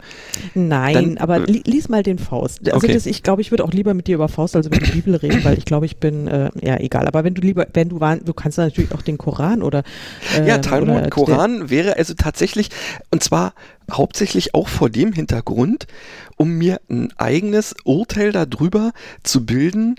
Nein, 0.55 0.95
dann, 0.95 1.19
aber 1.19 1.41
li 1.41 1.63
lies 1.67 1.89
mal 1.89 2.03
den 2.03 2.19
Faust. 2.19 2.61
Also 2.67 2.77
okay. 2.77 2.95
das, 2.95 3.07
ich 3.07 3.23
glaube, 3.23 3.43
ich 3.43 3.51
würde 3.51 3.65
auch 3.65 3.73
lieber 3.73 3.95
mit 3.95 4.07
dir 4.07 4.15
über 4.15 4.29
Faust 4.29 4.55
als 4.55 4.67
über 4.67 4.79
die 4.79 4.91
Bibel 4.93 5.17
reden, 5.17 5.43
weil 5.43 5.59
ich 5.59 5.65
glaube, 5.65 5.87
ich 5.87 5.97
bin, 5.97 6.29
äh, 6.29 6.51
ja, 6.63 6.77
egal. 6.79 7.09
Aber 7.09 7.25
wenn 7.25 7.35
du 7.35 7.43
lieber, 7.43 7.67
wenn 7.73 7.89
du 7.89 7.99
war, 7.99 8.17
du 8.17 8.33
kannst 8.33 8.59
natürlich 8.59 8.93
auch 8.93 9.03
den 9.03 9.19
Koran 9.19 9.63
oder 9.63 9.83
äh, 10.37 10.47
Ja, 10.47 10.59
Talmud, 10.59 11.11
Koran 11.11 11.71
wäre 11.71 11.78
also 11.87 12.15
tatsächlich, 12.15 12.71
und 13.11 13.23
zwar 13.23 13.55
hauptsächlich 13.91 14.55
auch 14.55 14.69
vor 14.69 14.91
dem 14.91 15.13
Hintergrund, 15.13 15.87
um 16.37 16.59
mir 16.59 16.81
ein 16.89 17.13
eigenes 17.17 17.75
Urteil 17.85 18.33
darüber 18.33 18.93
zu 19.23 19.47
bilden, 19.47 19.97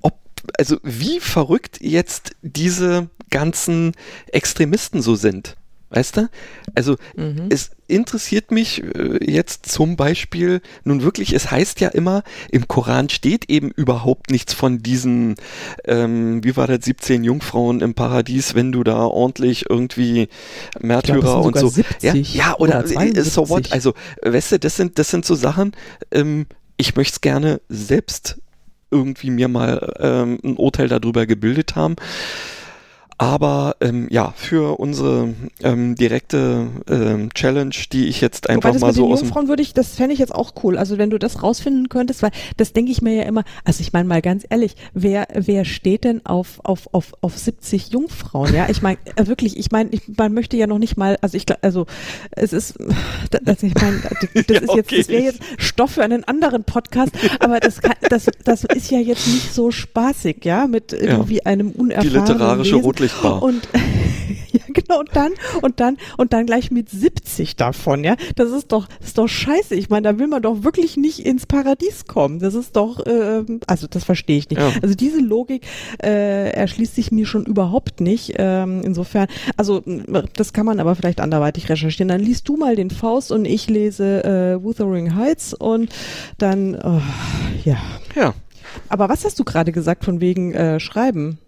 ob, 0.00 0.18
also 0.58 0.78
wie 0.82 1.20
verrückt 1.20 1.80
jetzt 1.80 2.32
diese 2.42 3.08
ganzen 3.30 3.92
Extremisten 4.32 5.02
so 5.02 5.14
sind. 5.14 5.56
Weißt 5.90 6.16
du? 6.16 6.28
Also 6.76 6.96
mhm. 7.16 7.48
es 7.50 7.72
interessiert 7.88 8.52
mich 8.52 8.82
äh, 8.82 9.18
jetzt 9.28 9.66
zum 9.66 9.96
Beispiel, 9.96 10.60
nun 10.84 11.02
wirklich, 11.02 11.32
es 11.32 11.50
heißt 11.50 11.80
ja 11.80 11.88
immer, 11.88 12.22
im 12.50 12.68
Koran 12.68 13.08
steht 13.08 13.50
eben 13.50 13.72
überhaupt 13.72 14.30
nichts 14.30 14.54
von 14.54 14.78
diesen, 14.78 15.34
ähm, 15.84 16.44
wie 16.44 16.56
war 16.56 16.68
das, 16.68 16.84
17 16.84 17.24
Jungfrauen 17.24 17.80
im 17.80 17.94
Paradies, 17.94 18.54
wenn 18.54 18.70
du 18.70 18.84
da 18.84 19.04
ordentlich 19.04 19.68
irgendwie 19.68 20.28
Märtyrer 20.78 21.18
glaub, 21.18 21.46
und 21.46 21.58
so. 21.58 21.68
70 21.68 22.34
ja, 22.34 22.46
ja, 22.46 22.54
oder, 22.58 22.84
oder 22.84 23.02
äh, 23.02 23.22
so 23.22 23.48
what? 23.48 23.72
Also, 23.72 23.94
weißt 24.22 24.52
du, 24.52 24.58
das 24.60 24.76
sind, 24.76 24.96
das 25.00 25.10
sind 25.10 25.24
so 25.24 25.34
Sachen, 25.34 25.72
ähm, 26.12 26.46
ich 26.76 26.94
möchte 26.94 27.14
es 27.14 27.20
gerne 27.20 27.60
selbst 27.68 28.40
irgendwie 28.92 29.30
mir 29.30 29.48
mal 29.48 29.94
ähm, 29.98 30.38
ein 30.44 30.56
Urteil 30.56 30.88
darüber 30.88 31.26
gebildet 31.26 31.76
haben. 31.76 31.96
Aber 33.20 33.76
ähm, 33.82 34.08
ja, 34.10 34.32
für 34.34 34.80
unsere 34.80 35.34
ähm, 35.62 35.94
direkte 35.94 36.68
ähm, 36.88 37.28
Challenge, 37.34 37.74
die 37.92 38.06
ich 38.06 38.22
jetzt 38.22 38.48
einfach 38.48 38.70
Wobei 38.70 38.72
das 38.72 38.80
mal 38.80 38.86
mit 38.86 38.96
so 38.96 39.04
den 39.04 39.12
aus 39.12 39.20
Jungfrauen 39.20 39.48
würde 39.48 39.60
ich, 39.60 39.74
das 39.74 39.94
fände 39.96 40.14
ich 40.14 40.18
jetzt 40.18 40.34
auch 40.34 40.54
cool. 40.64 40.78
Also 40.78 40.96
wenn 40.96 41.10
du 41.10 41.18
das 41.18 41.42
rausfinden 41.42 41.90
könntest, 41.90 42.22
weil 42.22 42.30
das 42.56 42.72
denke 42.72 42.90
ich 42.90 43.02
mir 43.02 43.12
ja 43.12 43.24
immer. 43.24 43.44
Also 43.62 43.82
ich 43.82 43.92
meine 43.92 44.08
mal 44.08 44.22
ganz 44.22 44.46
ehrlich, 44.48 44.74
wer 44.94 45.28
wer 45.34 45.66
steht 45.66 46.04
denn 46.04 46.24
auf 46.24 46.60
auf 46.64 46.88
auf 46.92 47.12
auf 47.20 47.36
70 47.36 47.88
Jungfrauen? 47.88 48.54
Ja, 48.54 48.70
ich 48.70 48.80
meine 48.80 48.96
äh, 49.16 49.26
wirklich, 49.26 49.58
ich 49.58 49.70
meine, 49.70 49.90
man 50.16 50.32
möchte 50.32 50.56
ja 50.56 50.66
noch 50.66 50.78
nicht 50.78 50.96
mal, 50.96 51.18
also 51.20 51.36
ich 51.36 51.44
also 51.62 51.84
es 52.30 52.54
ist, 52.54 52.78
also 53.44 53.66
ich 53.66 53.74
meine, 53.74 54.00
das 54.00 54.30
ja, 54.48 54.60
ist 54.60 54.74
jetzt, 54.74 54.92
das 54.92 55.08
wäre 55.08 55.24
jetzt 55.24 55.40
Stoff 55.58 55.90
für 55.90 56.02
einen 56.02 56.24
anderen 56.24 56.64
Podcast, 56.64 57.12
aber 57.38 57.60
das 57.60 57.82
kann, 57.82 57.96
das 58.08 58.28
das 58.44 58.64
ist 58.64 58.90
ja 58.90 58.98
jetzt 58.98 59.26
nicht 59.26 59.52
so 59.52 59.70
spaßig, 59.70 60.42
ja, 60.46 60.66
mit 60.66 60.94
irgendwie 60.94 61.36
ja. 61.36 61.44
einem 61.44 61.72
unerfahrenen 61.72 62.12
Die 62.12 62.18
literarische 62.18 62.76
Wesen. 62.76 62.84
Furchtbar. 63.10 63.42
Und 63.50 63.68
ja, 64.52 64.60
genau, 64.68 65.00
und 65.00 65.10
dann, 65.14 65.32
und 65.62 65.80
dann, 65.80 65.96
und 66.16 66.32
dann 66.32 66.46
gleich 66.46 66.70
mit 66.70 66.88
70 66.88 67.56
davon, 67.56 68.04
ja. 68.04 68.16
Das 68.36 68.50
ist 68.50 68.72
doch, 68.72 68.86
das 68.98 69.08
ist 69.08 69.18
doch 69.18 69.28
scheiße. 69.28 69.74
Ich 69.74 69.90
meine, 69.90 70.02
da 70.02 70.18
will 70.18 70.26
man 70.26 70.42
doch 70.42 70.62
wirklich 70.62 70.96
nicht 70.96 71.20
ins 71.20 71.46
Paradies 71.46 72.06
kommen. 72.06 72.38
Das 72.38 72.54
ist 72.54 72.76
doch, 72.76 73.04
äh, 73.06 73.44
also 73.66 73.86
das 73.86 74.04
verstehe 74.04 74.38
ich 74.38 74.50
nicht. 74.50 74.60
Ja. 74.60 74.72
Also 74.82 74.94
diese 74.94 75.20
Logik 75.20 75.66
äh, 76.02 76.50
erschließt 76.50 76.94
sich 76.94 77.12
mir 77.12 77.26
schon 77.26 77.46
überhaupt 77.46 78.00
nicht. 78.00 78.34
Ähm, 78.36 78.82
insofern, 78.84 79.28
also 79.56 79.82
das 80.34 80.52
kann 80.52 80.66
man 80.66 80.80
aber 80.80 80.94
vielleicht 80.94 81.20
anderweitig 81.20 81.68
recherchieren. 81.68 82.08
Dann 82.08 82.20
liest 82.20 82.48
du 82.48 82.56
mal 82.56 82.76
den 82.76 82.90
Faust 82.90 83.32
und 83.32 83.44
ich 83.44 83.68
lese 83.68 84.24
äh, 84.24 84.62
Wuthering 84.62 85.14
Heights 85.14 85.54
und 85.54 85.90
dann, 86.38 86.74
oh, 86.76 87.00
ja. 87.64 87.78
Ja. 88.16 88.34
Aber 88.88 89.08
was 89.08 89.24
hast 89.24 89.38
du 89.38 89.44
gerade 89.44 89.72
gesagt 89.72 90.04
von 90.04 90.20
wegen 90.20 90.52
äh, 90.54 90.80
Schreiben? 90.80 91.38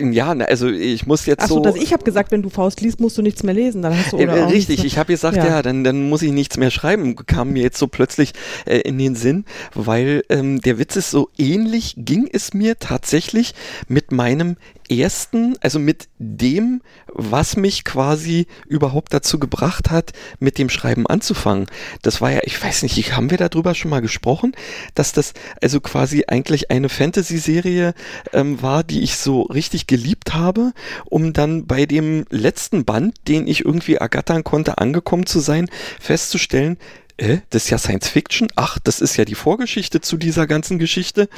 Ja, 0.00 0.32
also 0.32 0.68
ich 0.68 1.06
muss 1.06 1.26
jetzt 1.26 1.44
Ach 1.44 1.48
so. 1.48 1.54
so 1.56 1.60
dass 1.60 1.76
ich 1.76 1.92
habe 1.92 2.02
gesagt, 2.02 2.32
wenn 2.32 2.42
du 2.42 2.48
Faust 2.48 2.80
liest, 2.80 3.00
musst 3.00 3.16
du 3.16 3.22
nichts 3.22 3.42
mehr 3.42 3.54
lesen. 3.54 3.82
Dann 3.82 3.96
hast 3.96 4.12
du 4.12 4.16
oder 4.16 4.36
äh, 4.36 4.44
richtig, 4.44 4.84
ich 4.84 4.98
habe 4.98 5.12
gesagt, 5.12 5.36
ja. 5.36 5.46
ja, 5.46 5.62
dann, 5.62 5.84
dann 5.84 6.08
muss 6.08 6.22
ich 6.22 6.32
nichts 6.32 6.56
mehr 6.56 6.70
schreiben. 6.70 7.14
Kam 7.14 7.52
mir 7.52 7.62
jetzt 7.62 7.78
so 7.78 7.86
plötzlich 7.86 8.32
äh, 8.66 8.78
in 8.78 8.98
den 8.98 9.14
Sinn, 9.14 9.44
weil 9.74 10.24
ähm, 10.28 10.60
der 10.60 10.78
Witz 10.78 10.96
ist 10.96 11.10
so 11.10 11.30
ähnlich 11.38 11.94
ging 11.96 12.28
es 12.32 12.54
mir 12.54 12.78
tatsächlich 12.78 13.54
mit 13.88 14.10
meinem 14.10 14.56
ersten, 14.88 15.56
also 15.60 15.78
mit 15.78 16.08
dem, 16.18 16.82
was 17.06 17.56
mich 17.56 17.84
quasi 17.84 18.46
überhaupt 18.66 19.12
dazu 19.14 19.38
gebracht 19.38 19.90
hat, 19.90 20.12
mit 20.38 20.58
dem 20.58 20.68
Schreiben 20.68 21.06
anzufangen. 21.06 21.66
Das 22.02 22.20
war 22.20 22.30
ja, 22.30 22.40
ich 22.44 22.62
weiß 22.62 22.82
nicht, 22.82 23.16
haben 23.16 23.30
wir 23.30 23.38
darüber 23.38 23.74
schon 23.74 23.90
mal 23.90 24.00
gesprochen, 24.00 24.52
dass 24.94 25.12
das 25.12 25.34
also 25.60 25.80
quasi 25.80 26.24
eigentlich 26.28 26.70
eine 26.70 26.88
Fantasy-Serie 26.88 27.94
ähm, 28.32 28.62
war, 28.62 28.84
die 28.84 29.02
ich 29.02 29.16
so 29.16 29.42
richtig 29.42 29.86
geliebt 29.86 30.34
habe, 30.34 30.72
um 31.04 31.32
dann 31.32 31.66
bei 31.66 31.86
dem 31.86 32.24
letzten 32.30 32.84
Band, 32.84 33.16
den 33.28 33.46
ich 33.46 33.64
irgendwie 33.64 33.94
ergattern 33.94 34.44
konnte, 34.44 34.78
angekommen 34.78 35.26
zu 35.26 35.40
sein, 35.40 35.68
festzustellen, 36.00 36.78
äh, 37.16 37.38
das 37.50 37.64
ist 37.64 37.70
ja 37.70 37.78
Science 37.78 38.08
Fiction, 38.08 38.48
ach, 38.56 38.78
das 38.78 39.00
ist 39.00 39.16
ja 39.16 39.24
die 39.24 39.34
Vorgeschichte 39.34 40.00
zu 40.00 40.16
dieser 40.16 40.46
ganzen 40.46 40.78
Geschichte. 40.78 41.28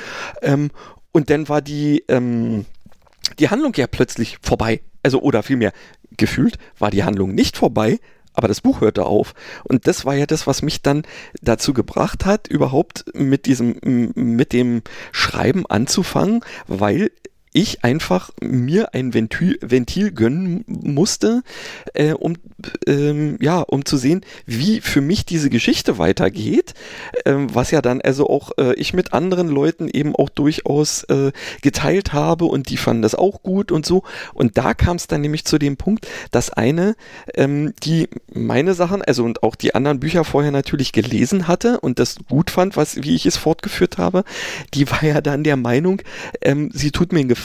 Ähm, 0.43 0.71
und 1.13 1.31
dann 1.31 1.49
war 1.49 1.63
die, 1.63 2.05
ähm, 2.09 2.67
die 3.39 3.49
Handlung 3.49 3.73
ja 3.75 3.87
plötzlich 3.87 4.39
vorbei. 4.43 4.81
Also, 5.03 5.21
oder 5.21 5.43
vielmehr, 5.43 5.73
gefühlt 6.17 6.59
war 6.79 6.91
die 6.91 7.05
Handlung 7.05 7.35
nicht 7.35 7.57
vorbei, 7.57 7.99
aber 8.35 8.49
das 8.49 8.61
Buch 8.61 8.81
hörte 8.81 9.05
auf. 9.07 9.35
Und 9.65 9.87
das 9.87 10.05
war 10.05 10.15
ja 10.15 10.27
das, 10.27 10.47
was 10.47 10.63
mich 10.63 10.83
dann 10.83 11.03
dazu 11.41 11.73
gebracht 11.73 12.25
hat, 12.25 12.49
überhaupt 12.49 13.05
mit 13.15 13.47
diesem, 13.47 13.77
mit 14.15 14.53
dem 14.53 14.83
Schreiben 15.13 15.67
anzufangen, 15.67 16.41
weil 16.67 17.11
ich 17.55 17.85
einfach 17.85 18.31
mir 18.43 18.95
ein 18.95 19.15
Ventil, 19.15 19.59
Ventil 19.63 20.11
gönnen 20.11 20.65
musste, 20.67 21.43
äh, 21.95 22.13
um 22.13 22.35
ähm, 22.87 23.39
ja, 23.41 23.61
um 23.61 23.85
zu 23.85 23.97
sehen, 23.97 24.23
wie 24.45 24.81
für 24.81 25.01
mich 25.01 25.25
diese 25.25 25.51
Geschichte 25.51 25.97
weitergeht, 25.99 26.75
ähm, 27.25 27.55
was 27.55 27.71
ja 27.71 27.81
dann 27.81 28.01
also 28.01 28.29
auch 28.29 28.51
äh, 28.59 28.75
ich 28.75 28.93
mit 28.93 29.13
anderen 29.13 29.49
Leuten 29.49 29.89
eben 29.89 30.17
auch 30.17 30.31
durchaus 30.31 31.05
äh, 31.05 31.31
geteilt 31.63 32.13
habe 32.13 32.47
und 32.47 32.71
die 32.71 32.77
fanden 32.77 33.03
das 33.03 33.15
auch 33.15 33.43
gut 33.43 33.71
und 33.71 33.87
so. 33.87 34.03
Und 34.35 34.59
da 34.59 34.75
kam 34.75 34.97
es 34.97 35.07
dann 35.07 35.21
nämlich 35.21 35.45
zu 35.45 35.59
dem 35.59 35.77
Punkt, 35.77 36.09
dass 36.33 36.51
eine, 36.51 36.97
ähm, 37.35 37.73
die 37.85 38.09
meine 38.33 38.75
Sachen, 38.75 39.01
also 39.01 39.23
und 39.23 39.45
auch 39.45 39.55
die 39.55 39.77
anderen 39.77 40.01
Bücher 40.01 40.25
vorher 40.25 40.51
natürlich 40.51 40.91
gelesen 40.91 41.47
hatte 41.47 41.79
und 41.79 42.01
das 42.01 42.17
gut 42.29 42.51
fand, 42.51 42.77
was 42.77 43.05
wie 43.05 43.15
ich 43.15 43.27
es 43.27 43.37
fortgeführt 43.37 43.97
habe, 43.99 44.25
die 44.75 44.91
war 44.91 45.05
ja 45.05 45.21
dann 45.21 45.45
der 45.45 45.57
Meinung, 45.57 46.03
ähm, 46.41 46.71
sie 46.73 46.91
tut 46.91 47.13
mir 47.13 47.21
einen 47.21 47.29
Gefallen, 47.29 47.44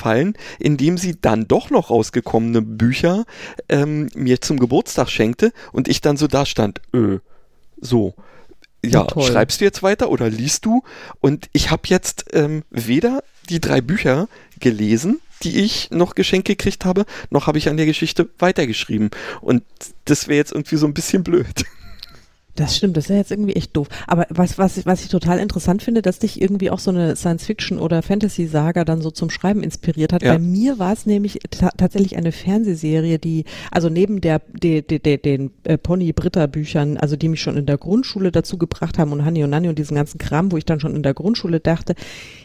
indem 0.59 0.97
sie 0.97 1.19
dann 1.19 1.47
doch 1.47 1.69
noch 1.69 1.89
rausgekommene 1.89 2.61
Bücher 2.61 3.25
ähm, 3.67 4.09
mir 4.15 4.41
zum 4.41 4.59
Geburtstag 4.59 5.09
schenkte 5.09 5.51
und 5.71 5.87
ich 5.87 6.01
dann 6.01 6.17
so 6.17 6.27
da 6.27 6.45
stand, 6.45 6.81
öh, 6.93 7.19
so. 7.79 8.13
Ja, 8.83 9.07
ja 9.13 9.21
schreibst 9.21 9.59
du 9.59 9.65
jetzt 9.65 9.83
weiter 9.83 10.09
oder 10.09 10.29
liest 10.29 10.65
du? 10.65 10.83
Und 11.19 11.49
ich 11.51 11.69
habe 11.69 11.83
jetzt 11.85 12.25
ähm, 12.33 12.63
weder 12.69 13.23
die 13.49 13.59
drei 13.59 13.81
Bücher 13.81 14.27
gelesen, 14.59 15.19
die 15.43 15.59
ich 15.59 15.91
noch 15.91 16.15
geschenkt 16.15 16.47
gekriegt 16.47 16.85
habe, 16.85 17.05
noch 17.29 17.47
habe 17.47 17.57
ich 17.57 17.69
an 17.69 17.77
der 17.77 17.85
Geschichte 17.85 18.29
weitergeschrieben. 18.39 19.09
Und 19.41 19.63
das 20.05 20.27
wäre 20.27 20.37
jetzt 20.37 20.51
irgendwie 20.51 20.77
so 20.77 20.85
ein 20.85 20.93
bisschen 20.93 21.23
blöd. 21.23 21.65
Das 22.59 22.75
stimmt, 22.75 22.97
das 22.97 23.05
ist 23.05 23.09
ja 23.09 23.15
jetzt 23.15 23.31
irgendwie 23.31 23.53
echt 23.53 23.75
doof. 23.77 23.87
Aber 24.05 24.27
was, 24.29 24.57
was, 24.57 24.85
was 24.85 25.01
ich 25.01 25.07
total 25.07 25.39
interessant 25.39 25.81
finde, 25.81 26.01
dass 26.01 26.19
dich 26.19 26.41
irgendwie 26.41 26.69
auch 26.69 26.79
so 26.79 26.91
eine 26.91 27.15
Science-Fiction- 27.15 27.79
oder 27.79 28.01
Fantasy-Saga 28.01 28.83
dann 28.83 29.01
so 29.01 29.11
zum 29.11 29.29
Schreiben 29.29 29.63
inspiriert 29.63 30.11
hat. 30.11 30.23
Ja. 30.23 30.33
Bei 30.33 30.39
mir 30.39 30.77
war 30.77 30.91
es 30.91 31.05
nämlich 31.05 31.39
tatsächlich 31.49 32.17
eine 32.17 32.33
Fernsehserie, 32.33 33.17
die, 33.17 33.45
also 33.71 33.87
neben 33.87 34.19
der, 34.19 34.41
de, 34.61 34.81
de, 34.81 34.99
de, 34.99 35.17
den 35.17 35.51
äh, 35.63 35.77
Pony-Britta-Büchern, 35.77 36.97
also 36.97 37.15
die 37.15 37.29
mich 37.29 37.41
schon 37.41 37.55
in 37.55 37.65
der 37.65 37.77
Grundschule 37.77 38.31
dazu 38.31 38.57
gebracht 38.57 38.97
haben 38.97 39.13
und 39.13 39.23
Hanni 39.23 39.43
und 39.43 39.51
Nanni 39.51 39.69
und 39.69 39.79
diesen 39.79 39.95
ganzen 39.95 40.17
Kram, 40.17 40.51
wo 40.51 40.57
ich 40.57 40.65
dann 40.65 40.81
schon 40.81 40.95
in 40.95 41.03
der 41.03 41.13
Grundschule 41.13 41.61
dachte, 41.61 41.95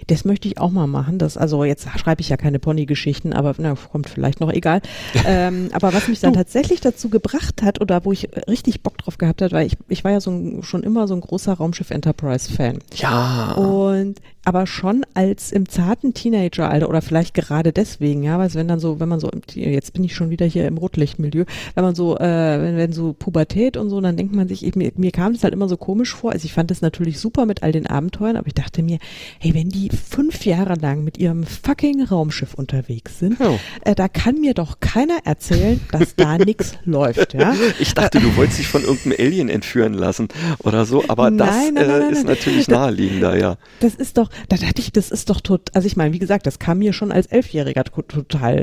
das 0.06 0.24
möchte 0.24 0.48
ich 0.48 0.58
auch 0.58 0.70
mal 0.70 0.86
machen. 0.86 1.18
Das, 1.18 1.36
also 1.36 1.64
jetzt 1.64 1.86
schreibe 1.98 2.20
ich 2.20 2.28
ja 2.28 2.36
keine 2.36 2.58
Pony-Geschichten, 2.58 3.32
aber 3.32 3.54
na, 3.58 3.74
kommt 3.74 4.08
vielleicht 4.08 4.40
noch 4.40 4.52
egal. 4.52 4.80
ähm, 5.26 5.70
aber 5.72 5.92
was 5.92 6.08
mich 6.08 6.20
dann 6.20 6.34
tatsächlich 6.34 6.80
dazu 6.80 7.08
gebracht 7.08 7.62
hat 7.62 7.80
oder 7.80 8.04
wo 8.04 8.12
ich 8.12 8.28
richtig 8.48 8.82
Bock 8.82 8.98
drauf 8.98 9.18
gehabt 9.18 9.42
hat, 9.42 9.52
weil 9.52 9.66
ich, 9.66 9.76
ich 9.88 10.04
war 10.04 10.12
ja 10.12 10.20
so 10.20 10.30
ein, 10.30 10.62
schon 10.62 10.82
immer 10.82 11.08
so 11.08 11.14
ein 11.14 11.20
großer 11.20 11.54
Raumschiff 11.54 11.90
Enterprise 11.90 12.52
Fan. 12.52 12.78
Ja. 12.94 13.52
Und 13.52 14.20
aber 14.44 14.66
schon 14.66 15.04
als 15.14 15.52
im 15.52 15.68
zarten 15.68 16.14
Teenageralter 16.14 16.88
oder 16.88 17.02
vielleicht 17.02 17.34
gerade 17.34 17.72
deswegen, 17.72 18.22
ja, 18.22 18.38
weil 18.38 18.52
wenn 18.54 18.68
dann 18.68 18.80
so, 18.80 19.00
wenn 19.00 19.08
man 19.08 19.20
so, 19.20 19.30
jetzt 19.54 19.92
bin 19.92 20.04
ich 20.04 20.14
schon 20.14 20.30
wieder 20.30 20.46
hier 20.46 20.66
im 20.66 20.76
Rotlichtmilieu, 20.76 21.44
wenn 21.74 21.84
man 21.84 21.94
so, 21.94 22.16
äh, 22.18 22.60
wenn, 22.60 22.76
wenn 22.76 22.92
so 22.92 23.14
Pubertät 23.14 23.76
und 23.76 23.90
so, 23.90 24.00
dann 24.00 24.16
denkt 24.16 24.34
man 24.34 24.48
sich, 24.48 24.64
ich, 24.64 24.76
mir, 24.76 24.92
mir 24.96 25.10
kam 25.10 25.32
es 25.32 25.44
halt 25.44 25.54
immer 25.54 25.68
so 25.68 25.76
komisch 25.76 26.14
vor. 26.14 26.32
Also 26.32 26.44
ich 26.44 26.52
fand 26.52 26.70
das 26.70 26.82
natürlich 26.82 27.18
super 27.18 27.46
mit 27.46 27.62
all 27.62 27.72
den 27.72 27.86
Abenteuern, 27.86 28.36
aber 28.36 28.46
ich 28.46 28.54
dachte 28.54 28.82
mir, 28.82 28.98
hey, 29.38 29.54
wenn 29.54 29.70
die 29.70 29.90
fünf 29.90 30.44
Jahre 30.44 30.74
lang 30.74 31.04
mit 31.04 31.18
ihrem 31.18 31.44
fucking 31.44 32.04
Raumschiff 32.04 32.54
unterwegs 32.54 33.18
sind, 33.18 33.40
oh. 33.40 33.58
äh, 33.84 33.94
da 33.94 34.08
kann 34.08 34.40
mir 34.40 34.54
doch 34.54 34.80
keiner 34.80 35.18
erzählen, 35.24 35.80
dass 35.90 36.16
da 36.16 36.38
nichts 36.44 36.74
läuft, 36.84 37.34
ja. 37.34 37.54
Ich 37.78 37.94
dachte, 37.94 38.20
du 38.20 38.36
wolltest 38.36 38.58
dich 38.58 38.68
von 38.68 38.82
irgendeinem 38.82 39.26
Alien 39.26 39.48
entführen 39.48 39.94
lassen 39.94 40.28
oder 40.58 40.84
so, 40.84 41.04
aber 41.08 41.30
das 41.30 41.48
nein, 41.48 41.74
nein, 41.74 41.86
nein, 41.86 42.02
äh, 42.02 42.12
ist 42.12 42.26
natürlich 42.26 42.68
naheliegender, 42.68 43.38
ja. 43.38 43.56
Das 43.80 43.94
ist 43.94 44.18
doch, 44.18 44.30
da 44.48 44.56
dachte 44.56 44.80
ich, 44.80 44.92
das 44.92 45.10
ist 45.10 45.30
doch 45.30 45.40
tot, 45.40 45.70
also 45.74 45.86
ich 45.86 45.96
meine, 45.96 46.12
wie 46.12 46.18
gesagt, 46.18 46.46
das 46.46 46.58
kam 46.58 46.78
mir 46.78 46.92
schon 46.92 47.12
als 47.12 47.26
Elfjähriger 47.26 47.84
total 47.84 48.56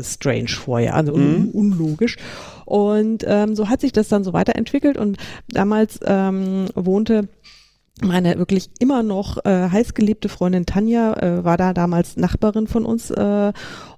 äh, 0.00 0.04
strange 0.04 0.48
vor, 0.48 0.80
ja, 0.80 0.92
also 0.92 1.12
un 1.12 1.42
mhm. 1.42 1.50
unlogisch. 1.50 2.16
Und 2.64 3.24
ähm, 3.26 3.54
so 3.54 3.68
hat 3.68 3.80
sich 3.80 3.92
das 3.92 4.08
dann 4.08 4.24
so 4.24 4.32
weiterentwickelt 4.32 4.96
und 4.96 5.18
damals 5.48 6.00
ähm, 6.04 6.66
wohnte 6.74 7.28
meine 8.02 8.36
wirklich 8.38 8.68
immer 8.78 9.02
noch 9.02 9.44
äh, 9.44 9.70
heißgeliebte 9.70 10.28
Freundin 10.28 10.66
Tanja 10.66 11.14
äh, 11.14 11.44
war 11.44 11.56
da 11.56 11.72
damals 11.72 12.16
Nachbarin 12.16 12.66
von 12.66 12.84
uns 12.84 13.10
äh, 13.10 13.52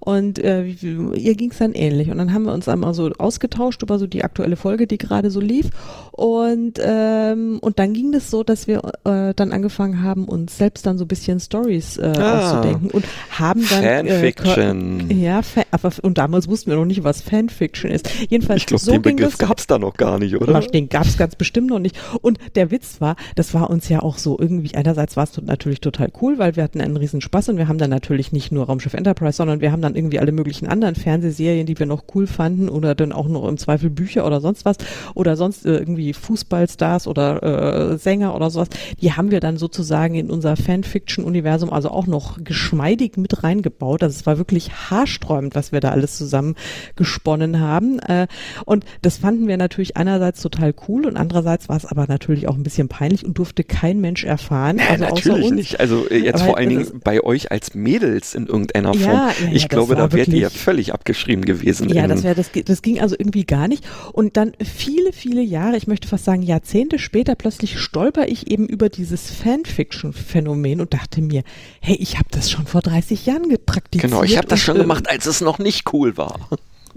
und 0.09 0.38
äh, 0.38 0.64
ihr 0.64 1.35
ging 1.35 1.51
es 1.51 1.59
dann 1.59 1.75
ähnlich. 1.75 2.11
Und 2.11 2.16
dann 2.16 2.33
haben 2.33 2.44
wir 2.44 2.55
uns 2.55 2.66
einmal 2.66 2.94
so 2.94 3.11
ausgetauscht 3.18 3.83
über 3.83 3.99
so 3.99 4.07
die 4.07 4.25
aktuelle 4.25 4.57
Folge, 4.57 4.87
die 4.87 4.97
gerade 4.97 5.31
so 5.31 5.38
lief. 5.38 5.68
Und, 6.12 6.81
ähm, 6.83 7.59
und 7.61 7.79
dann 7.79 7.92
ging 7.92 8.14
es 8.14 8.31
so, 8.31 8.42
dass 8.42 8.66
wir 8.66 8.79
äh, 9.05 9.35
dann 9.35 9.53
angefangen 9.53 10.03
haben, 10.03 10.25
uns 10.25 10.57
selbst 10.57 10.87
dann 10.87 10.97
so 10.97 11.05
ein 11.05 11.09
bisschen 11.09 11.40
Stories 11.40 11.99
äh, 11.99 12.14
ah, 12.16 12.38
auszudenken 12.38 12.90
und 12.90 13.05
haben 13.33 13.62
dann 13.68 14.07
Fanfiction. 14.07 15.11
Äh, 15.11 15.14
ja, 15.14 15.42
Fan, 15.42 15.64
aber 15.73 15.92
und 16.01 16.16
damals 16.16 16.49
wussten 16.49 16.71
wir 16.71 16.79
noch 16.79 16.87
nicht, 16.87 17.05
was 17.05 17.21
Fanfiction 17.21 17.90
ist. 17.90 18.09
Jedenfalls 18.31 18.62
ich 18.62 18.66
glaube, 18.66 18.83
so 18.83 18.92
den 18.92 19.03
Begriff 19.03 19.37
gab 19.37 19.59
es 19.59 19.66
da 19.66 19.79
noch 19.79 19.99
gar 19.99 20.18
nicht, 20.18 20.37
oder? 20.37 20.59
Den 20.61 20.88
gab 20.88 21.05
es 21.05 21.18
ganz 21.18 21.37
bestimmt 21.37 21.68
noch 21.68 21.81
nicht. 21.81 22.01
Und 22.23 22.38
der 22.55 22.71
Witz 22.71 23.03
war, 23.03 23.16
das 23.35 23.53
war 23.53 23.68
uns 23.68 23.90
ja 23.90 24.01
auch 24.01 24.16
so 24.16 24.38
irgendwie, 24.38 24.75
einerseits 24.75 25.18
war 25.18 25.25
es 25.25 25.38
natürlich 25.42 25.83
total 25.83 26.11
cool, 26.23 26.38
weil 26.38 26.57
wir 26.57 26.62
hatten 26.62 26.81
einen 26.81 26.97
riesen 26.97 27.21
Spaß 27.21 27.51
und 27.51 27.59
wir 27.59 27.68
haben 27.68 27.77
dann 27.77 27.90
natürlich 27.90 28.33
nicht 28.33 28.53
nur 28.53 28.64
Raumschiff 28.64 28.94
Enterprise, 28.94 29.37
sondern 29.37 29.61
wir 29.61 29.71
haben 29.71 29.83
dann 29.83 29.97
irgendwie 29.98 30.18
alle 30.18 30.32
möglichen 30.32 30.66
anderen 30.66 30.94
Fernsehserien, 30.94 31.66
die 31.66 31.78
wir 31.78 31.87
noch 31.87 32.04
cool 32.14 32.26
fanden 32.26 32.68
oder 32.68 32.94
dann 32.94 33.12
auch 33.12 33.28
noch 33.28 33.46
im 33.46 33.58
Zweifel 33.58 33.90
Bücher 33.90 34.26
oder 34.26 34.40
sonst 34.40 34.64
was 34.64 34.76
oder 35.14 35.37
sonst 35.37 35.66
äh, 35.66 35.76
irgendwie 35.76 36.12
Fußballstars 36.12 37.06
oder 37.06 37.42
äh, 37.42 37.98
Sänger 37.98 38.34
oder 38.34 38.50
sowas, 38.50 38.68
die 39.00 39.12
haben 39.12 39.30
wir 39.30 39.40
dann 39.40 39.56
sozusagen 39.56 40.14
in 40.14 40.30
unser 40.30 40.56
Fanfiction-Universum 40.56 41.72
also 41.72 41.90
auch 41.90 42.06
noch 42.06 42.38
geschmeidig 42.42 43.16
mit 43.16 43.42
reingebaut. 43.42 44.02
Also 44.02 44.16
es 44.18 44.26
war 44.26 44.38
wirklich 44.38 44.70
haarsträubend, 44.90 45.54
was 45.54 45.72
wir 45.72 45.80
da 45.80 45.90
alles 45.90 46.16
zusammen 46.16 46.54
gesponnen 46.96 47.61
haben. 47.61 47.98
Äh, 48.00 48.26
und 48.64 48.84
das 49.02 49.18
fanden 49.18 49.48
wir 49.48 49.56
natürlich 49.56 49.96
einerseits 49.96 50.40
total 50.40 50.74
cool 50.88 51.06
und 51.06 51.16
andererseits 51.16 51.68
war 51.68 51.76
es 51.76 51.84
aber 51.84 52.06
natürlich 52.06 52.48
auch 52.48 52.54
ein 52.54 52.62
bisschen 52.62 52.88
peinlich 52.88 53.24
und 53.24 53.38
durfte 53.38 53.64
kein 53.64 54.00
Mensch 54.00 54.24
erfahren. 54.24 54.80
Also 54.88 55.04
natürlich 55.04 55.50
nicht. 55.50 55.80
Also 55.80 56.08
äh, 56.08 56.18
jetzt 56.18 56.37
aber 56.37 56.44
vor 56.46 56.56
allen 56.56 56.70
Dingen 56.70 57.00
bei 57.04 57.22
euch 57.22 57.50
als 57.52 57.74
Mädels 57.74 58.34
in 58.34 58.46
irgendeiner 58.46 58.94
Form. 58.94 59.12
Ja, 59.12 59.28
ja, 59.28 59.52
ich 59.52 59.68
glaube, 59.68 59.88
da 59.94 60.12
wärt 60.12 60.29
ihr 60.29 60.38
ja 60.38 60.51
völlig 60.51 60.92
abgeschrieben 60.92 61.44
gewesen. 61.44 61.88
Ja, 61.88 62.07
das 62.07 62.22
wäre 62.22 62.35
das, 62.35 62.51
das 62.64 62.83
ging 62.83 63.01
also 63.01 63.16
irgendwie 63.18 63.44
gar 63.44 63.68
nicht. 63.68 63.85
Und 64.12 64.37
dann 64.37 64.53
viele, 64.62 65.12
viele 65.12 65.42
Jahre, 65.42 65.77
ich 65.77 65.87
möchte 65.87 66.09
fast 66.09 66.24
sagen 66.24 66.42
Jahrzehnte 66.42 66.98
später, 66.98 67.35
plötzlich 67.35 67.79
stolper 67.79 68.29
ich 68.29 68.51
eben 68.51 68.66
über 68.66 68.88
dieses 68.88 69.31
Fanfiction-Phänomen 69.31 70.81
und 70.81 70.94
dachte 70.94 71.20
mir, 71.20 71.42
hey, 71.81 71.96
ich 71.96 72.18
habe 72.18 72.29
das 72.31 72.51
schon 72.51 72.66
vor 72.66 72.83
30 72.83 73.27
Jahren 73.27 73.48
gepraktiziert. 73.48 74.11
Genau, 74.11 74.22
ich 74.22 74.37
habe 74.37 74.48
das 74.48 74.61
schon 74.61 74.77
äh, 74.77 74.81
gemacht, 74.81 75.09
als 75.09 75.27
es 75.27 75.40
noch 75.40 75.59
nicht 75.59 75.92
cool 75.92 76.16
war. 76.16 76.38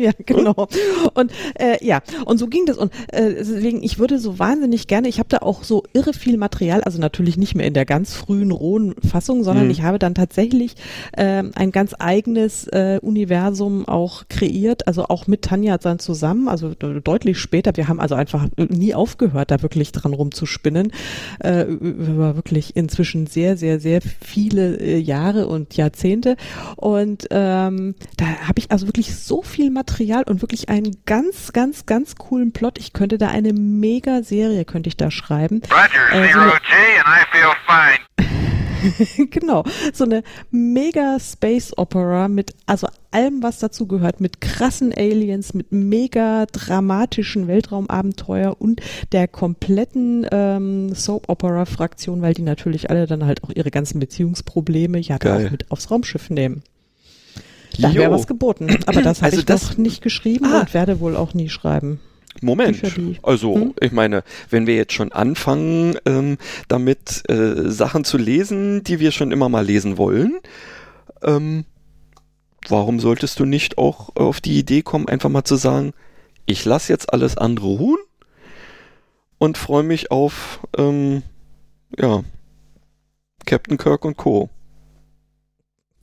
Ja, 0.02 0.12
genau. 0.26 0.68
Und 1.14 1.32
äh, 1.60 1.86
ja, 1.86 2.02
und 2.26 2.40
so 2.40 2.48
ging 2.48 2.66
das. 2.66 2.78
Und 2.78 2.92
äh, 3.10 3.36
deswegen, 3.36 3.84
ich 3.84 4.00
würde 4.00 4.18
so 4.18 4.40
wahnsinnig 4.40 4.88
gerne, 4.88 5.08
ich 5.08 5.20
habe 5.20 5.30
da 5.30 5.38
auch 5.40 5.64
so 5.64 5.84
irre 5.94 6.14
viel 6.14 6.38
Material, 6.38 6.82
also 6.82 7.00
natürlich 7.00 7.38
nicht 7.38 7.54
mehr 7.54 7.68
in 7.68 7.76
der 7.76 7.86
ganz 7.86 8.16
frühen 8.16 8.52
rohen 8.52 8.96
Fassung, 9.08 9.44
sondern 9.44 9.66
mhm. 9.66 9.72
ich 9.72 9.84
habe 9.84 10.00
dann 10.00 10.16
tatsächlich 10.16 10.76
äh, 11.14 11.44
ein 11.54 11.72
ganz 11.72 11.94
eigenes 12.00 12.68
äh, 12.68 13.00
Universum 13.02 13.88
auch 13.88 14.24
kreiert, 14.28 14.88
also 14.88 15.06
auch 15.06 15.28
mit 15.28 15.44
Tanja 15.44 15.78
dann 15.78 16.00
zusammen, 16.00 16.48
also 16.48 16.74
deutlich 16.74 17.38
später. 17.38 17.76
Wir 17.76 17.88
haben 17.88 18.00
also 18.00 18.16
einfach 18.16 18.48
nie 18.58 18.96
aufgehört, 18.96 19.52
da 19.52 19.62
wirklich 19.62 19.92
dran 19.92 20.14
rumzuspinnen. 20.14 20.92
Äh, 21.44 21.64
über 21.64 22.36
wirklich 22.36 22.76
inzwischen 22.76 23.28
sehr, 23.28 23.56
sehr, 23.56 23.80
sehr 23.80 24.02
viele 24.02 24.78
äh, 24.78 24.98
Jahre 24.98 25.48
und 25.48 25.78
Jahrzehnte. 25.78 26.38
Und 26.76 27.28
ähm, 27.30 27.94
da 28.18 28.26
habe 28.48 28.60
ich 28.60 28.72
also 28.72 28.88
wirklich 28.88 29.16
so 29.16 29.42
viel 29.42 29.70
Material 29.70 29.91
Material 29.92 30.24
und 30.24 30.42
wirklich 30.42 30.70
einen 30.70 30.96
ganz, 31.06 31.52
ganz, 31.52 31.86
ganz 31.86 32.16
coolen 32.16 32.54
Plot. 32.54 32.78
Ich 32.80 32.94
könnte 32.94 33.18
da 33.18 33.28
eine 33.28 33.52
mega 33.52 34.24
Serie, 34.24 34.64
könnte 34.64 34.88
ich 34.88 34.96
da 34.96 35.12
schreiben. 35.12 35.62
Roger, 35.70 36.24
äh, 36.24 36.32
so 36.32 36.40
eine, 36.40 36.52
G 36.52 37.00
and 37.00 37.08
I 37.08 37.26
feel 37.32 37.52
fine. 37.68 39.28
genau, 39.30 39.64
so 39.94 40.06
eine 40.06 40.24
mega 40.50 41.20
Space 41.20 41.78
Opera 41.78 42.30
mit, 42.30 42.56
also 42.66 42.88
allem, 43.12 43.44
was 43.44 43.60
dazu 43.60 43.86
gehört, 43.86 44.22
mit 44.22 44.42
krassen 44.42 44.92
Aliens, 44.96 45.54
mit 45.54 45.72
mega 45.72 46.46
dramatischen 46.48 47.48
Weltraumabenteuer 47.48 48.56
und 48.60 48.82
der 49.12 49.28
kompletten 49.28 50.26
ähm, 50.32 50.96
Soap 50.96 51.30
Opera 51.30 51.66
Fraktion, 51.66 52.22
weil 52.22 52.34
die 52.34 52.42
natürlich 52.42 52.90
alle 52.90 53.06
dann 53.06 53.26
halt 53.26 53.44
auch 53.44 53.52
ihre 53.54 53.70
ganzen 53.70 54.00
Beziehungsprobleme 54.00 54.98
ja 54.98 55.20
da 55.20 55.36
auch 55.36 55.52
mit 55.52 55.70
aufs 55.70 55.92
Raumschiff 55.92 56.32
nehmen. 56.32 56.64
Da 57.80 57.94
wäre 57.94 58.12
was 58.12 58.28
geboten. 58.28 58.70
Aber 58.86 59.02
das 59.02 59.20
habe 59.20 59.28
also 59.28 59.40
ich 59.40 59.46
das, 59.46 59.72
noch 59.72 59.78
nicht 59.78 60.02
geschrieben 60.02 60.46
ah. 60.46 60.62
und 60.62 60.74
werde 60.74 61.00
wohl 61.00 61.16
auch 61.16 61.34
nie 61.34 61.50
schreiben. 61.50 62.00
Moment, 62.40 62.82
also 63.24 63.56
hm? 63.56 63.74
ich 63.82 63.92
meine, 63.92 64.24
wenn 64.50 64.66
wir 64.66 64.76
jetzt 64.76 64.94
schon 64.94 65.12
anfangen, 65.12 65.98
ähm, 66.06 66.38
damit 66.70 67.30
äh, 67.30 67.70
Sachen 67.70 68.06
zu 68.06 68.18
lesen, 68.18 68.84
die 68.84 69.00
wir 69.00 69.12
schon 69.12 69.32
immer 69.32 69.50
mal 69.50 69.66
lesen 69.66 69.98
wollen, 69.98 70.40
ähm, 71.24 71.66
warum 72.70 73.00
solltest 73.02 73.40
du 73.40 73.46
nicht 73.46 73.78
auch 73.78 74.16
auf 74.16 74.40
die 74.40 74.58
Idee 74.58 74.82
kommen, 74.82 75.10
einfach 75.10 75.30
mal 75.30 75.44
zu 75.44 75.58
sagen, 75.58 75.94
ich 76.46 76.64
lasse 76.64 76.92
jetzt 76.92 77.14
alles 77.14 77.38
andere 77.38 77.68
ruhen 77.68 78.00
und 79.38 79.58
freue 79.58 79.84
mich 79.84 80.10
auf, 80.10 80.62
ähm, 80.78 81.24
ja, 81.98 82.24
Captain 83.46 83.78
Kirk 83.78 84.06
und 84.06 84.18
Co. 84.18 84.50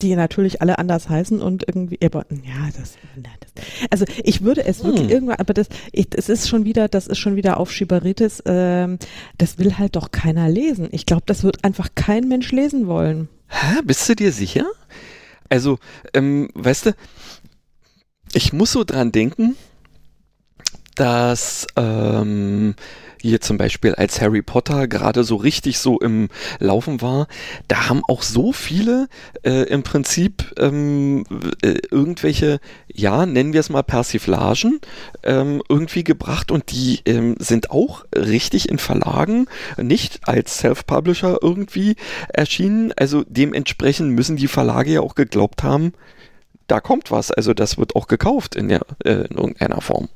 die 0.01 0.15
natürlich 0.15 0.61
alle 0.61 0.77
anders 0.79 1.09
heißen 1.09 1.41
und 1.41 1.67
irgendwie, 1.67 1.99
aber, 2.03 2.25
ja, 2.29 2.69
das, 2.77 2.93
na, 3.15 3.29
das 3.39 3.49
also 3.89 4.05
ich 4.23 4.41
würde 4.41 4.65
es 4.65 4.83
wirklich 4.83 5.05
hm. 5.05 5.09
irgendwann, 5.09 5.37
aber 5.37 5.53
das, 5.53 5.67
ich, 5.91 6.07
es 6.15 6.29
ist 6.29 6.47
schon 6.47 6.65
wieder, 6.65 6.87
das 6.87 7.07
ist 7.07 7.17
schon 7.17 7.35
wieder 7.35 7.59
auf 7.59 7.71
Schibaritis, 7.71 8.41
ähm, 8.45 8.97
das 9.37 9.57
will 9.57 9.77
halt 9.77 9.95
doch 9.95 10.11
keiner 10.11 10.49
lesen. 10.49 10.87
Ich 10.91 11.05
glaube, 11.05 11.23
das 11.25 11.43
wird 11.43 11.63
einfach 11.63 11.89
kein 11.95 12.27
Mensch 12.27 12.51
lesen 12.51 12.87
wollen. 12.87 13.29
Hä, 13.47 13.81
bist 13.83 14.07
du 14.07 14.15
dir 14.15 14.31
sicher? 14.31 14.65
Also, 15.49 15.79
ähm, 16.13 16.49
weißt 16.53 16.87
du, 16.87 16.91
ich 18.33 18.53
muss 18.53 18.71
so 18.71 18.83
dran 18.83 19.11
denken, 19.11 19.55
dass 20.95 21.65
ähm, 21.75 22.75
hier 23.21 23.41
zum 23.41 23.57
Beispiel 23.57 23.95
als 23.95 24.21
Harry 24.21 24.41
Potter 24.41 24.87
gerade 24.87 25.23
so 25.23 25.35
richtig 25.35 25.79
so 25.79 25.99
im 25.99 26.29
Laufen 26.59 27.01
war, 27.01 27.27
da 27.67 27.89
haben 27.89 28.01
auch 28.07 28.23
so 28.23 28.51
viele 28.51 29.07
äh, 29.43 29.63
im 29.63 29.83
Prinzip 29.83 30.53
ähm, 30.57 31.23
äh, 31.61 31.75
irgendwelche, 31.91 32.59
ja, 32.87 33.25
nennen 33.25 33.53
wir 33.53 33.59
es 33.59 33.69
mal 33.69 33.83
Persiflagen 33.83 34.79
ähm, 35.23 35.61
irgendwie 35.69 36.03
gebracht 36.03 36.51
und 36.51 36.71
die 36.71 37.01
ähm, 37.05 37.35
sind 37.39 37.71
auch 37.71 38.05
richtig 38.15 38.69
in 38.69 38.77
Verlagen, 38.77 39.47
nicht 39.77 40.27
als 40.27 40.57
Self-Publisher 40.59 41.39
irgendwie 41.41 41.95
erschienen. 42.29 42.93
Also 42.95 43.23
dementsprechend 43.27 44.11
müssen 44.11 44.37
die 44.37 44.47
Verlage 44.47 44.93
ja 44.93 45.01
auch 45.01 45.15
geglaubt 45.15 45.63
haben, 45.63 45.93
da 46.67 46.79
kommt 46.79 47.11
was. 47.11 47.31
Also 47.31 47.53
das 47.53 47.77
wird 47.77 47.95
auch 47.95 48.07
gekauft 48.07 48.55
in, 48.55 48.69
der, 48.69 48.81
äh, 49.03 49.25
in 49.29 49.37
irgendeiner 49.37 49.81
Form. 49.81 50.09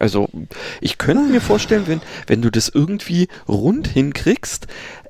Also 0.00 0.28
ich 0.80 0.98
könnte 0.98 1.30
mir 1.30 1.40
vorstellen, 1.40 1.86
wenn, 1.86 2.00
wenn 2.26 2.42
du 2.42 2.50
das 2.50 2.68
irgendwie 2.68 3.28
rund 3.46 3.86
hinkriegst, 3.86 4.66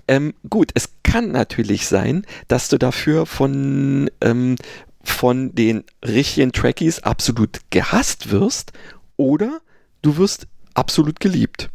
ähm, 0.09 0.34
gut, 0.49 0.72
es 0.74 0.91
kann 1.05 1.30
natürlich 1.30 1.86
sein, 1.86 2.26
dass 2.49 2.68
du 2.68 2.78
dafür 2.78 3.24
von, 3.26 4.11
ähm, 4.20 4.57
von 5.05 5.55
den 5.55 5.84
richtigen 6.05 6.51
Trackies 6.51 6.99
absolut 7.05 7.61
gehasst 7.70 8.32
wirst 8.32 8.72
oder 9.16 9.61
du 10.03 10.16
wirst 10.16 10.49
absolut 10.74 11.20
geliebt. 11.20 11.70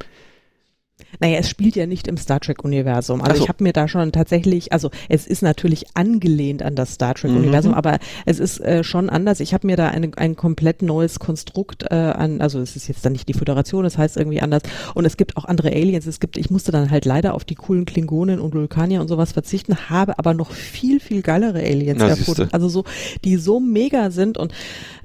Naja, 1.20 1.38
es 1.40 1.50
spielt 1.50 1.76
ja 1.76 1.86
nicht 1.86 2.08
im 2.08 2.18
Star 2.18 2.40
Trek-Universum. 2.40 3.22
Also 3.22 3.38
so. 3.38 3.44
ich 3.44 3.50
habe 3.50 3.64
mir 3.64 3.74
da 3.74 3.88
schon 3.88 4.12
tatsächlich, 4.12 4.74
also 4.74 4.92
es 5.10 5.28
ist 5.28 5.42
natürlich 5.42 5.86
angelehnt 5.96 6.64
an 6.64 6.76
das 6.76 6.94
Star 6.94 7.16
Trek-Universum, 7.16 7.72
mhm. 7.72 7.78
aber 7.78 8.00
es 8.26 8.40
ist 8.40 8.60
äh, 8.60 8.84
schon 8.84 9.10
anders. 9.10 9.40
Ich 9.40 9.54
habe 9.54 9.68
mir 9.68 9.78
da 9.78 9.88
eine, 9.88 10.12
ein 10.18 10.36
komplett 10.36 10.82
neues 10.82 11.20
Konstrukt 11.20 11.84
äh, 11.90 11.96
an, 11.96 12.42
also 12.42 12.60
es 12.60 12.76
ist 12.76 12.88
jetzt 12.88 13.06
dann 13.06 13.14
nicht 13.14 13.28
die 13.28 13.34
Föderation, 13.34 13.84
das 13.84 13.98
heißt 13.98 14.18
irgendwie 14.18 14.42
anders. 14.42 14.64
Und 14.94 15.06
es 15.06 15.18
gibt 15.18 15.38
auch 15.38 15.46
andere 15.46 15.70
Aliens. 15.70 16.06
Es 16.06 16.20
gibt, 16.20 16.38
ich 16.38 16.50
musste 16.50 16.72
dann 16.72 16.92
halt 16.92 17.06
leider 17.06 17.34
auf 17.34 17.44
die 17.44 17.56
coolen 17.56 17.86
Klingonen 17.86 18.40
und 18.40 18.54
Vulkanier 18.54 19.02
und 19.02 19.08
sowas 19.08 19.32
verzichten, 19.32 19.90
habe 19.90 20.18
aber 20.20 20.34
noch 20.34 20.52
viel, 20.52 21.00
viel 21.00 21.22
geilere 21.22 21.60
Aliens 21.60 22.00
Na, 22.00 22.10
erfunden. 22.10 22.50
Also 22.52 22.70
so, 22.70 22.84
die 23.24 23.38
so 23.38 23.60
mega 23.60 24.12
sind 24.12 24.38
und 24.38 24.54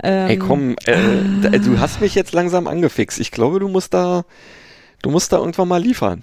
ähm, 0.02 0.26
Hey 0.26 0.36
komm, 0.38 0.76
äh, 0.84 0.94
ah. 0.94 1.58
du 1.58 1.78
hast 1.78 2.00
mich 2.00 2.14
jetzt 2.14 2.32
langsam 2.32 2.66
angefixt. 2.66 3.20
Ich 3.20 3.30
glaube, 3.30 3.60
du 3.60 3.68
musst 3.68 3.94
da 3.94 4.24
Du 5.02 5.10
musst 5.10 5.32
da 5.32 5.38
irgendwann 5.38 5.68
mal 5.68 5.82
liefern. 5.82 6.22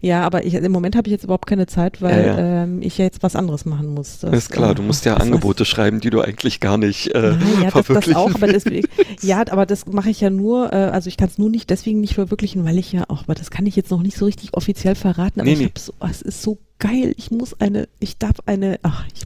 Ja, 0.00 0.22
aber 0.22 0.44
ich, 0.44 0.54
im 0.54 0.72
Moment 0.72 0.94
habe 0.94 1.08
ich 1.08 1.12
jetzt 1.12 1.24
überhaupt 1.24 1.46
keine 1.46 1.66
Zeit, 1.66 2.02
weil 2.02 2.26
ja, 2.26 2.38
ja. 2.38 2.62
Ähm, 2.64 2.82
ich 2.82 2.98
ja 2.98 3.04
jetzt 3.04 3.22
was 3.22 3.34
anderes 3.34 3.64
machen 3.64 3.88
muss. 3.88 4.20
Das, 4.20 4.32
ist 4.32 4.50
klar, 4.50 4.74
du 4.74 4.82
musst 4.82 5.04
ja 5.04 5.16
Angebote 5.16 5.64
heißt, 5.64 5.70
schreiben, 5.70 6.00
die 6.00 6.10
du 6.10 6.20
eigentlich 6.20 6.60
gar 6.60 6.76
nicht 6.78 7.08
äh, 7.14 7.32
Nein, 7.32 7.62
ja, 7.62 7.70
das, 7.70 7.86
das 7.86 8.14
auch, 8.14 8.34
aber 8.34 8.46
deswegen, 8.46 8.86
ja, 9.22 9.42
aber 9.50 9.66
das 9.66 9.86
mache 9.86 10.10
ich 10.10 10.20
ja 10.20 10.30
nur, 10.30 10.72
äh, 10.72 10.76
also 10.76 11.08
ich 11.08 11.16
kann 11.16 11.28
es 11.28 11.38
nur 11.38 11.50
nicht 11.50 11.70
deswegen 11.70 12.00
nicht 12.00 12.14
verwirklichen, 12.14 12.64
weil 12.64 12.78
ich 12.78 12.92
ja 12.92 13.04
auch, 13.08 13.24
aber 13.24 13.34
das 13.34 13.50
kann 13.50 13.66
ich 13.66 13.74
jetzt 13.74 13.90
noch 13.90 14.02
nicht 14.02 14.16
so 14.16 14.26
richtig 14.26 14.54
offiziell 14.54 14.94
verraten, 14.94 15.40
aber 15.40 15.48
nee, 15.48 15.54
ich 15.54 15.60
nee. 15.60 15.72
so, 15.76 15.92
oh, 16.00 16.06
es 16.10 16.22
ist 16.22 16.42
so 16.42 16.58
geil, 16.78 17.14
ich 17.16 17.30
muss 17.30 17.58
eine, 17.60 17.88
ich 17.98 18.18
darf 18.18 18.36
eine, 18.46 18.78
ach, 18.82 19.04
ich, 19.12 19.22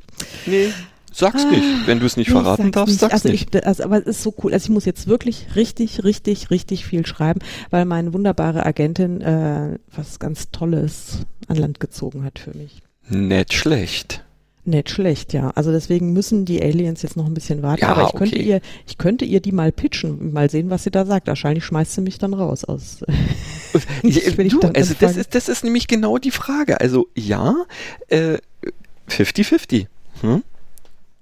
nee. 0.47 0.69
Sag's 1.13 1.45
ah, 1.45 1.51
nicht. 1.51 1.87
Wenn 1.87 2.01
du 2.01 2.07
es 2.07 2.17
nicht 2.17 2.31
verraten 2.31 2.73
darfst, 2.73 2.93
nicht. 2.93 3.01
sag's 3.01 3.13
also 3.13 3.29
nicht. 3.29 3.55
Ich, 3.55 3.67
also, 3.67 3.85
aber 3.85 3.99
es 3.99 4.07
ist 4.07 4.23
so 4.23 4.35
cool. 4.43 4.53
Also 4.53 4.65
ich 4.65 4.71
muss 4.71 4.85
jetzt 4.85 5.07
wirklich 5.07 5.57
richtig, 5.57 6.05
richtig, 6.05 6.51
richtig 6.51 6.87
viel 6.87 7.07
schreiben, 7.07 7.41
weil 7.71 7.85
meine 7.85 8.13
wunderbare 8.13 8.65
Agentin 8.65 9.21
äh, 9.21 9.79
was 9.95 10.19
ganz 10.19 10.51
Tolles 10.51 11.27
an 11.49 11.57
Land 11.57 11.81
gezogen 11.81 12.25
hat 12.25 12.39
für 12.39 12.57
mich. 12.57 12.83
Nicht 13.09 13.55
schlecht. 13.55 14.25
Nicht 14.65 14.91
schlecht, 14.91 15.33
ja. 15.33 15.51
Also 15.55 15.73
deswegen 15.73 16.13
müssen 16.13 16.45
die 16.45 16.63
Aliens 16.63 17.03
jetzt 17.03 17.17
noch 17.17 17.27
ein 17.27 17.35
bisschen 17.35 17.63
warten. 17.63 17.81
Ja, 17.81 17.89
aber 17.89 18.09
ich 18.09 18.15
könnte 18.15 18.37
ihr, 18.37 18.61
ich 18.87 18.99
könnte 18.99 19.25
ihr 19.25 19.41
die 19.41 19.53
mal 19.53 19.73
pitchen, 19.73 20.33
mal 20.33 20.51
sehen, 20.51 20.69
was 20.69 20.85
sie 20.85 20.91
da 20.91 21.07
sagt. 21.07 21.29
Wahrscheinlich 21.29 21.65
schmeißt 21.65 21.95
sie 21.95 22.03
mich 22.03 22.19
dann 22.19 22.35
raus 22.35 22.65
aus. 22.65 23.03
ich, 24.03 24.37
du, 24.37 24.61
also 24.75 24.95
das 25.01 25.17
ist, 25.17 25.35
das 25.35 25.49
ist 25.49 25.65
nämlich 25.65 25.89
genau 25.89 26.19
die 26.19 26.31
Frage. 26.31 26.81
Also 26.81 27.09
ja, 27.17 27.57
50-50. 29.09 29.81
Äh, 29.81 29.87
hm? 30.21 30.43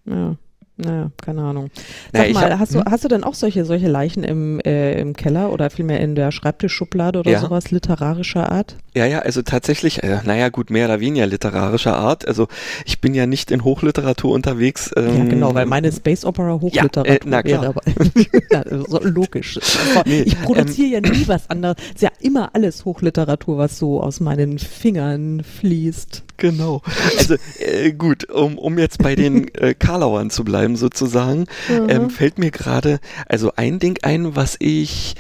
Ja. 0.09 0.37
Naja, 0.81 1.11
keine 1.21 1.43
Ahnung. 1.43 1.71
Sag 2.13 2.23
naja, 2.23 2.35
mal, 2.35 2.53
hab, 2.53 2.61
hast, 2.61 2.75
du, 2.75 2.79
hm? 2.79 2.85
hast 2.89 3.03
du 3.03 3.09
denn 3.09 3.25
auch 3.25 3.35
solche, 3.35 3.65
solche 3.65 3.89
Leichen 3.89 4.23
im, 4.23 4.61
äh, 4.61 5.01
im 5.01 5.15
Keller 5.15 5.53
oder 5.53 5.71
vielmehr 5.71 5.99
in 5.99 6.15
der 6.15 6.31
Schreibtischschublade 6.31 7.19
oder 7.19 7.33
ja. 7.33 7.41
sowas 7.41 7.73
literarischer 7.73 8.53
Art? 8.53 8.77
Ja, 8.95 9.05
ja, 9.05 9.19
also 9.19 9.43
tatsächlich, 9.43 10.05
äh, 10.05 10.21
naja 10.25 10.51
gut, 10.51 10.71
mehr 10.71 10.87
oder 10.87 11.01
weniger 11.01 11.27
literarischer 11.27 11.97
Art. 11.97 12.29
Also 12.29 12.47
ich 12.87 13.01
bin 13.01 13.13
ja 13.13 13.27
nicht 13.27 13.51
in 13.51 13.65
Hochliteratur 13.65 14.33
unterwegs. 14.33 14.93
Ähm, 14.97 15.19
ja, 15.19 15.25
genau, 15.25 15.53
weil 15.53 15.67
meine 15.67 15.91
Space 15.91 16.25
Opera 16.25 16.61
Hochliteratur 16.61 17.07
ja, 17.09 17.15
äh, 17.15 17.21
na 17.25 17.43
klar. 17.43 17.63
wäre. 17.63 18.85
So 18.89 19.01
logisch. 19.03 19.59
Nee, 20.07 20.21
ich 20.23 20.41
produziere 20.41 20.99
ähm, 20.99 21.05
ja 21.05 21.11
nie 21.11 21.27
was 21.27 21.51
anderes. 21.51 21.77
Es 21.81 21.97
ist 21.97 22.03
ja 22.03 22.11
immer 22.21 22.55
alles 22.55 22.85
Hochliteratur, 22.85 23.59
was 23.59 23.79
so 23.79 24.01
aus 24.01 24.21
meinen 24.21 24.59
Fingern 24.59 25.43
fließt. 25.43 26.23
Genau. 26.39 26.83
Also 27.19 27.35
äh, 27.59 27.93
gut, 27.93 28.31
um, 28.31 28.59
um 28.59 28.79
jetzt 28.79 29.03
bei 29.03 29.15
den 29.15 29.53
äh, 29.55 29.75
Karlauern 29.75 30.31
zu 30.31 30.45
bleiben 30.45 30.77
sozusagen, 30.77 31.47
mhm. 31.69 31.89
ähm, 31.89 32.11
fällt 32.11 32.39
mir 32.39 32.51
gerade 32.51 33.01
also 33.27 33.53
ein 33.57 33.79
Ding 33.81 33.99
ein, 34.03 34.35
was 34.35 34.57
ich 34.61 35.15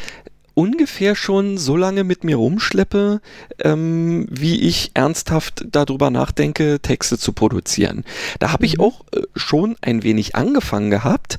ungefähr 0.54 1.14
schon 1.14 1.58
so 1.58 1.76
lange 1.76 2.02
mit 2.02 2.24
mir 2.24 2.36
rumschleppe, 2.36 3.20
ähm, 3.62 4.26
wie 4.30 4.60
ich 4.60 4.92
ernsthaft 4.94 5.66
darüber 5.70 6.10
nachdenke, 6.10 6.80
Texte 6.80 7.18
zu 7.18 7.32
produzieren. 7.32 8.04
Da 8.38 8.52
habe 8.52 8.64
ich 8.64 8.78
mhm. 8.78 8.84
auch 8.84 9.04
äh, 9.12 9.22
schon 9.34 9.76
ein 9.82 10.02
wenig 10.04 10.36
angefangen 10.36 10.90
gehabt. 10.90 11.38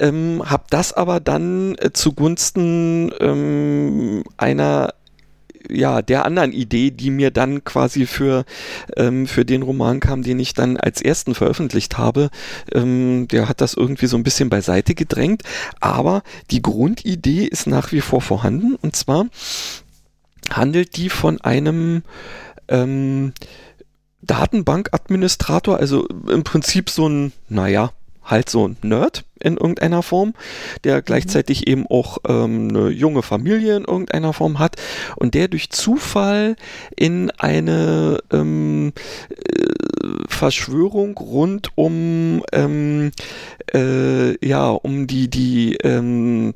Ähm, 0.00 0.42
habe 0.44 0.64
das 0.70 0.92
aber 0.92 1.20
dann 1.20 1.76
äh, 1.76 1.92
zugunsten 1.92 3.12
ähm, 3.20 4.24
einer 4.38 4.94
ja, 5.70 6.02
der 6.02 6.24
anderen 6.24 6.52
Idee, 6.52 6.90
die 6.90 7.10
mir 7.10 7.30
dann 7.30 7.64
quasi 7.64 8.06
für, 8.06 8.44
ähm, 8.96 9.26
für 9.26 9.44
den 9.44 9.62
Roman 9.62 10.00
kam, 10.00 10.22
den 10.22 10.38
ich 10.38 10.54
dann 10.54 10.76
als 10.76 11.00
ersten 11.00 11.34
veröffentlicht 11.34 11.98
habe, 11.98 12.30
ähm, 12.72 13.28
der 13.28 13.48
hat 13.48 13.60
das 13.60 13.74
irgendwie 13.74 14.06
so 14.06 14.16
ein 14.16 14.24
bisschen 14.24 14.50
beiseite 14.50 14.94
gedrängt. 14.94 15.42
Aber 15.80 16.22
die 16.50 16.62
Grundidee 16.62 17.44
ist 17.44 17.66
nach 17.66 17.92
wie 17.92 18.00
vor 18.00 18.20
vorhanden. 18.20 18.76
Und 18.76 18.96
zwar 18.96 19.26
handelt 20.50 20.96
die 20.96 21.08
von 21.08 21.40
einem 21.40 22.02
ähm, 22.68 23.32
Datenbankadministrator, 24.22 25.78
also 25.78 26.06
im 26.06 26.44
Prinzip 26.44 26.90
so 26.90 27.08
ein, 27.08 27.32
naja, 27.48 27.92
halt 28.24 28.48
so 28.48 28.66
ein 28.66 28.76
Nerd 28.82 29.24
in 29.40 29.56
irgendeiner 29.56 30.02
Form, 30.02 30.34
der 30.84 30.96
mhm. 30.96 31.04
gleichzeitig 31.04 31.66
eben 31.66 31.86
auch 31.86 32.18
ähm, 32.26 32.68
eine 32.70 32.88
junge 32.88 33.22
Familie 33.22 33.76
in 33.76 33.84
irgendeiner 33.84 34.32
Form 34.32 34.58
hat 34.58 34.76
und 35.16 35.34
der 35.34 35.48
durch 35.48 35.70
Zufall 35.70 36.56
in 36.96 37.30
eine 37.30 38.18
ähm, 38.32 38.92
äh, 39.30 40.08
Verschwörung 40.28 41.16
rund 41.18 41.68
um 41.74 42.42
ähm, 42.52 43.12
äh, 43.74 44.46
ja 44.46 44.70
um 44.70 45.06
die 45.06 45.28
die 45.28 45.76
ähm, 45.82 46.54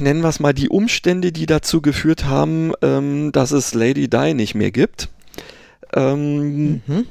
nennen 0.00 0.22
wir 0.22 0.28
es 0.28 0.40
mal 0.40 0.54
die 0.54 0.70
Umstände, 0.70 1.32
die 1.32 1.46
dazu 1.46 1.82
geführt 1.82 2.24
haben, 2.24 2.72
ähm, 2.80 3.30
dass 3.32 3.52
es 3.52 3.74
Lady 3.74 4.08
Di 4.08 4.32
nicht 4.32 4.54
mehr 4.54 4.70
gibt. 4.70 5.10
Ähm, 5.94 6.80
mhm 6.86 7.06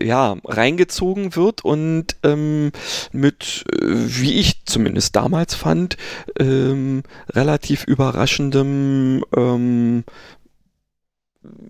ja, 0.00 0.36
reingezogen 0.44 1.36
wird 1.36 1.64
und 1.64 2.16
ähm, 2.22 2.72
mit, 3.12 3.64
äh, 3.72 3.84
wie 3.84 4.34
ich 4.34 4.64
zumindest 4.64 5.16
damals 5.16 5.54
fand, 5.54 5.96
ähm, 6.38 7.02
relativ 7.30 7.84
überraschendem, 7.84 9.24
ähm, 9.36 10.04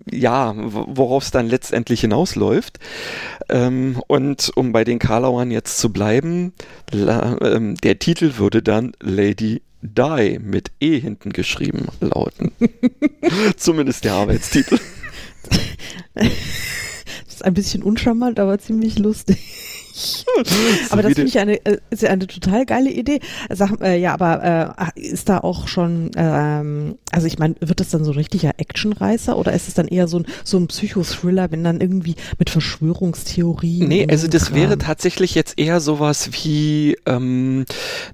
ja, 0.09 0.53
worauf 0.55 1.23
es 1.23 1.31
dann 1.31 1.47
letztendlich 1.47 2.01
hinausläuft. 2.01 2.79
Ähm, 3.49 4.01
und 4.07 4.51
um 4.55 4.71
bei 4.71 4.83
den 4.83 4.99
Karlauern 4.99 5.49
jetzt 5.49 5.79
zu 5.79 5.91
bleiben, 5.91 6.53
la, 6.91 7.37
ähm, 7.41 7.75
der 7.75 7.97
Titel 7.97 8.37
würde 8.37 8.61
dann 8.61 8.93
Lady 8.99 9.63
Die 9.81 10.39
mit 10.39 10.71
E 10.79 10.99
hinten 10.99 11.33
geschrieben 11.33 11.87
lauten. 11.99 12.51
Zumindest 13.57 14.05
der 14.05 14.13
Arbeitstitel. 14.13 14.79
ein 17.43 17.53
bisschen 17.53 17.83
uncharmant, 17.83 18.39
aber 18.39 18.57
ziemlich 18.59 18.99
lustig. 18.99 19.37
aber 20.89 21.03
das 21.03 21.13
finde 21.13 21.29
ich 21.29 21.39
eine, 21.39 21.63
äh, 21.65 21.77
ist 21.91 22.03
eine 22.03 22.25
total 22.25 22.65
geile 22.65 22.89
Idee. 22.89 23.19
Sag, 23.49 23.79
äh, 23.81 23.97
ja, 23.97 24.13
aber 24.13 24.85
äh, 24.95 24.99
ist 24.99 25.29
da 25.29 25.39
auch 25.39 25.67
schon, 25.67 26.11
ähm, 26.15 26.97
also 27.11 27.27
ich 27.27 27.37
meine, 27.37 27.55
wird 27.59 27.79
das 27.79 27.89
dann 27.89 28.03
so 28.03 28.11
ein 28.11 28.17
richtiger 28.17 28.53
Actionreißer 28.57 29.37
oder 29.37 29.53
ist 29.53 29.67
es 29.67 29.75
dann 29.75 29.87
eher 29.87 30.07
so 30.07 30.17
ein, 30.19 30.25
so 30.43 30.57
ein 30.57 30.67
Psychothriller, 30.67 31.51
wenn 31.51 31.63
dann 31.63 31.79
irgendwie 31.79 32.15
mit 32.39 32.49
Verschwörungstheorien? 32.49 33.87
Nee, 33.87 34.07
also 34.09 34.27
das 34.27 34.47
Kram. 34.47 34.55
wäre 34.55 34.77
tatsächlich 34.77 35.35
jetzt 35.35 35.59
eher 35.59 35.79
sowas 35.79 36.29
wie, 36.31 36.97
ähm, 37.05 37.65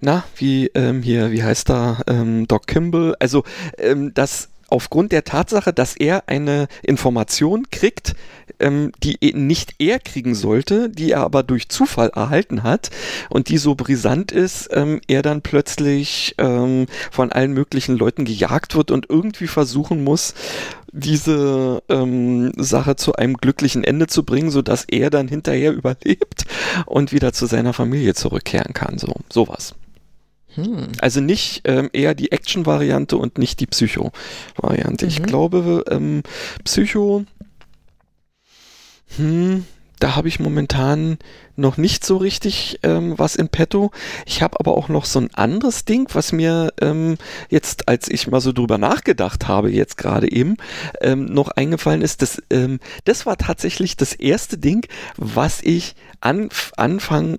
na, 0.01 0.23
wie 0.35 0.67
ähm, 0.75 1.01
hier, 1.01 1.31
wie 1.31 1.43
heißt 1.43 1.69
da, 1.69 2.01
ähm, 2.07 2.47
Doc 2.47 2.67
Kimball, 2.67 3.15
also 3.19 3.43
ähm, 3.77 4.11
das 4.13 4.49
aufgrund 4.71 5.11
der 5.11 5.23
Tatsache, 5.23 5.73
dass 5.73 5.95
er 5.95 6.23
eine 6.27 6.67
Information 6.83 7.69
kriegt, 7.71 8.15
ähm, 8.59 8.91
die 9.03 9.17
e-, 9.21 9.37
nicht 9.37 9.75
er 9.79 9.99
kriegen 9.99 10.35
sollte, 10.35 10.89
die 10.89 11.11
er 11.11 11.21
aber 11.21 11.43
durch 11.43 11.69
Zufall 11.69 12.09
erhalten 12.09 12.63
hat 12.63 12.89
und 13.29 13.49
die 13.49 13.57
so 13.57 13.75
brisant 13.75 14.31
ist, 14.31 14.69
ähm, 14.71 15.01
er 15.07 15.21
dann 15.21 15.41
plötzlich 15.41 16.35
ähm, 16.37 16.87
von 17.11 17.31
allen 17.31 17.53
möglichen 17.53 17.97
Leuten 17.97 18.25
gejagt 18.25 18.75
wird 18.75 18.91
und 18.91 19.09
irgendwie 19.09 19.47
versuchen 19.47 20.03
muss, 20.03 20.33
diese 20.91 21.83
ähm, 21.89 22.51
Sache 22.57 22.95
zu 22.95 23.13
einem 23.13 23.35
glücklichen 23.35 23.83
Ende 23.83 24.07
zu 24.07 24.23
bringen, 24.23 24.49
so 24.49 24.61
dass 24.61 24.85
er 24.85 25.09
dann 25.09 25.27
hinterher 25.27 25.71
überlebt 25.73 26.45
und 26.85 27.11
wieder 27.11 27.33
zu 27.33 27.45
seiner 27.45 27.73
Familie 27.73 28.13
zurückkehren 28.13 28.73
kann. 28.73 28.97
So 28.97 29.13
sowas. 29.31 29.75
Hm. 30.65 30.87
Also 30.99 31.21
nicht 31.21 31.61
ähm, 31.65 31.89
eher 31.93 32.15
die 32.15 32.31
Action-Variante 32.31 33.17
und 33.17 33.37
nicht 33.37 33.59
die 33.59 33.67
Psycho-Variante. 33.67 35.05
Mhm. 35.05 35.09
Ich 35.09 35.23
glaube, 35.23 35.83
ähm, 35.89 36.23
Psycho, 36.63 37.25
hm, 39.17 39.65
da 39.99 40.15
habe 40.15 40.29
ich 40.29 40.39
momentan 40.39 41.17
noch 41.57 41.75
nicht 41.75 42.05
so 42.05 42.17
richtig 42.17 42.79
ähm, 42.83 43.19
was 43.19 43.35
in 43.35 43.49
petto. 43.49 43.91
Ich 44.25 44.41
habe 44.41 44.59
aber 44.59 44.77
auch 44.77 44.87
noch 44.87 45.03
so 45.03 45.19
ein 45.19 45.33
anderes 45.33 45.83
Ding, 45.83 46.07
was 46.13 46.31
mir 46.31 46.73
ähm, 46.79 47.17
jetzt, 47.49 47.89
als 47.89 48.07
ich 48.07 48.27
mal 48.27 48.39
so 48.39 48.53
drüber 48.53 48.77
nachgedacht 48.77 49.47
habe, 49.47 49.69
jetzt 49.69 49.97
gerade 49.97 50.31
eben, 50.31 50.55
ähm, 51.01 51.25
noch 51.25 51.49
eingefallen 51.49 52.01
ist. 52.01 52.21
Das, 52.21 52.41
ähm, 52.49 52.79
das 53.03 53.25
war 53.25 53.37
tatsächlich 53.37 53.97
das 53.97 54.13
erste 54.13 54.57
Ding, 54.57 54.87
was 55.17 55.61
ich 55.61 55.95
an, 56.21 56.49
anfangen 56.77 57.37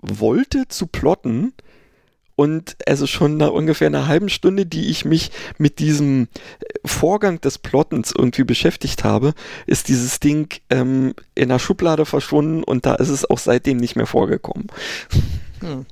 wollte 0.00 0.66
zu 0.68 0.86
plotten 0.86 1.52
und 2.38 2.76
also 2.86 3.08
schon 3.08 3.36
nach 3.36 3.50
ungefähr 3.50 3.88
einer 3.88 4.06
halben 4.06 4.28
Stunde, 4.28 4.64
die 4.64 4.90
ich 4.90 5.04
mich 5.04 5.32
mit 5.58 5.80
diesem 5.80 6.28
Vorgang 6.84 7.40
des 7.40 7.58
Plottens 7.58 8.14
irgendwie 8.16 8.44
beschäftigt 8.44 9.02
habe, 9.02 9.34
ist 9.66 9.88
dieses 9.88 10.20
Ding 10.20 10.54
ähm, 10.70 11.14
in 11.34 11.48
der 11.48 11.58
Schublade 11.58 12.06
verschwunden 12.06 12.62
und 12.62 12.86
da 12.86 12.94
ist 12.94 13.08
es 13.08 13.28
auch 13.28 13.38
seitdem 13.38 13.78
nicht 13.78 13.96
mehr 13.96 14.06
vorgekommen. 14.06 14.68
Hm. 15.58 15.84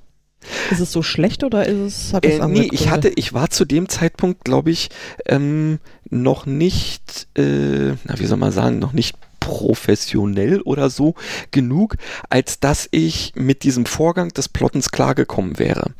Ist 0.71 0.79
es 0.79 0.93
so 0.93 1.03
schlecht 1.03 1.43
oder 1.43 1.67
ist 1.67 2.07
es 2.07 2.13
hat 2.13 2.25
es 2.25 2.39
äh, 2.39 2.47
Nee, 2.47 2.69
ich 2.71 2.91
hatte, 2.91 3.09
ich 3.09 3.35
war 3.35 3.51
zu 3.51 3.65
dem 3.65 3.89
Zeitpunkt, 3.89 4.45
glaube 4.45 4.71
ich, 4.71 4.91
ähm, 5.27 5.81
noch 6.09 6.47
nicht, 6.47 7.27
äh, 7.37 7.95
na 8.05 8.19
wie 8.21 8.27
soll 8.27 8.39
man 8.39 8.53
sagen, 8.53 8.79
noch 8.79 8.93
nicht 8.93 9.17
professionell 9.41 10.61
oder 10.61 10.91
so 10.91 11.15
genug, 11.51 11.97
als 12.31 12.61
dass 12.61 12.89
ich 12.93 13.33
mit 13.35 13.65
diesem 13.65 13.87
Vorgang 13.87 14.29
des 14.29 14.49
Plottens 14.49 14.91
klargekommen 14.91 15.59
wäre. 15.59 15.93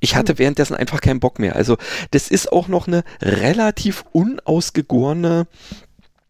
Ich 0.00 0.16
hatte 0.16 0.38
währenddessen 0.38 0.74
einfach 0.74 1.00
keinen 1.00 1.20
Bock 1.20 1.38
mehr. 1.38 1.56
Also 1.56 1.76
das 2.10 2.28
ist 2.28 2.52
auch 2.52 2.68
noch 2.68 2.88
eine 2.88 3.04
relativ 3.20 4.04
unausgegorene 4.12 5.46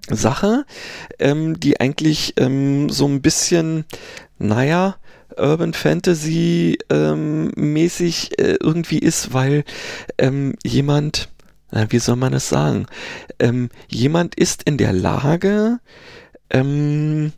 Sache, 0.09 0.65
ähm, 1.19 1.59
die 1.59 1.81
eigentlich 1.81 2.35
ähm, 2.37 2.91
so 2.91 3.07
ein 3.07 3.23
bisschen, 3.23 3.85
naja, 4.39 4.97
Urban 5.37 5.75
Fantasy 5.75 6.79
ähm, 6.91 7.53
mäßig 7.57 8.39
äh, 8.39 8.57
irgendwie 8.61 8.99
ist, 8.99 9.33
weil 9.33 9.65
ähm, 10.19 10.55
jemand, 10.65 11.29
na, 11.71 11.91
wie 11.93 11.99
soll 11.99 12.17
man 12.17 12.35
es 12.35 12.49
sagen, 12.49 12.87
ähm, 13.39 13.71
jemand 13.89 14.35
ist 14.35 14.65
in 14.65 14.77
der 14.77 14.93
Lage, 14.93 15.79
ähm, 16.51 17.33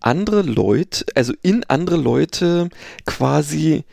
andere 0.00 0.42
Leute, 0.42 1.04
also 1.14 1.32
in 1.42 1.64
andere 1.64 1.96
Leute 1.96 2.68
quasi, 3.06 3.84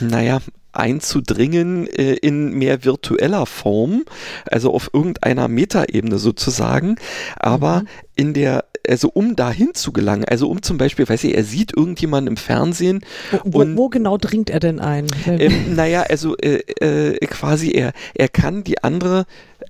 naja, 0.00 0.40
einzudringen 0.72 1.86
äh, 1.86 2.14
in 2.14 2.52
mehr 2.52 2.84
virtueller 2.84 3.46
Form, 3.46 4.04
also 4.50 4.72
auf 4.72 4.90
irgendeiner 4.92 5.48
Metaebene 5.48 6.18
sozusagen, 6.18 6.96
aber 7.36 7.80
mhm. 7.80 7.88
in 8.14 8.34
der 8.34 8.64
also 8.88 9.10
um 9.12 9.36
dahin 9.36 9.74
zu 9.74 9.92
gelangen, 9.92 10.24
also 10.24 10.48
um 10.48 10.62
zum 10.62 10.78
Beispiel, 10.78 11.08
weiß 11.08 11.24
ich, 11.24 11.36
er 11.36 11.44
sieht 11.44 11.76
irgendjemanden 11.76 12.32
im 12.32 12.36
Fernsehen. 12.36 13.04
Wo, 13.44 13.60
und, 13.60 13.76
wo 13.76 13.88
genau 13.88 14.18
dringt 14.18 14.50
er 14.50 14.60
denn 14.60 14.80
ein? 14.80 15.06
Ähm, 15.26 15.74
naja, 15.74 16.02
also 16.02 16.36
äh, 16.36 16.58
äh, 16.80 17.18
quasi 17.26 17.70
er, 17.70 17.92
er 18.14 18.28
kann 18.28 18.64
die 18.64 18.82
andere 18.82 19.26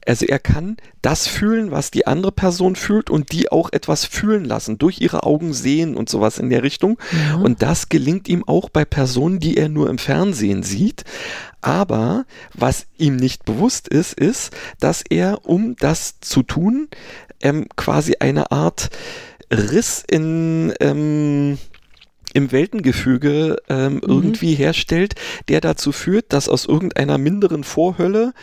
also 0.06 0.26
er 0.26 0.38
kann 0.38 0.76
das 1.02 1.26
fühlen, 1.26 1.70
was 1.70 1.90
die 1.90 2.06
andere 2.06 2.32
Person 2.32 2.76
fühlt 2.76 3.10
und 3.10 3.32
die 3.32 3.50
auch 3.50 3.72
etwas 3.72 4.04
fühlen 4.04 4.44
lassen, 4.44 4.78
durch 4.78 5.00
ihre 5.00 5.22
Augen 5.22 5.52
sehen 5.52 5.96
und 5.96 6.08
sowas 6.08 6.38
in 6.38 6.50
der 6.50 6.62
Richtung. 6.62 6.98
Ja. 7.12 7.36
Und 7.36 7.62
das 7.62 7.88
gelingt 7.88 8.28
ihm 8.28 8.44
auch 8.46 8.68
bei 8.68 8.84
Personen, 8.84 9.38
die 9.38 9.56
er 9.56 9.68
nur 9.68 9.88
im 9.88 9.98
Fernsehen 9.98 10.62
sieht. 10.62 11.04
Aber 11.60 12.26
was 12.54 12.86
ihm 12.98 13.16
nicht 13.16 13.44
bewusst 13.44 13.88
ist, 13.88 14.14
ist, 14.14 14.54
dass 14.78 15.02
er, 15.02 15.46
um 15.46 15.74
das 15.76 16.20
zu 16.20 16.42
tun, 16.42 16.88
ähm, 17.40 17.66
quasi 17.76 18.16
eine 18.20 18.50
Art 18.50 18.90
Riss 19.50 20.04
in 20.08 20.72
ähm, 20.80 21.58
im 22.36 22.52
Weltengefüge 22.52 23.56
ähm, 23.70 23.94
mhm. 23.94 24.00
irgendwie 24.04 24.54
herstellt, 24.54 25.14
der 25.48 25.62
dazu 25.62 25.90
führt, 25.90 26.34
dass 26.34 26.50
aus 26.50 26.66
irgendeiner 26.66 27.16
minderen 27.16 27.64
Vorhölle 27.64 28.34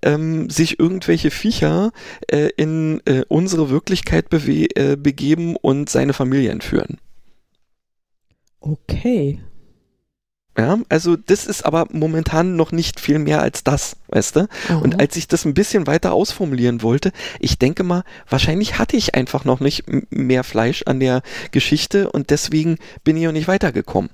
ähm, 0.00 0.48
sich 0.48 0.80
irgendwelche 0.80 1.30
Viecher 1.30 1.92
äh, 2.28 2.48
in 2.56 3.02
äh, 3.04 3.24
unsere 3.28 3.68
Wirklichkeit 3.68 4.32
äh, 4.32 4.96
begeben 4.96 5.56
und 5.56 5.90
seine 5.90 6.14
Familie 6.14 6.50
entführen. 6.50 6.98
Okay. 8.60 9.40
Ja, 10.56 10.78
also 10.90 11.16
das 11.16 11.46
ist 11.46 11.64
aber 11.64 11.86
momentan 11.92 12.56
noch 12.56 12.72
nicht 12.72 13.00
viel 13.00 13.18
mehr 13.18 13.40
als 13.40 13.64
das, 13.64 13.96
weißt 14.08 14.36
du? 14.36 14.48
Mhm. 14.68 14.82
Und 14.82 15.00
als 15.00 15.16
ich 15.16 15.26
das 15.26 15.46
ein 15.46 15.54
bisschen 15.54 15.86
weiter 15.86 16.12
ausformulieren 16.12 16.82
wollte, 16.82 17.12
ich 17.40 17.58
denke 17.58 17.84
mal, 17.84 18.04
wahrscheinlich 18.28 18.78
hatte 18.78 18.98
ich 18.98 19.14
einfach 19.14 19.46
noch 19.46 19.60
nicht 19.60 19.84
mehr 20.10 20.44
Fleisch 20.44 20.82
an 20.84 21.00
der 21.00 21.22
Geschichte 21.52 22.10
und 22.10 22.28
deswegen 22.28 22.76
bin 23.02 23.16
ich 23.16 23.26
auch 23.26 23.32
nicht 23.32 23.48
weitergekommen. 23.48 24.10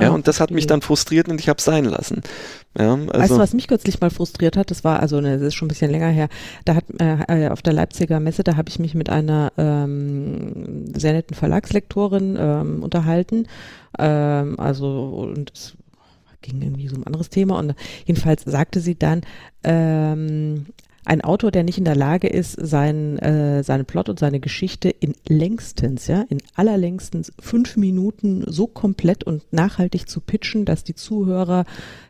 Ja, 0.00 0.10
und 0.10 0.26
das 0.26 0.40
hat 0.40 0.50
mich 0.50 0.66
dann 0.66 0.80
frustriert 0.80 1.28
und 1.28 1.38
ich 1.38 1.50
habe 1.50 1.58
es 1.58 1.64
sein 1.64 1.84
lassen. 1.84 2.22
Ja, 2.78 2.94
also 2.94 3.12
weißt 3.12 3.30
du, 3.32 3.38
was 3.38 3.52
mich 3.52 3.68
kürzlich 3.68 4.00
mal 4.00 4.08
frustriert 4.08 4.56
hat? 4.56 4.70
Das 4.70 4.84
war, 4.84 5.00
also 5.00 5.20
ne, 5.20 5.36
das 5.38 5.48
ist 5.48 5.54
schon 5.54 5.66
ein 5.66 5.68
bisschen 5.68 5.90
länger 5.90 6.08
her. 6.08 6.28
Da 6.64 6.76
hat 6.76 6.84
äh, 6.98 7.46
äh 7.46 7.48
auf 7.50 7.60
der 7.60 7.74
Leipziger 7.74 8.18
Messe, 8.18 8.42
da 8.42 8.56
habe 8.56 8.70
ich 8.70 8.78
mich 8.78 8.94
mit 8.94 9.10
einer 9.10 9.52
ähm, 9.58 10.86
sehr 10.94 11.12
netten 11.12 11.36
Verlagslektorin 11.36 12.38
ähm, 12.40 12.82
unterhalten. 12.82 13.46
Ähm, 13.98 14.58
also 14.58 15.10
und 15.10 15.52
es 15.52 15.74
ging 16.40 16.62
irgendwie 16.62 16.88
so 16.88 16.96
um 16.96 17.02
ein 17.02 17.08
anderes 17.08 17.28
Thema 17.28 17.58
und 17.58 17.74
jedenfalls 18.06 18.44
sagte 18.44 18.80
sie 18.80 18.98
dann, 18.98 19.20
ähm, 19.62 20.66
ein 21.04 21.20
Autor, 21.20 21.50
der 21.50 21.64
nicht 21.64 21.78
in 21.78 21.84
der 21.84 21.96
Lage 21.96 22.28
ist, 22.28 22.56
sein, 22.60 23.18
äh, 23.18 23.62
seinen 23.64 23.84
Plot 23.86 24.08
und 24.08 24.18
seine 24.18 24.40
Geschichte 24.40 24.88
in 24.88 25.14
längstens, 25.26 26.06
ja, 26.06 26.24
in 26.28 26.38
allerlängstens 26.54 27.32
fünf 27.40 27.76
Minuten 27.76 28.44
so 28.46 28.66
komplett 28.66 29.24
und 29.24 29.52
nachhaltig 29.52 30.08
zu 30.08 30.20
pitchen, 30.20 30.64
dass 30.64 30.84
die 30.84 30.94
Zuhörer 30.94 31.64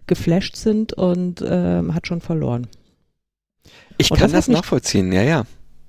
geflasht 0.07 0.57
sind 0.57 0.93
und 0.93 1.43
ähm, 1.47 1.95
hat 1.95 2.07
schon 2.07 2.21
verloren. 2.21 2.67
Ich 3.97 4.11
und 4.11 4.19
kann 4.19 4.33
das, 4.33 4.47
das 4.47 4.55
nachvollziehen, 4.55 5.13
ja, 5.13 5.23
ja. 5.23 5.45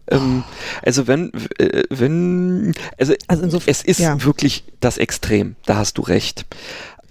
Ähm, 0.08 0.44
also 0.82 1.08
wenn, 1.08 1.32
äh, 1.58 1.84
wenn, 1.90 2.74
also, 2.98 3.14
also 3.28 3.62
es 3.66 3.84
ist 3.84 4.00
ja. 4.00 4.24
wirklich 4.24 4.66
das 4.80 4.98
Extrem, 4.98 5.56
da 5.66 5.78
hast 5.78 5.98
du 5.98 6.02
recht. 6.02 6.46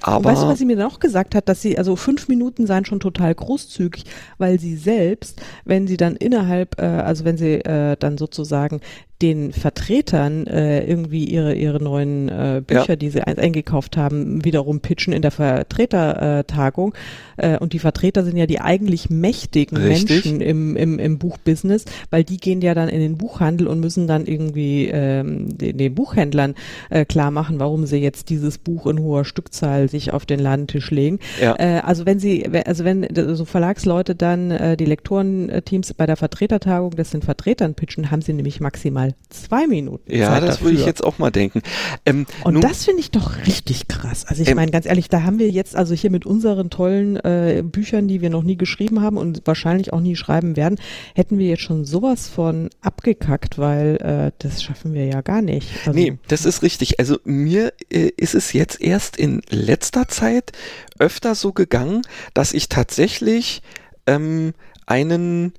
Aber 0.02 0.24
weißt 0.24 0.42
du, 0.42 0.46
was 0.48 0.58
sie 0.58 0.64
mir 0.64 0.76
dann 0.76 0.90
auch 0.90 0.98
gesagt 0.98 1.34
hat, 1.34 1.48
dass 1.48 1.62
sie, 1.62 1.78
also 1.78 1.96
fünf 1.96 2.28
Minuten 2.28 2.66
seien 2.66 2.84
schon 2.84 3.00
total 3.00 3.34
großzügig, 3.34 4.04
weil 4.38 4.58
sie 4.58 4.76
selbst, 4.76 5.40
wenn 5.64 5.86
sie 5.86 5.96
dann 5.96 6.16
innerhalb, 6.16 6.80
äh, 6.80 6.84
also 6.84 7.24
wenn 7.24 7.36
sie 7.36 7.54
äh, 7.64 7.96
dann 7.98 8.18
sozusagen 8.18 8.80
den 9.22 9.52
Vertretern 9.52 10.46
äh, 10.46 10.84
irgendwie 10.84 11.24
ihre 11.24 11.54
ihre 11.54 11.82
neuen 11.82 12.28
äh, 12.28 12.62
Bücher, 12.66 12.90
ja. 12.90 12.96
die 12.96 13.10
sie 13.10 13.22
ein, 13.22 13.38
eingekauft 13.38 13.96
haben, 13.96 14.44
wiederum 14.44 14.80
pitchen 14.80 15.12
in 15.12 15.22
der 15.22 15.30
Vertretertagung. 15.30 16.94
Äh, 17.36 17.58
und 17.58 17.72
die 17.72 17.78
Vertreter 17.78 18.24
sind 18.24 18.36
ja 18.36 18.46
die 18.46 18.60
eigentlich 18.60 19.10
mächtigen 19.10 19.78
Richtig. 19.78 20.24
Menschen 20.24 20.40
im, 20.40 20.76
im, 20.76 20.98
im 20.98 21.18
Buchbusiness, 21.18 21.84
weil 22.10 22.24
die 22.24 22.36
gehen 22.36 22.60
ja 22.60 22.74
dann 22.74 22.88
in 22.88 23.00
den 23.00 23.16
Buchhandel 23.16 23.68
und 23.68 23.80
müssen 23.80 24.06
dann 24.06 24.26
irgendwie 24.26 24.88
ähm, 24.88 25.56
den, 25.56 25.78
den 25.78 25.94
Buchhändlern 25.94 26.54
äh, 26.90 27.04
klar 27.04 27.30
machen, 27.30 27.60
warum 27.60 27.86
sie 27.86 27.98
jetzt 27.98 28.30
dieses 28.30 28.58
Buch 28.58 28.86
in 28.86 28.98
hoher 29.00 29.24
Stückzahl 29.24 29.88
sich 29.88 30.12
auf 30.12 30.26
den 30.26 30.40
Ladentisch 30.40 30.90
legen. 30.90 31.20
Ja. 31.40 31.54
Äh, 31.58 31.80
also 31.84 32.06
wenn 32.06 32.18
sie, 32.18 32.44
also 32.66 32.84
wenn 32.84 33.06
so 33.14 33.44
Verlagsleute 33.44 34.14
dann 34.14 34.50
äh, 34.50 34.76
die 34.76 34.84
Lektorenteams 34.84 35.94
bei 35.94 36.06
der 36.06 36.16
Vertretertagung 36.16 36.90
das 36.96 37.10
den 37.10 37.22
Vertretern 37.22 37.74
pitchen, 37.74 38.10
haben 38.10 38.22
sie 38.22 38.32
nämlich 38.32 38.60
maximal 38.60 39.11
mal 39.12 39.16
zwei 39.30 39.66
Minuten. 39.66 40.14
Ja, 40.14 40.28
Zeit 40.28 40.42
das 40.42 40.50
dafür. 40.50 40.66
würde 40.66 40.80
ich 40.80 40.86
jetzt 40.86 41.04
auch 41.04 41.18
mal 41.18 41.30
denken. 41.30 41.62
Ähm, 42.04 42.26
und 42.44 42.62
das 42.62 42.84
finde 42.84 43.00
ich 43.00 43.10
doch 43.10 43.38
richtig 43.46 43.88
krass. 43.88 44.24
Also 44.26 44.42
ich 44.42 44.48
ähm, 44.48 44.56
meine, 44.56 44.70
ganz 44.70 44.86
ehrlich, 44.86 45.08
da 45.08 45.22
haben 45.22 45.38
wir 45.38 45.50
jetzt 45.50 45.76
also 45.76 45.94
hier 45.94 46.10
mit 46.10 46.26
unseren 46.26 46.70
tollen 46.70 47.16
äh, 47.16 47.62
Büchern, 47.64 48.08
die 48.08 48.20
wir 48.20 48.30
noch 48.30 48.42
nie 48.42 48.56
geschrieben 48.56 49.02
haben 49.02 49.16
und 49.16 49.42
wahrscheinlich 49.44 49.92
auch 49.92 50.00
nie 50.00 50.16
schreiben 50.16 50.56
werden, 50.56 50.78
hätten 51.14 51.38
wir 51.38 51.48
jetzt 51.48 51.62
schon 51.62 51.84
sowas 51.84 52.28
von 52.28 52.70
abgekackt, 52.80 53.58
weil 53.58 53.96
äh, 53.96 54.32
das 54.38 54.62
schaffen 54.62 54.94
wir 54.94 55.06
ja 55.06 55.20
gar 55.20 55.42
nicht. 55.42 55.68
Also, 55.86 55.98
nee, 55.98 56.18
das 56.28 56.44
ist 56.44 56.62
richtig. 56.62 56.98
Also 56.98 57.18
mir 57.24 57.72
äh, 57.90 58.10
ist 58.16 58.34
es 58.34 58.52
jetzt 58.52 58.80
erst 58.80 59.16
in 59.16 59.42
letzter 59.48 60.08
Zeit 60.08 60.52
öfter 60.98 61.34
so 61.34 61.52
gegangen, 61.52 62.02
dass 62.34 62.52
ich 62.52 62.68
tatsächlich 62.68 63.62
ähm, 64.06 64.52
einen 64.86 65.52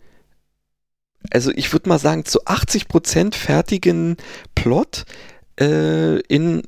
also 1.31 1.51
ich 1.51 1.71
würde 1.71 1.89
mal 1.89 1.99
sagen, 1.99 2.25
zu 2.25 2.45
80 2.45 2.87
Prozent 2.87 3.35
fertigen 3.35 4.17
Plot 4.55 5.05
äh, 5.59 6.19
in, 6.21 6.63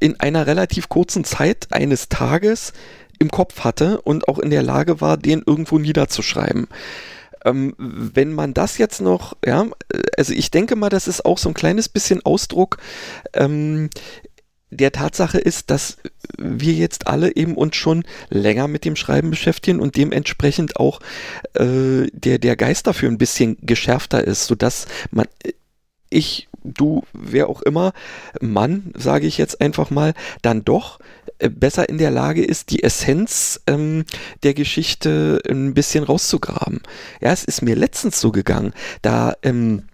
in 0.00 0.20
einer 0.20 0.46
relativ 0.46 0.88
kurzen 0.88 1.24
Zeit 1.24 1.68
eines 1.70 2.08
Tages 2.08 2.72
im 3.18 3.30
Kopf 3.30 3.60
hatte 3.60 4.00
und 4.02 4.28
auch 4.28 4.38
in 4.38 4.50
der 4.50 4.62
Lage 4.62 5.00
war, 5.00 5.16
den 5.16 5.42
irgendwo 5.44 5.78
niederzuschreiben. 5.78 6.68
Ähm, 7.44 7.74
wenn 7.78 8.32
man 8.32 8.54
das 8.54 8.78
jetzt 8.78 9.00
noch, 9.00 9.36
ja, 9.44 9.66
also 10.16 10.32
ich 10.32 10.50
denke 10.50 10.76
mal, 10.76 10.88
das 10.88 11.08
ist 11.08 11.24
auch 11.24 11.38
so 11.38 11.48
ein 11.48 11.54
kleines 11.54 11.88
bisschen 11.88 12.24
Ausdruck 12.24 12.78
ähm, 13.32 13.88
der 14.70 14.92
Tatsache 14.92 15.38
ist, 15.38 15.70
dass 15.70 15.98
wir 16.36 16.72
jetzt 16.72 17.06
alle 17.06 17.36
eben 17.36 17.54
uns 17.54 17.76
schon 17.76 18.04
länger 18.30 18.68
mit 18.68 18.84
dem 18.84 18.96
Schreiben 18.96 19.30
beschäftigen 19.30 19.80
und 19.80 19.96
dementsprechend 19.96 20.76
auch 20.76 21.00
äh, 21.54 22.06
der, 22.12 22.38
der 22.38 22.56
Geist 22.56 22.86
dafür 22.86 23.08
ein 23.08 23.18
bisschen 23.18 23.56
geschärfter 23.60 24.24
ist, 24.24 24.46
sodass 24.46 24.86
man, 25.10 25.26
ich, 26.10 26.48
du, 26.64 27.04
wer 27.12 27.48
auch 27.48 27.62
immer, 27.62 27.92
Mann, 28.40 28.92
sage 28.96 29.26
ich 29.26 29.38
jetzt 29.38 29.60
einfach 29.60 29.90
mal, 29.90 30.14
dann 30.42 30.64
doch 30.64 30.98
äh, 31.38 31.48
besser 31.48 31.88
in 31.88 31.98
der 31.98 32.10
Lage 32.10 32.44
ist, 32.44 32.70
die 32.70 32.82
Essenz 32.82 33.60
ähm, 33.66 34.04
der 34.42 34.54
Geschichte 34.54 35.40
ein 35.48 35.74
bisschen 35.74 36.04
rauszugraben. 36.04 36.80
Ja, 37.20 37.32
es 37.32 37.44
ist 37.44 37.62
mir 37.62 37.76
letztens 37.76 38.20
so 38.20 38.32
gegangen, 38.32 38.72
da 39.02 39.34
ähm, 39.42 39.84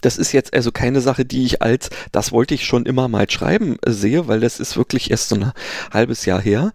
das 0.00 0.16
ist 0.16 0.32
jetzt 0.32 0.54
also 0.54 0.72
keine 0.72 1.00
Sache, 1.00 1.24
die 1.24 1.44
ich 1.44 1.62
als, 1.62 1.90
das 2.12 2.32
wollte 2.32 2.54
ich 2.54 2.64
schon 2.64 2.86
immer 2.86 3.08
mal 3.08 3.28
schreiben, 3.30 3.76
äh, 3.84 3.90
sehe, 3.90 4.28
weil 4.28 4.40
das 4.40 4.60
ist 4.60 4.76
wirklich 4.76 5.10
erst 5.10 5.28
so 5.28 5.36
ein 5.36 5.52
halbes 5.92 6.24
Jahr 6.24 6.40
her. 6.40 6.72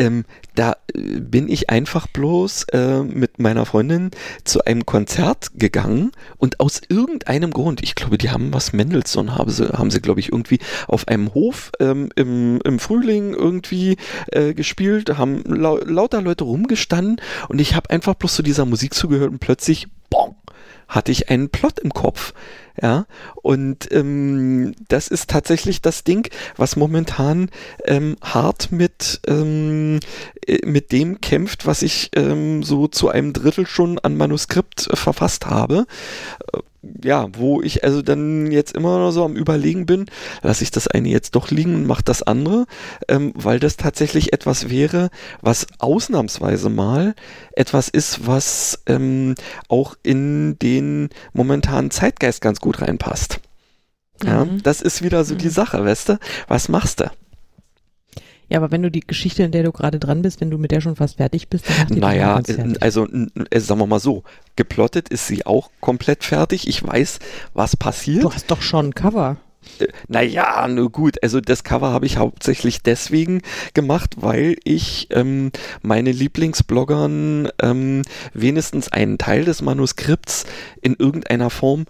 Ähm, 0.00 0.24
da 0.54 0.76
äh, 0.94 1.20
bin 1.20 1.48
ich 1.48 1.70
einfach 1.70 2.06
bloß 2.06 2.64
äh, 2.72 3.02
mit 3.02 3.38
meiner 3.38 3.66
Freundin 3.66 4.10
zu 4.44 4.64
einem 4.64 4.86
Konzert 4.86 5.50
gegangen 5.54 6.12
und 6.36 6.60
aus 6.60 6.80
irgendeinem 6.88 7.50
Grund, 7.50 7.82
ich 7.82 7.94
glaube, 7.94 8.18
die 8.18 8.30
haben 8.30 8.52
was 8.52 8.72
Mendelssohn 8.72 9.34
haben 9.34 9.50
sie, 9.50 9.68
haben 9.68 9.90
sie 9.90 10.00
glaube 10.00 10.20
ich 10.20 10.30
irgendwie 10.30 10.60
auf 10.86 11.08
einem 11.08 11.34
Hof 11.34 11.72
ähm, 11.80 12.10
im, 12.14 12.60
im 12.64 12.78
Frühling 12.78 13.34
irgendwie 13.34 13.96
äh, 14.30 14.54
gespielt, 14.54 15.18
haben 15.18 15.42
lau 15.44 15.78
lauter 15.78 16.22
Leute 16.22 16.44
rumgestanden 16.44 17.20
und 17.48 17.60
ich 17.60 17.74
habe 17.74 17.90
einfach 17.90 18.14
bloß 18.14 18.36
zu 18.36 18.42
dieser 18.42 18.66
Musik 18.66 18.94
zugehört 18.94 19.30
und 19.30 19.40
plötzlich, 19.40 19.88
bong, 20.10 20.36
hatte 20.88 21.12
ich 21.12 21.28
einen 21.30 21.50
Plot 21.50 21.78
im 21.78 21.90
Kopf. 21.90 22.32
Ja, 22.80 23.06
und 23.42 23.90
ähm, 23.90 24.72
das 24.86 25.08
ist 25.08 25.30
tatsächlich 25.30 25.82
das 25.82 26.04
Ding, 26.04 26.30
was 26.56 26.76
momentan 26.76 27.50
ähm, 27.84 28.16
hart 28.22 28.70
mit, 28.70 29.20
ähm, 29.26 29.98
äh, 30.46 30.64
mit 30.64 30.92
dem 30.92 31.20
kämpft, 31.20 31.66
was 31.66 31.82
ich 31.82 32.10
ähm, 32.14 32.62
so 32.62 32.86
zu 32.86 33.08
einem 33.08 33.32
Drittel 33.32 33.66
schon 33.66 33.98
an 33.98 34.16
Manuskript 34.16 34.86
äh, 34.92 34.94
verfasst 34.94 35.46
habe 35.46 35.86
ja, 37.02 37.28
wo 37.32 37.62
ich 37.62 37.84
also 37.84 38.02
dann 38.02 38.50
jetzt 38.50 38.76
immer 38.76 38.98
noch 38.98 39.10
so 39.10 39.24
am 39.24 39.36
Überlegen 39.36 39.86
bin, 39.86 40.06
lasse 40.42 40.64
ich 40.64 40.70
das 40.70 40.88
eine 40.88 41.08
jetzt 41.08 41.34
doch 41.34 41.50
liegen 41.50 41.74
und 41.74 41.86
mache 41.86 42.02
das 42.04 42.22
andere, 42.22 42.66
ähm, 43.08 43.32
weil 43.34 43.60
das 43.60 43.76
tatsächlich 43.76 44.32
etwas 44.32 44.68
wäre, 44.70 45.10
was 45.40 45.66
ausnahmsweise 45.78 46.68
mal 46.70 47.14
etwas 47.52 47.88
ist, 47.88 48.26
was 48.26 48.82
ähm, 48.86 49.34
auch 49.68 49.94
in 50.02 50.58
den 50.58 51.10
momentanen 51.32 51.90
Zeitgeist 51.90 52.40
ganz 52.40 52.60
gut 52.60 52.80
reinpasst. 52.80 53.40
Ja, 54.24 54.44
mhm. 54.44 54.62
das 54.62 54.82
ist 54.82 55.02
wieder 55.02 55.24
so 55.24 55.34
die 55.34 55.46
mhm. 55.46 55.50
Sache, 55.52 55.84
weißt 55.84 56.10
du? 56.10 56.18
Was 56.48 56.68
machst 56.68 57.00
du? 57.00 57.10
Ja, 58.48 58.58
aber 58.58 58.70
wenn 58.70 58.82
du 58.82 58.90
die 58.90 59.00
Geschichte, 59.00 59.42
in 59.42 59.52
der 59.52 59.62
du 59.62 59.72
gerade 59.72 59.98
dran 59.98 60.22
bist, 60.22 60.40
wenn 60.40 60.50
du 60.50 60.58
mit 60.58 60.70
der 60.70 60.80
schon 60.80 60.96
fast 60.96 61.16
fertig 61.16 61.48
bist, 61.48 61.68
dann 61.68 61.76
macht 61.78 61.90
die 61.90 62.00
Naja, 62.00 62.40
also 62.80 63.06
äh, 63.06 63.60
sagen 63.60 63.80
wir 63.80 63.86
mal 63.86 64.00
so, 64.00 64.22
geplottet 64.56 65.08
ist 65.08 65.26
sie 65.26 65.44
auch 65.44 65.70
komplett 65.80 66.24
fertig. 66.24 66.66
Ich 66.66 66.82
weiß, 66.82 67.18
was 67.54 67.76
passiert. 67.76 68.24
Du 68.24 68.32
hast 68.32 68.50
doch 68.50 68.62
schon 68.62 68.86
ein 68.86 68.94
Cover. 68.94 69.36
Äh, 69.78 69.88
naja, 70.08 70.66
nur 70.68 70.90
gut. 70.90 71.22
Also 71.22 71.40
das 71.40 71.64
Cover 71.64 71.90
habe 71.90 72.06
ich 72.06 72.16
hauptsächlich 72.16 72.82
deswegen 72.82 73.42
gemacht, 73.74 74.14
weil 74.16 74.56
ich 74.64 75.08
ähm, 75.10 75.50
meine 75.82 76.12
Lieblingsbloggern 76.12 77.48
ähm, 77.60 78.02
wenigstens 78.32 78.90
einen 78.90 79.18
Teil 79.18 79.44
des 79.44 79.62
Manuskripts 79.62 80.46
in 80.80 80.94
irgendeiner 80.94 81.50
Form 81.50 81.84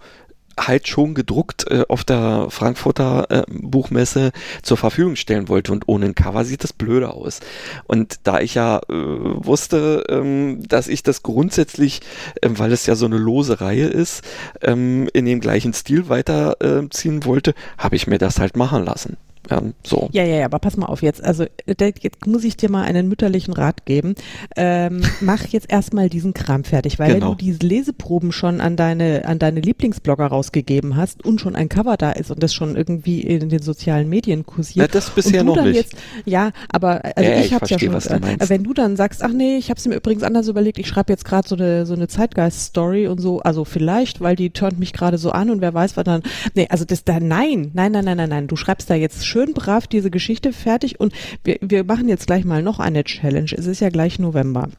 halt 0.67 0.87
schon 0.87 1.13
gedruckt 1.13 1.65
äh, 1.69 1.85
auf 1.87 2.03
der 2.03 2.47
Frankfurter 2.49 3.27
äh, 3.29 3.43
Buchmesse 3.47 4.31
zur 4.61 4.77
Verfügung 4.77 5.15
stellen 5.15 5.49
wollte 5.49 5.71
und 5.71 5.87
ohne 5.87 6.05
ein 6.05 6.15
Cover 6.15 6.45
sieht 6.45 6.63
das 6.63 6.73
blöde 6.73 7.13
aus. 7.13 7.39
Und 7.85 8.19
da 8.23 8.39
ich 8.39 8.55
ja 8.55 8.77
äh, 8.89 8.93
wusste, 8.93 10.03
ähm, 10.09 10.67
dass 10.67 10.87
ich 10.87 11.03
das 11.03 11.23
grundsätzlich, 11.23 12.01
äh, 12.41 12.49
weil 12.51 12.71
es 12.71 12.85
ja 12.85 12.95
so 12.95 13.05
eine 13.05 13.17
lose 13.17 13.61
Reihe 13.61 13.87
ist, 13.87 14.23
ähm, 14.61 15.09
in 15.13 15.25
dem 15.25 15.39
gleichen 15.39 15.73
Stil 15.73 16.09
weiterziehen 16.09 17.25
wollte, 17.25 17.53
habe 17.77 17.95
ich 17.95 18.07
mir 18.07 18.17
das 18.17 18.39
halt 18.39 18.55
machen 18.55 18.83
lassen. 18.83 19.17
Ja, 19.49 19.61
so. 19.83 20.09
Ja, 20.11 20.23
ja, 20.23 20.37
ja, 20.37 20.45
aber 20.45 20.59
pass 20.59 20.77
mal 20.77 20.87
auf 20.87 21.01
jetzt. 21.01 21.23
Also 21.23 21.45
jetzt 21.65 22.27
muss 22.27 22.43
ich 22.43 22.57
dir 22.57 22.69
mal 22.69 22.83
einen 22.83 23.07
mütterlichen 23.07 23.53
Rat 23.53 23.85
geben. 23.85 24.15
Ähm, 24.55 25.01
mach 25.21 25.47
jetzt 25.47 25.71
erstmal 25.71 26.09
diesen 26.09 26.33
Kram 26.33 26.63
fertig, 26.63 26.99
weil 26.99 27.13
genau. 27.13 27.31
wenn 27.31 27.37
du 27.37 27.43
diese 27.43 27.59
Leseproben 27.59 28.31
schon 28.31 28.61
an 28.61 28.75
deine, 28.75 29.25
an 29.25 29.39
deine 29.39 29.61
Lieblingsblogger 29.61 30.27
rausgegeben 30.27 30.95
hast 30.95 31.25
und 31.25 31.41
schon 31.41 31.55
ein 31.55 31.69
Cover 31.69 31.97
da 31.97 32.11
ist 32.11 32.31
und 32.31 32.43
das 32.43 32.53
schon 32.53 32.75
irgendwie 32.75 33.21
in 33.21 33.49
den 33.49 33.61
sozialen 33.61 34.09
Medien 34.09 34.45
kursiert. 34.45 34.87
Ja, 34.87 34.87
das 34.87 35.09
bisher 35.09 35.43
noch 35.43 35.61
nicht. 35.63 35.75
Jetzt, 35.75 35.95
ja, 36.25 36.51
aber 36.71 37.03
also 37.15 37.29
ja, 37.29 37.39
ich, 37.39 37.47
ich 37.47 37.53
hab's 37.53 37.69
ja 37.69 37.79
schon. 37.79 37.93
Was 37.93 38.07
äh, 38.07 38.19
wenn 38.49 38.63
du 38.63 38.73
dann 38.73 38.95
sagst, 38.97 39.23
ach 39.23 39.31
nee, 39.31 39.57
ich 39.57 39.69
hab's 39.71 39.87
mir 39.87 39.95
übrigens 39.95 40.23
anders 40.23 40.47
überlegt, 40.47 40.77
ich 40.77 40.87
schreibe 40.87 41.11
jetzt 41.11 41.25
gerade 41.25 41.47
so 41.47 41.55
eine, 41.55 41.85
so 41.85 41.93
eine 41.93 42.07
Zeitgeist-Story 42.07 43.07
und 43.07 43.19
so, 43.19 43.39
also 43.39 43.65
vielleicht, 43.65 44.21
weil 44.21 44.35
die 44.35 44.51
turnt 44.51 44.79
mich 44.79 44.93
gerade 44.93 45.17
so 45.17 45.31
an 45.31 45.49
und 45.49 45.61
wer 45.61 45.73
weiß, 45.73 45.97
was 45.97 46.03
dann. 46.03 46.21
Nee, 46.53 46.67
also 46.69 46.85
das 46.85 47.03
da, 47.03 47.19
nein, 47.19 47.71
nein, 47.73 47.91
nein, 47.91 48.05
nein, 48.05 48.17
nein, 48.17 48.29
nein. 48.29 48.47
Du 48.47 48.55
schreibst 48.55 48.89
da 48.89 48.95
jetzt 48.95 49.25
schön 49.29 49.53
brav 49.53 49.87
diese 49.87 50.09
Geschichte 50.09 50.51
fertig 50.51 50.99
und 50.99 51.13
wir, 51.43 51.57
wir 51.61 51.83
machen 51.83 52.09
jetzt 52.09 52.27
gleich 52.27 52.45
mal 52.45 52.63
noch 52.63 52.79
eine 52.79 53.03
Challenge. 53.03 53.51
Es 53.55 53.67
ist 53.67 53.79
ja 53.79 53.89
gleich 53.89 54.19
November. 54.19 54.69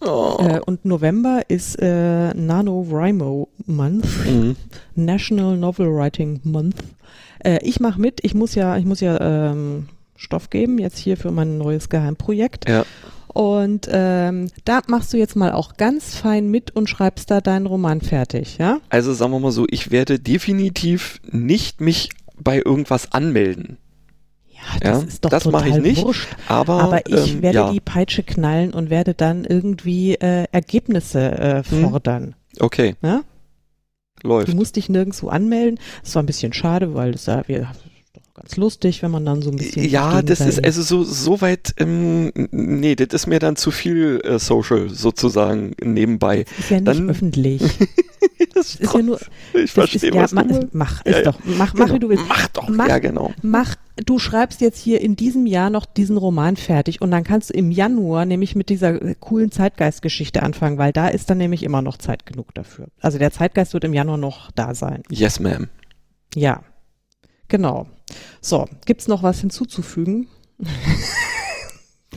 Oh. 0.00 0.36
Äh, 0.40 0.60
und 0.64 0.84
November 0.84 1.42
ist 1.48 1.76
äh, 1.80 2.32
NaNoWriMo 2.32 3.48
Month, 3.66 4.06
mhm. 4.26 4.56
National 4.94 5.56
Novel 5.56 5.88
Writing 5.88 6.40
Month. 6.44 6.76
Äh, 7.40 7.58
ich 7.62 7.80
mache 7.80 8.00
mit, 8.00 8.24
ich 8.24 8.34
muss 8.34 8.54
ja, 8.54 8.76
ich 8.76 8.84
muss 8.84 9.00
ja 9.00 9.50
ähm, 9.50 9.88
Stoff 10.16 10.50
geben, 10.50 10.78
jetzt 10.78 10.98
hier 10.98 11.16
für 11.16 11.30
mein 11.30 11.58
neues 11.58 11.88
Geheimprojekt. 11.88 12.68
Ja. 12.68 12.84
Und 13.28 13.88
ähm, 13.90 14.48
da 14.64 14.80
machst 14.88 15.12
du 15.12 15.16
jetzt 15.16 15.36
mal 15.36 15.52
auch 15.52 15.76
ganz 15.76 16.14
fein 16.16 16.50
mit 16.50 16.74
und 16.74 16.88
schreibst 16.88 17.30
da 17.30 17.40
deinen 17.40 17.66
Roman 17.66 18.00
fertig, 18.00 18.58
ja? 18.58 18.80
Also 18.88 19.12
sagen 19.12 19.32
wir 19.32 19.38
mal 19.38 19.52
so, 19.52 19.66
ich 19.68 19.90
werde 19.90 20.18
definitiv 20.18 21.20
nicht 21.30 21.80
mich 21.80 22.08
bei 22.36 22.56
irgendwas 22.56 23.12
anmelden. 23.12 23.76
Ja, 24.74 24.80
das 24.80 25.02
ja, 25.02 25.08
ist 25.08 25.24
doch 25.24 25.30
das 25.30 25.42
total 25.44 25.68
ich 25.68 25.76
nicht, 25.76 26.04
wurscht. 26.04 26.28
Aber, 26.46 26.82
aber 26.82 27.06
ich 27.06 27.34
ähm, 27.34 27.42
werde 27.42 27.58
ja. 27.58 27.72
die 27.72 27.80
Peitsche 27.80 28.22
knallen 28.22 28.72
und 28.72 28.90
werde 28.90 29.14
dann 29.14 29.44
irgendwie 29.44 30.14
äh, 30.14 30.44
Ergebnisse 30.52 31.20
äh, 31.20 31.62
hm. 31.68 31.88
fordern. 31.88 32.34
Okay. 32.60 32.96
Ja? 33.02 33.22
Läuft. 34.22 34.48
Du 34.48 34.56
musst 34.56 34.76
dich 34.76 34.88
nirgendwo 34.88 35.28
anmelden. 35.28 35.78
Das 36.02 36.14
war 36.14 36.22
ein 36.22 36.26
bisschen 36.26 36.52
schade, 36.52 36.94
weil 36.94 37.12
das 37.12 37.26
ja, 37.26 37.42
wir 37.46 37.68
ganz 38.34 38.56
lustig, 38.56 39.02
wenn 39.02 39.10
man 39.10 39.24
dann 39.24 39.42
so 39.42 39.50
ein 39.50 39.56
bisschen. 39.56 39.88
Ja, 39.88 40.22
das 40.22 40.40
ist 40.40 40.64
also 40.64 40.82
so, 40.82 41.04
so 41.04 41.40
weit, 41.40 41.74
ähm, 41.78 42.32
nee, 42.50 42.94
das 42.94 43.08
ist 43.12 43.26
mir 43.26 43.38
dann 43.38 43.56
zu 43.56 43.70
viel 43.70 44.20
äh, 44.24 44.38
Social 44.38 44.90
sozusagen 44.90 45.74
nebenbei. 45.82 46.44
Das 46.44 46.58
ist 46.58 46.70
ja 46.70 46.76
nicht 46.80 46.88
dann, 46.88 47.10
öffentlich. 47.10 47.62
das 48.54 48.76
ist, 48.76 48.94
ja 48.94 49.02
nur. 49.02 49.18
Ich 49.54 49.72
verstehe, 49.72 50.14
was 50.14 50.32
ja, 50.32 50.42
du 50.42 50.68
Mach, 50.72 51.04
ist 51.04 51.16
ja, 51.16 51.22
doch, 51.22 51.38
mach, 51.44 51.72
genau. 51.72 51.86
mach, 51.86 51.94
wie 51.94 51.98
du 51.98 52.08
willst. 52.08 52.24
Mach 52.28 52.48
doch, 52.48 52.68
mach, 52.68 52.88
ja, 52.88 52.98
genau. 52.98 53.32
Mach, 53.42 53.74
du 53.96 54.18
schreibst 54.18 54.60
jetzt 54.60 54.78
hier 54.78 55.00
in 55.00 55.16
diesem 55.16 55.46
Jahr 55.46 55.70
noch 55.70 55.86
diesen 55.86 56.16
Roman 56.16 56.56
fertig 56.56 57.00
und 57.00 57.10
dann 57.10 57.24
kannst 57.24 57.50
du 57.50 57.54
im 57.54 57.70
Januar 57.70 58.24
nämlich 58.24 58.54
mit 58.54 58.68
dieser 58.68 58.98
coolen 59.16 59.50
Zeitgeistgeschichte 59.50 60.42
anfangen, 60.42 60.78
weil 60.78 60.92
da 60.92 61.08
ist 61.08 61.30
dann 61.30 61.38
nämlich 61.38 61.62
immer 61.62 61.82
noch 61.82 61.96
Zeit 61.96 62.26
genug 62.26 62.54
dafür. 62.54 62.88
Also 63.00 63.18
der 63.18 63.32
Zeitgeist 63.32 63.74
wird 63.74 63.84
im 63.84 63.94
Januar 63.94 64.18
noch 64.18 64.50
da 64.52 64.74
sein. 64.74 65.02
Yes, 65.10 65.40
ma'am. 65.40 65.68
Ja. 66.34 66.62
Genau. 67.48 67.86
So, 68.40 68.66
gibt's 68.84 69.08
noch 69.08 69.22
was 69.22 69.40
hinzuzufügen? 69.40 70.28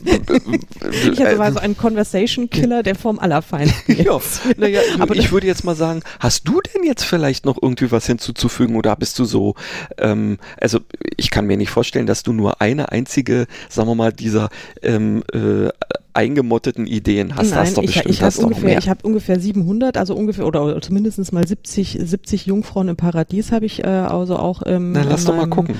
Ich 0.04 1.24
also 1.24 1.38
war 1.38 1.52
so 1.52 1.58
ein 1.58 1.76
Conversation 1.76 2.50
Killer, 2.50 2.82
der 2.82 2.94
vom 2.94 3.18
Allerfeinsten. 3.18 3.96
ja, 4.04 4.18
naja, 4.56 4.80
aber 4.98 5.14
ich 5.16 5.32
würde 5.32 5.46
jetzt 5.46 5.64
mal 5.64 5.76
sagen, 5.76 6.02
hast 6.20 6.48
du 6.48 6.60
denn 6.60 6.84
jetzt 6.84 7.04
vielleicht 7.04 7.44
noch 7.44 7.58
irgendwie 7.60 7.90
was 7.90 8.06
hinzuzufügen 8.06 8.76
oder 8.76 8.96
bist 8.96 9.18
du 9.18 9.24
so, 9.24 9.54
ähm, 9.98 10.38
also 10.60 10.80
ich 11.16 11.30
kann 11.30 11.46
mir 11.46 11.56
nicht 11.56 11.70
vorstellen, 11.70 12.06
dass 12.06 12.22
du 12.22 12.32
nur 12.32 12.60
eine 12.60 12.92
einzige, 12.92 13.46
sagen 13.68 13.88
wir 13.88 13.94
mal, 13.94 14.12
dieser 14.12 14.48
ähm, 14.82 15.22
äh, 15.32 15.68
eingemotteten 16.14 16.86
Ideen 16.86 17.36
hast. 17.36 17.50
Nein, 17.50 17.60
hast 17.60 17.76
doch 17.76 17.82
ich, 17.82 17.94
bestimmt, 17.94 18.14
ich 18.14 18.22
habe 18.22 18.38
ungefähr, 18.38 18.78
ich 18.78 18.88
habe 18.88 19.00
ungefähr 19.02 19.40
700, 19.40 19.96
also 19.96 20.14
ungefähr 20.14 20.46
oder, 20.46 20.64
oder 20.64 20.82
zumindest 20.82 21.32
mal 21.32 21.46
70, 21.46 21.98
70 22.02 22.46
Jungfrauen 22.46 22.88
im 22.88 22.96
Paradies 22.96 23.52
habe 23.52 23.66
ich 23.66 23.84
äh, 23.84 23.86
also 23.86 24.36
auch. 24.36 24.62
Ähm, 24.66 24.92
Na, 24.92 25.02
lass 25.02 25.24
doch 25.24 25.36
mal 25.36 25.48
gucken. 25.48 25.76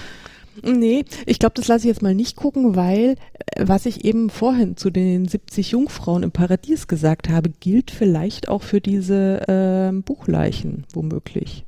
Nee, 0.63 1.05
ich 1.27 1.39
glaube, 1.39 1.55
das 1.57 1.69
lasse 1.69 1.87
ich 1.87 1.89
jetzt 1.89 2.03
mal 2.03 2.15
nicht 2.15 2.37
gucken, 2.37 2.77
weil 2.77 3.17
äh, 3.55 3.65
was 3.67 3.87
ich 3.87 4.05
eben 4.05 4.29
vorhin 4.29 4.77
zu 4.77 4.91
den 4.91 5.27
70 5.27 5.71
Jungfrauen 5.71 6.23
im 6.23 6.33
Paradies 6.33 6.89
gesagt 6.89 7.29
habe, 7.29 7.51
gilt 7.51 7.91
vielleicht 7.91 8.49
auch 8.49 8.63
für 8.63 8.81
diese 8.81 9.49
äh, 9.49 9.93
Buchleichen 10.03 10.85
womöglich. 10.93 11.65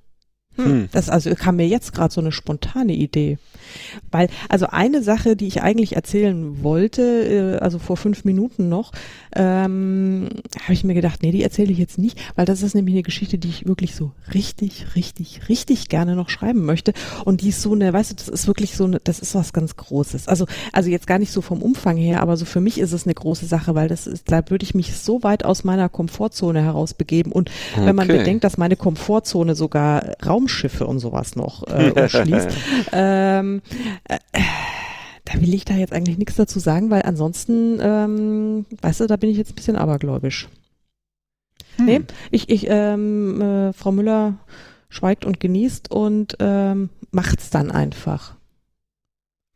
Hm. 0.57 0.65
hm. 0.65 0.89
Das 0.93 1.09
also 1.09 1.35
kam 1.35 1.57
mir 1.57 1.67
jetzt 1.67 1.93
gerade 1.93 2.13
so 2.13 2.21
eine 2.21 2.33
spontane 2.33 2.93
Idee. 2.93 3.39
Weil, 4.11 4.29
also 4.49 4.67
eine 4.67 5.03
Sache, 5.03 5.37
die 5.37 5.47
ich 5.47 5.63
eigentlich 5.63 5.97
erzählen 5.97 6.63
wollte, 6.63 7.03
äh, 7.03 7.59
also 7.59 7.79
vor 7.79 7.97
fünf 7.97 8.25
Minuten 8.25 8.69
noch, 8.69 8.93
ähm, 9.35 10.29
habe 10.63 10.73
ich 10.73 10.85
mir 10.85 10.95
gedacht, 10.95 11.23
nee, 11.23 11.33
die 11.33 11.43
erzähle 11.43 11.73
ich 11.73 11.79
jetzt 11.79 11.99
nicht, 11.99 12.19
weil 12.37 12.47
das 12.47 12.63
ist 12.63 12.75
nämlich 12.75 12.95
eine 12.95 13.03
Geschichte, 13.03 13.39
die 13.39 13.49
ich 13.49 13.67
wirklich 13.67 13.95
so 13.95 14.13
richtig, 14.33 14.95
richtig, 14.95 15.49
richtig 15.49 15.89
gerne 15.89 16.15
noch 16.15 16.29
schreiben 16.29 16.65
möchte. 16.65 16.93
Und 17.25 17.41
die 17.41 17.49
ist 17.49 17.63
so 17.63 17.73
eine, 17.73 17.93
weißt 17.93 18.13
du, 18.13 18.15
das 18.17 18.29
ist 18.29 18.47
wirklich 18.47 18.77
so 18.77 18.85
eine, 18.85 19.01
das 19.03 19.19
ist 19.19 19.35
was 19.35 19.53
ganz 19.53 19.77
Großes. 19.77 20.29
Also, 20.29 20.47
also 20.73 20.91
jetzt 20.91 21.07
gar 21.07 21.19
nicht 21.19 21.33
so 21.33 21.41
vom 21.41 21.63
Umfang 21.63 21.97
her, 21.97 22.21
aber 22.21 22.37
so 22.37 22.45
für 22.45 22.61
mich 22.61 22.79
ist 22.79 22.93
es 22.93 23.07
eine 23.07 23.15
große 23.15 23.47
Sache, 23.47 23.75
weil 23.75 23.89
das 23.89 24.07
ist, 24.07 24.31
da 24.31 24.49
würde 24.49 24.65
ich 24.65 24.75
mich 24.75 24.97
so 24.97 25.23
weit 25.23 25.45
aus 25.45 25.65
meiner 25.65 25.89
Komfortzone 25.89 26.63
heraus 26.63 26.95
begeben. 26.95 27.33
Und 27.33 27.51
okay. 27.75 27.87
wenn 27.87 27.97
man 27.97 28.09
bedenkt, 28.09 28.45
dass 28.45 28.59
meine 28.59 28.77
Komfortzone 28.77 29.55
sogar 29.55 30.15
Raumschiffe 30.45 30.87
und 30.87 30.99
sowas 30.99 31.37
noch 31.37 31.67
äh, 31.67 31.91
umschließt, 31.91 32.49
ähm, 32.93 33.63
äh, 34.05 34.19
da 35.25 35.41
will 35.41 35.55
ich 35.55 35.65
da 35.65 35.75
jetzt 35.75 35.93
eigentlich 35.93 36.19
nichts 36.19 36.37
dazu 36.37 36.59
sagen, 36.59 36.91
weil 36.91 37.03
ansonsten, 37.03 37.79
ähm, 37.81 38.67
weißt 38.83 39.01
du, 39.01 39.07
da 39.07 39.17
bin 39.17 39.31
ich 39.31 39.39
jetzt 39.39 39.53
ein 39.53 39.55
bisschen 39.55 39.77
abergläubisch. 39.77 40.49
Hm. 41.77 41.87
Nee, 41.87 42.01
ich, 42.31 42.51
ich, 42.51 42.67
ähm, 42.69 43.41
äh, 43.41 43.73
Frau 43.73 43.91
Müller 43.91 44.35
schweigt 44.91 45.25
und 45.25 45.41
genießt 45.41 45.91
und 45.91 46.37
ähm, 46.41 46.91
macht's 47.11 47.51
dann 47.51 47.71
einfach. 47.71 48.37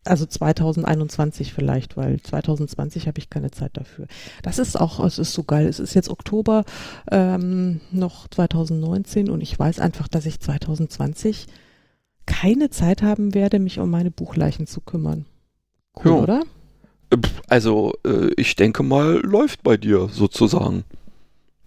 Also 0.08 0.26
2021 0.26 1.52
vielleicht, 1.52 1.96
weil 1.96 2.20
2020 2.20 3.06
habe 3.06 3.18
ich 3.18 3.30
keine 3.30 3.50
Zeit 3.50 3.76
dafür. 3.76 4.06
Das 4.42 4.58
ist 4.58 4.80
auch, 4.80 5.04
es 5.04 5.18
ist 5.18 5.32
so 5.32 5.44
geil. 5.44 5.66
Es 5.66 5.78
ist 5.78 5.94
jetzt 5.94 6.08
Oktober 6.08 6.64
ähm, 7.10 7.80
noch 7.90 8.28
2019 8.28 9.30
und 9.30 9.40
ich 9.40 9.58
weiß 9.58 9.80
einfach, 9.80 10.08
dass 10.08 10.26
ich 10.26 10.40
2020 10.40 11.46
keine 12.26 12.70
Zeit 12.70 13.02
haben 13.02 13.34
werde, 13.34 13.58
mich 13.58 13.78
um 13.78 13.90
meine 13.90 14.10
Buchleichen 14.10 14.66
zu 14.66 14.80
kümmern. 14.80 15.24
Cool, 15.96 16.12
ja. 16.12 16.18
oder? 16.18 16.42
Äh, 17.10 17.16
also, 17.48 17.94
äh, 18.04 18.30
ich 18.36 18.56
denke 18.56 18.82
mal, 18.82 19.20
läuft 19.24 19.62
bei 19.62 19.76
dir 19.76 20.08
sozusagen. 20.12 20.84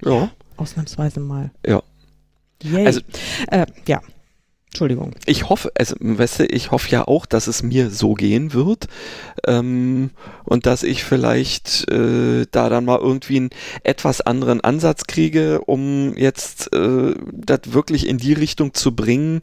Ja. 0.03 0.29
Ausnahmsweise 0.57 1.19
mal. 1.19 1.51
Ja. 1.65 1.81
Yay. 2.63 2.85
Also, 2.85 3.01
äh, 3.47 3.65
ja. 3.87 4.01
Entschuldigung. 4.71 5.11
Ich 5.25 5.49
hoffe, 5.49 5.69
also, 5.75 5.95
weißt 5.99 6.39
du, 6.39 6.45
ich 6.45 6.71
hoffe 6.71 6.89
ja 6.89 7.05
auch, 7.05 7.25
dass 7.25 7.47
es 7.47 7.61
mir 7.61 7.89
so 7.89 8.13
gehen 8.13 8.53
wird 8.53 8.87
ähm, 9.45 10.11
und 10.45 10.65
dass 10.65 10.83
ich 10.83 11.03
vielleicht 11.03 11.91
äh, 11.91 12.45
da 12.51 12.69
dann 12.69 12.85
mal 12.85 12.99
irgendwie 12.99 13.35
einen 13.35 13.49
etwas 13.83 14.21
anderen 14.21 14.61
Ansatz 14.61 15.07
kriege, 15.07 15.59
um 15.65 16.15
jetzt 16.15 16.73
äh, 16.73 17.13
das 17.33 17.59
wirklich 17.65 18.07
in 18.07 18.17
die 18.17 18.31
Richtung 18.31 18.73
zu 18.73 18.95
bringen, 18.95 19.41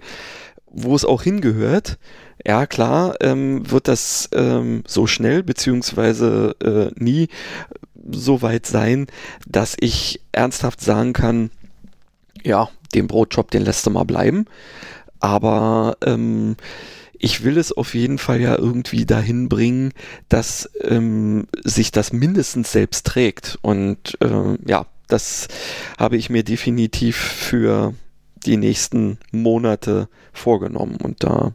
wo 0.70 0.97
es 0.97 1.05
auch 1.05 1.22
hingehört. 1.22 1.99
Ja, 2.47 2.64
klar, 2.64 3.16
ähm, 3.20 3.70
wird 3.70 3.87
das 3.87 4.31
ähm, 4.33 4.83
so 4.87 5.07
schnell 5.07 5.43
beziehungsweise 5.43 6.57
äh, 6.64 6.91
nie 7.03 7.29
so 8.11 8.41
weit 8.41 8.64
sein, 8.64 9.09
dass 9.47 9.76
ich 9.79 10.22
ernsthaft 10.33 10.81
sagen 10.81 11.12
kann, 11.12 11.51
ja, 12.45 12.70
den 12.95 13.07
Brotjob, 13.07 13.51
den 13.51 13.62
lässt 13.62 13.85
du 13.85 13.91
mal 13.91 14.05
bleiben. 14.05 14.47
Aber 15.21 15.97
ähm, 16.05 16.57
ich 17.19 17.45
will 17.45 17.59
es 17.59 17.73
auf 17.73 17.95
jeden 17.95 18.19
Fall 18.19 18.41
ja 18.41 18.57
irgendwie 18.57 19.05
dahin 19.05 19.49
bringen, 19.49 19.93
dass 20.29 20.71
ähm, 20.83 21.47
sich 21.64 21.91
das 21.91 22.12
mindestens 22.12 22.73
selbst 22.73 23.07
trägt. 23.07 23.59
Und 23.62 24.16
äh, 24.21 24.57
ja, 24.66 24.87
das 25.09 25.49
habe 25.99 26.16
ich 26.16 26.31
mir 26.31 26.45
definitiv 26.45 27.16
für 27.16 27.95
die 28.47 28.57
nächsten 28.57 29.19
Monate 29.33 30.09
vorgenommen. 30.33 30.97
Und 31.03 31.25
da 31.25 31.55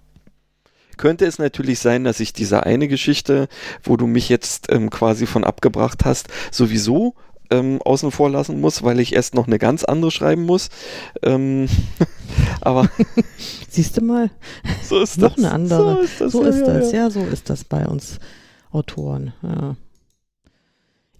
könnte 0.98 1.26
es 1.26 1.40
natürlich 1.40 1.80
sein, 1.80 2.04
dass 2.04 2.20
ich 2.20 2.34
diese 2.34 2.66
eine 2.66 2.88
Geschichte, 2.88 3.48
wo 3.84 3.98
du 3.98 4.06
mich 4.06 4.30
jetzt 4.30 4.72
ähm, 4.72 4.90
quasi 4.90 5.26
von 5.26 5.44
abgebracht 5.44 6.06
hast, 6.06 6.28
sowieso 6.52 7.16
ähm, 7.50 7.82
außen 7.82 8.12
vor 8.12 8.30
lassen 8.30 8.60
muss, 8.60 8.84
weil 8.84 9.00
ich 9.00 9.14
erst 9.14 9.34
noch 9.36 9.48
eine 9.48 9.60
ganz 9.60 9.84
andere 9.84 10.12
schreiben 10.12 10.44
muss. 10.44 10.70
Ähm, 11.22 11.68
aber 12.62 12.90
siehst 13.70 13.98
du 13.98 14.02
mal, 14.02 14.30
so 14.84 15.02
ist 15.02 15.18
noch 15.18 15.36
das. 15.36 15.44
eine 15.44 15.54
andere. 15.54 15.96
So 15.96 16.02
ist 16.02 16.22
das, 16.22 16.32
so 16.32 16.44
ja, 16.44 16.50
ist 16.50 16.60
ja, 16.60 16.66
das. 16.66 16.92
Ja. 16.92 16.98
ja, 17.00 17.10
so 17.10 17.22
ist 17.22 17.50
das 17.50 17.64
bei 17.64 17.86
uns 17.86 18.20
Autoren. 18.72 19.34
Ja. 19.42 19.76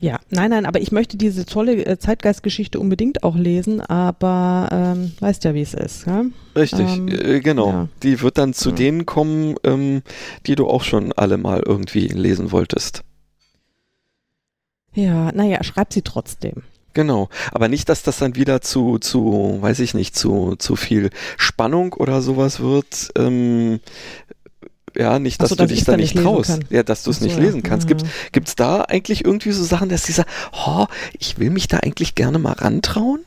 Ja, 0.04 0.20
nein, 0.30 0.50
nein, 0.50 0.66
aber 0.66 0.82
ich 0.82 0.92
möchte 0.92 1.16
diese 1.16 1.46
tolle 1.46 1.86
äh, 1.86 1.98
Zeitgeistgeschichte 1.98 2.78
unbedingt 2.78 3.24
auch 3.24 3.38
lesen, 3.38 3.80
aber 3.80 4.68
ähm, 4.70 5.14
weißt 5.22 5.46
ja, 5.46 5.54
wie 5.54 5.62
es 5.62 5.74
ist. 5.74 6.06
Ja? 6.06 6.26
Richtig, 6.58 6.98
ähm, 6.98 7.08
äh, 7.08 7.40
genau. 7.40 7.70
Ja. 7.70 7.88
Die 8.04 8.20
wird 8.20 8.38
dann 8.38 8.54
zu 8.54 8.72
ja. 8.72 8.76
denen 8.76 9.06
kommen, 9.06 9.56
ähm, 9.64 10.02
die 10.46 10.56
du 10.56 10.68
auch 10.68 10.84
schon 10.84 11.14
alle 11.14 11.38
mal 11.38 11.64
irgendwie 11.66 12.10
lesen 12.10 12.52
wolltest. 12.52 13.04
Ja, 14.94 15.32
naja, 15.32 15.64
schreib 15.64 15.94
sie 15.94 16.02
trotzdem. 16.02 16.64
Genau, 16.94 17.30
aber 17.52 17.70
nicht, 17.70 17.90
dass 17.90 18.04
das 18.04 18.20
dann 18.20 18.36
wieder 18.36 18.62
zu, 18.62 19.00
zu, 19.00 19.58
weiß 19.62 19.80
ich 19.80 19.94
nicht, 19.94 20.16
zu, 20.16 20.56
zu 20.58 20.76
viel 20.76 21.10
Spannung 21.38 21.94
oder 21.94 22.22
sowas 22.22 22.60
wird. 22.60 23.12
Ähm, 23.18 23.80
ja, 24.96 25.18
nicht, 25.18 25.42
dass 25.42 25.50
so, 25.50 25.56
du 25.56 25.66
dich 25.66 25.86
da 25.86 25.98
nicht 25.98 26.16
traust. 26.16 26.60
Ja, 26.70 26.84
dass 26.84 27.04
du 27.04 27.10
es 27.10 27.20
so, 27.20 27.26
nicht 27.26 27.40
lesen 27.40 27.64
kannst. 27.64 27.90
Ja. 27.90 27.98
Gibt 28.32 28.48
es 28.48 28.56
da 28.56 28.82
eigentlich 28.82 29.26
irgendwie 29.26 29.52
so 29.52 29.64
Sachen, 29.64 29.90
dass 29.90 30.04
dieser, 30.04 30.26
oh, 30.66 30.86
ich 31.18 31.40
will 31.40 31.50
mich 31.50 31.68
da 31.68 31.78
eigentlich 31.78 32.14
gerne 32.14 32.38
mal 32.38 32.54
rantrauen? 32.54 33.22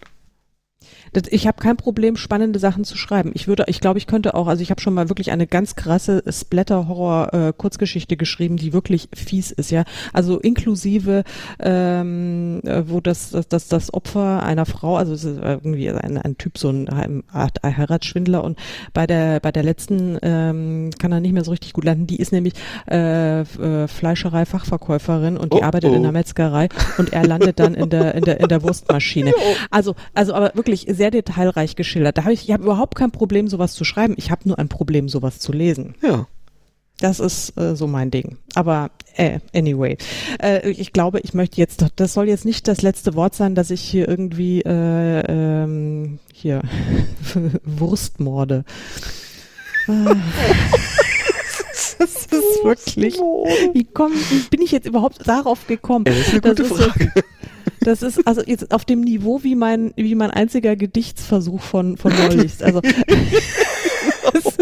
Ich 1.31 1.47
habe 1.47 1.59
kein 1.61 1.77
Problem, 1.77 2.17
spannende 2.17 2.59
Sachen 2.59 2.85
zu 2.85 2.97
schreiben. 2.97 3.31
Ich 3.35 3.49
würde, 3.49 3.64
ich 3.69 3.81
glaube, 3.81 3.99
ich 3.99 4.07
könnte 4.07 4.35
auch, 4.35 4.47
also 4.47 4.62
ich 4.62 4.71
habe 4.71 4.81
schon 4.81 4.95
mal 4.95 5.09
wirklich 5.09 5.31
eine 5.31 5.47
ganz 5.47 5.77
krasse 5.77 6.23
Splatter-Horror-Kurzgeschichte 6.29 8.14
äh, 8.14 8.17
geschrieben, 8.17 8.57
die 8.57 8.73
wirklich 8.73 9.09
fies 9.14 9.51
ist, 9.51 9.71
ja. 9.71 9.85
Also 10.12 10.39
inklusive, 10.39 11.25
ähm, 11.59 12.61
äh, 12.64 12.83
wo 12.87 13.01
das, 13.01 13.31
das, 13.31 13.49
das, 13.49 13.69
das 13.69 13.95
Opfer 13.95 14.43
einer 14.43 14.67
Frau, 14.67 14.97
also 14.97 15.12
es 15.12 15.25
ist 15.25 15.39
irgendwie 15.39 15.91
ein, 15.91 16.19
ein 16.19 16.37
Typ, 16.39 16.59
so 16.59 16.69
ein 16.69 17.23
Art 17.33 17.59
Heiratsschwindler 17.62 18.45
und 18.45 18.59
bei 18.93 19.07
der, 19.07 19.41
bei 19.41 19.53
der 19.53 19.62
letzten 19.62 20.19
ähm, 20.23 20.91
kann 20.99 21.12
er 21.12 21.21
nicht 21.21 21.33
mehr 21.33 21.45
so 21.45 21.51
richtig 21.51 21.73
gut 21.73 21.85
landen. 21.85 22.07
Die 22.07 22.17
ist 22.17 22.33
nämlich 22.33 22.55
äh, 22.91 23.41
äh, 23.41 23.89
Fleischerei-Fachverkäuferin 23.89 25.37
und 25.37 25.53
die 25.53 25.59
oh, 25.59 25.62
arbeitet 25.62 25.91
oh. 25.91 25.95
in 25.95 26.03
der 26.03 26.12
Metzgerei 26.12 26.69
und 26.99 27.12
er 27.12 27.27
landet 27.27 27.59
dann 27.59 27.75
in 27.75 27.91
der, 27.91 28.14
in 28.14 28.25
der, 28.25 28.41
in 28.41 28.49
der 28.49 28.62
Wurstmaschine. 28.64 29.33
Also, 29.71 29.95
also 30.14 30.35
aber 30.35 30.53
wirklich 30.55 30.87
sehr 30.91 31.05
sehr 31.07 31.22
detailreich 31.22 31.76
geschildert. 31.76 32.18
Da 32.18 32.24
habe 32.24 32.32
ich, 32.32 32.44
ich 32.44 32.52
habe 32.52 32.64
überhaupt 32.64 32.96
kein 32.96 33.12
Problem, 33.12 33.46
sowas 33.46 33.74
zu 33.74 33.84
schreiben. 33.84 34.14
Ich 34.16 34.32
habe 34.32 34.48
nur 34.48 34.59
ein 34.59 34.68
Problem, 34.68 35.09
sowas 35.09 35.38
zu 35.38 35.52
lesen. 35.52 35.94
Ja. 36.02 36.26
Das 36.98 37.20
ist 37.20 37.57
äh, 37.59 37.76
so 37.76 37.86
mein 37.86 38.11
Ding. 38.11 38.38
Aber 38.54 38.90
äh, 39.14 39.38
anyway, 39.54 39.98
äh, 40.42 40.68
ich 40.70 40.92
glaube, 40.92 41.20
ich 41.20 41.34
möchte 41.34 41.59
jetzt, 41.59 41.84
das 41.96 42.14
soll 42.14 42.26
jetzt 42.26 42.44
nicht 42.44 42.66
das 42.66 42.82
letzte 42.82 43.14
Wort 43.14 43.34
sein, 43.34 43.54
dass 43.54 43.70
ich 43.70 43.82
hier 43.82 44.09
irgendwie 44.09 44.62
äh, 44.62 45.22
ähm, 45.28 46.18
hier 46.32 46.62
Wurstmorde. 47.64 48.64
das 49.86 50.07
ist 51.98 52.64
wirklich. 52.64 53.18
Wie, 53.18 53.84
komm, 53.84 54.12
wie 54.12 54.40
bin 54.50 54.62
ich 54.62 54.72
jetzt 54.72 54.86
überhaupt 54.86 55.28
darauf 55.28 55.68
gekommen? 55.68 56.07
das 56.07 56.16
ist 56.16 56.30
eine 56.30 56.40
gute 56.40 56.64
das 56.64 56.68
Frage. 56.68 57.12
So, 57.14 57.22
das 57.87 58.03
ist 58.03 58.26
also 58.26 58.43
jetzt 58.45 58.72
auf 58.72 58.84
dem 58.84 59.01
Niveau 59.01 59.45
wie 59.45 59.55
mein, 59.55 59.93
wie 59.95 60.16
mein 60.16 60.32
einziger 60.32 60.74
Gedichtsversuch 60.74 61.62
von, 61.62 61.97
von 61.97 62.12
neulich. 62.18 62.64
Also, 62.64 62.80
ist, 64.32 64.59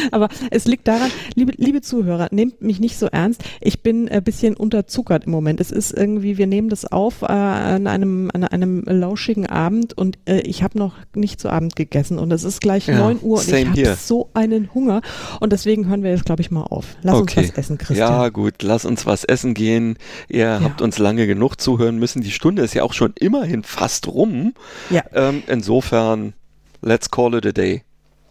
Aber 0.12 0.28
es 0.50 0.66
liegt 0.66 0.88
daran, 0.88 1.10
liebe, 1.34 1.52
liebe 1.56 1.80
Zuhörer, 1.80 2.28
nehmt 2.30 2.62
mich 2.62 2.80
nicht 2.80 2.98
so 2.98 3.06
ernst. 3.06 3.42
Ich 3.60 3.82
bin 3.82 4.08
ein 4.08 4.22
bisschen 4.22 4.56
unterzuckert 4.56 5.24
im 5.24 5.32
Moment. 5.32 5.60
Es 5.60 5.70
ist 5.70 5.92
irgendwie, 5.92 6.38
wir 6.38 6.46
nehmen 6.46 6.68
das 6.68 6.90
auf 6.90 7.22
äh, 7.22 7.26
an 7.26 7.86
einem 7.86 8.30
an 8.32 8.44
einem 8.44 8.82
lauschigen 8.86 9.46
Abend 9.46 9.96
und 9.96 10.18
äh, 10.26 10.40
ich 10.40 10.62
habe 10.62 10.78
noch 10.78 10.94
nicht 11.14 11.40
zu 11.40 11.48
Abend 11.48 11.76
gegessen 11.76 12.18
und 12.18 12.32
es 12.32 12.44
ist 12.44 12.60
gleich 12.60 12.88
neun 12.88 13.16
ja, 13.16 13.22
Uhr 13.22 13.38
und 13.38 13.48
ich 13.48 13.66
habe 13.66 13.96
so 13.96 14.30
einen 14.34 14.72
Hunger 14.74 15.02
und 15.40 15.52
deswegen 15.52 15.88
hören 15.88 16.02
wir 16.02 16.10
jetzt 16.10 16.24
glaube 16.24 16.42
ich 16.42 16.50
mal 16.50 16.62
auf. 16.62 16.96
Lass 17.02 17.16
okay. 17.16 17.40
uns 17.40 17.48
was 17.50 17.58
essen, 17.58 17.78
Christian. 17.78 18.10
Ja 18.10 18.28
gut, 18.28 18.62
lass 18.62 18.84
uns 18.84 19.06
was 19.06 19.24
essen 19.24 19.54
gehen. 19.54 19.96
Ihr 20.28 20.40
ja. 20.40 20.60
habt 20.62 20.82
uns 20.82 20.98
lange 20.98 21.26
genug 21.26 21.56
zuhören 21.60 21.98
müssen. 21.98 22.22
Die 22.22 22.30
Stunde 22.30 22.62
ist 22.62 22.74
ja 22.74 22.82
auch 22.82 22.92
schon 22.92 23.12
immerhin 23.18 23.62
fast 23.62 24.08
rum. 24.08 24.54
Ja. 24.90 25.02
Ähm, 25.12 25.42
insofern, 25.46 26.34
let's 26.82 27.10
call 27.10 27.34
it 27.34 27.46
a 27.46 27.52
day. 27.52 27.82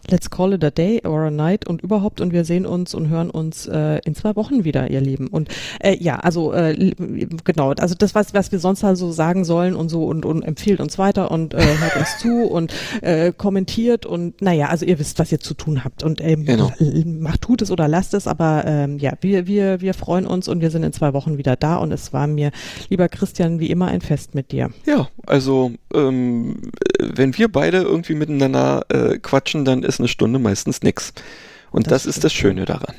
Let's 0.10 0.30
call 0.30 0.54
it 0.54 0.64
a 0.64 0.70
day 0.70 1.02
or 1.06 1.24
a 1.24 1.32
night 1.32 1.68
und 1.68 1.82
überhaupt 1.82 2.22
und 2.22 2.34
wir 2.34 2.46
sehen 2.46 2.66
uns 2.66 2.94
und 2.94 3.10
hören 3.10 3.30
uns 3.30 3.68
äh, 3.68 4.00
in 4.06 4.16
zwei 4.16 4.36
Wochen 4.36 4.64
wieder, 4.64 4.90
ihr 4.90 5.02
Lieben. 5.02 5.28
Und 5.28 5.50
äh, 5.80 5.96
ja, 5.98 6.16
also 6.18 6.54
äh, 6.54 6.94
genau, 7.44 7.72
also 7.72 7.96
das, 7.96 8.16
was, 8.16 8.34
was 8.34 8.52
wir 8.52 8.60
sonst 8.60 8.84
also 8.84 9.12
sagen 9.12 9.46
sollen 9.46 9.76
und 9.76 9.90
so 9.90 10.06
und, 10.06 10.26
und 10.26 10.44
empfiehlt 10.44 10.80
uns 10.80 10.98
weiter 10.98 11.32
und 11.32 11.54
äh, 11.54 11.58
hört 11.58 11.96
uns 11.98 12.18
zu 12.20 12.44
und 12.46 12.74
äh, 13.02 13.32
kommentiert 13.36 14.06
und 14.06 14.42
naja, 14.42 14.68
also 14.68 14.86
ihr 14.86 15.00
wisst, 15.00 15.20
was 15.20 15.32
ihr 15.32 15.40
zu 15.40 15.54
tun 15.54 15.84
habt 15.84 16.04
und 16.04 16.22
ähm, 16.22 16.46
genau. 16.46 16.72
macht, 17.06 17.42
tut 17.42 17.62
es 17.62 17.72
oder 17.72 17.88
lasst 17.88 18.14
es, 18.14 18.28
aber 18.28 18.64
ähm, 18.66 18.98
ja, 19.00 19.14
wir, 19.22 19.48
wir, 19.48 19.82
wir 19.82 19.94
freuen 19.94 20.26
uns 20.26 20.48
und 20.48 20.62
wir 20.62 20.72
sind 20.72 20.84
in 20.84 20.94
zwei 20.94 21.14
Wochen 21.14 21.38
wieder 21.38 21.56
da 21.56 21.78
und 21.78 21.92
es 21.92 22.14
war 22.14 22.28
mir, 22.28 22.52
lieber 22.90 23.10
Christian, 23.10 23.60
wie 23.60 23.70
immer 23.70 23.88
ein 23.88 24.02
Fest 24.02 24.36
mit 24.36 24.52
dir. 24.52 24.70
Ja, 24.86 25.08
also 25.26 25.72
ähm, 25.94 26.72
wenn 27.00 27.38
wir 27.38 27.52
beide 27.52 27.78
irgendwie 27.78 28.16
miteinander 28.16 28.86
äh, 28.90 29.18
quatschen, 29.20 29.66
dann 29.66 29.84
ist 30.00 30.02
eine 30.02 30.08
Stunde 30.08 30.40
meistens 30.40 30.82
nix. 30.82 31.14
Und 31.72 31.88
das, 31.88 32.04
das 32.04 32.16
ist 32.16 32.24
das 32.24 32.34
Schöne 32.34 32.66
daran. 32.66 32.96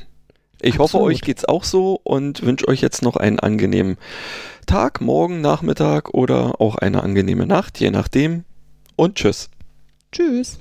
Ich 0.63 0.75
Absolut. 0.75 0.93
hoffe, 0.93 1.05
euch 1.05 1.23
geht's 1.23 1.47
auch 1.47 1.65
so 1.65 1.99
und 2.05 2.43
wünsche 2.43 2.69
euch 2.69 2.83
jetzt 2.83 3.03
noch 3.03 3.17
einen 3.17 3.41
angenehmen 3.41 3.97
Tag, 4.67 5.01
morgen, 5.01 5.41
Nachmittag 5.41 6.11
oder 6.13 6.61
auch 6.61 6.77
eine 6.77 7.03
angenehme 7.03 7.47
Nacht, 7.47 7.81
je 7.81 7.91
nachdem. 7.91 8.45
Und 8.95 9.17
tschüss. 9.17 9.49
Tschüss. 10.13 10.59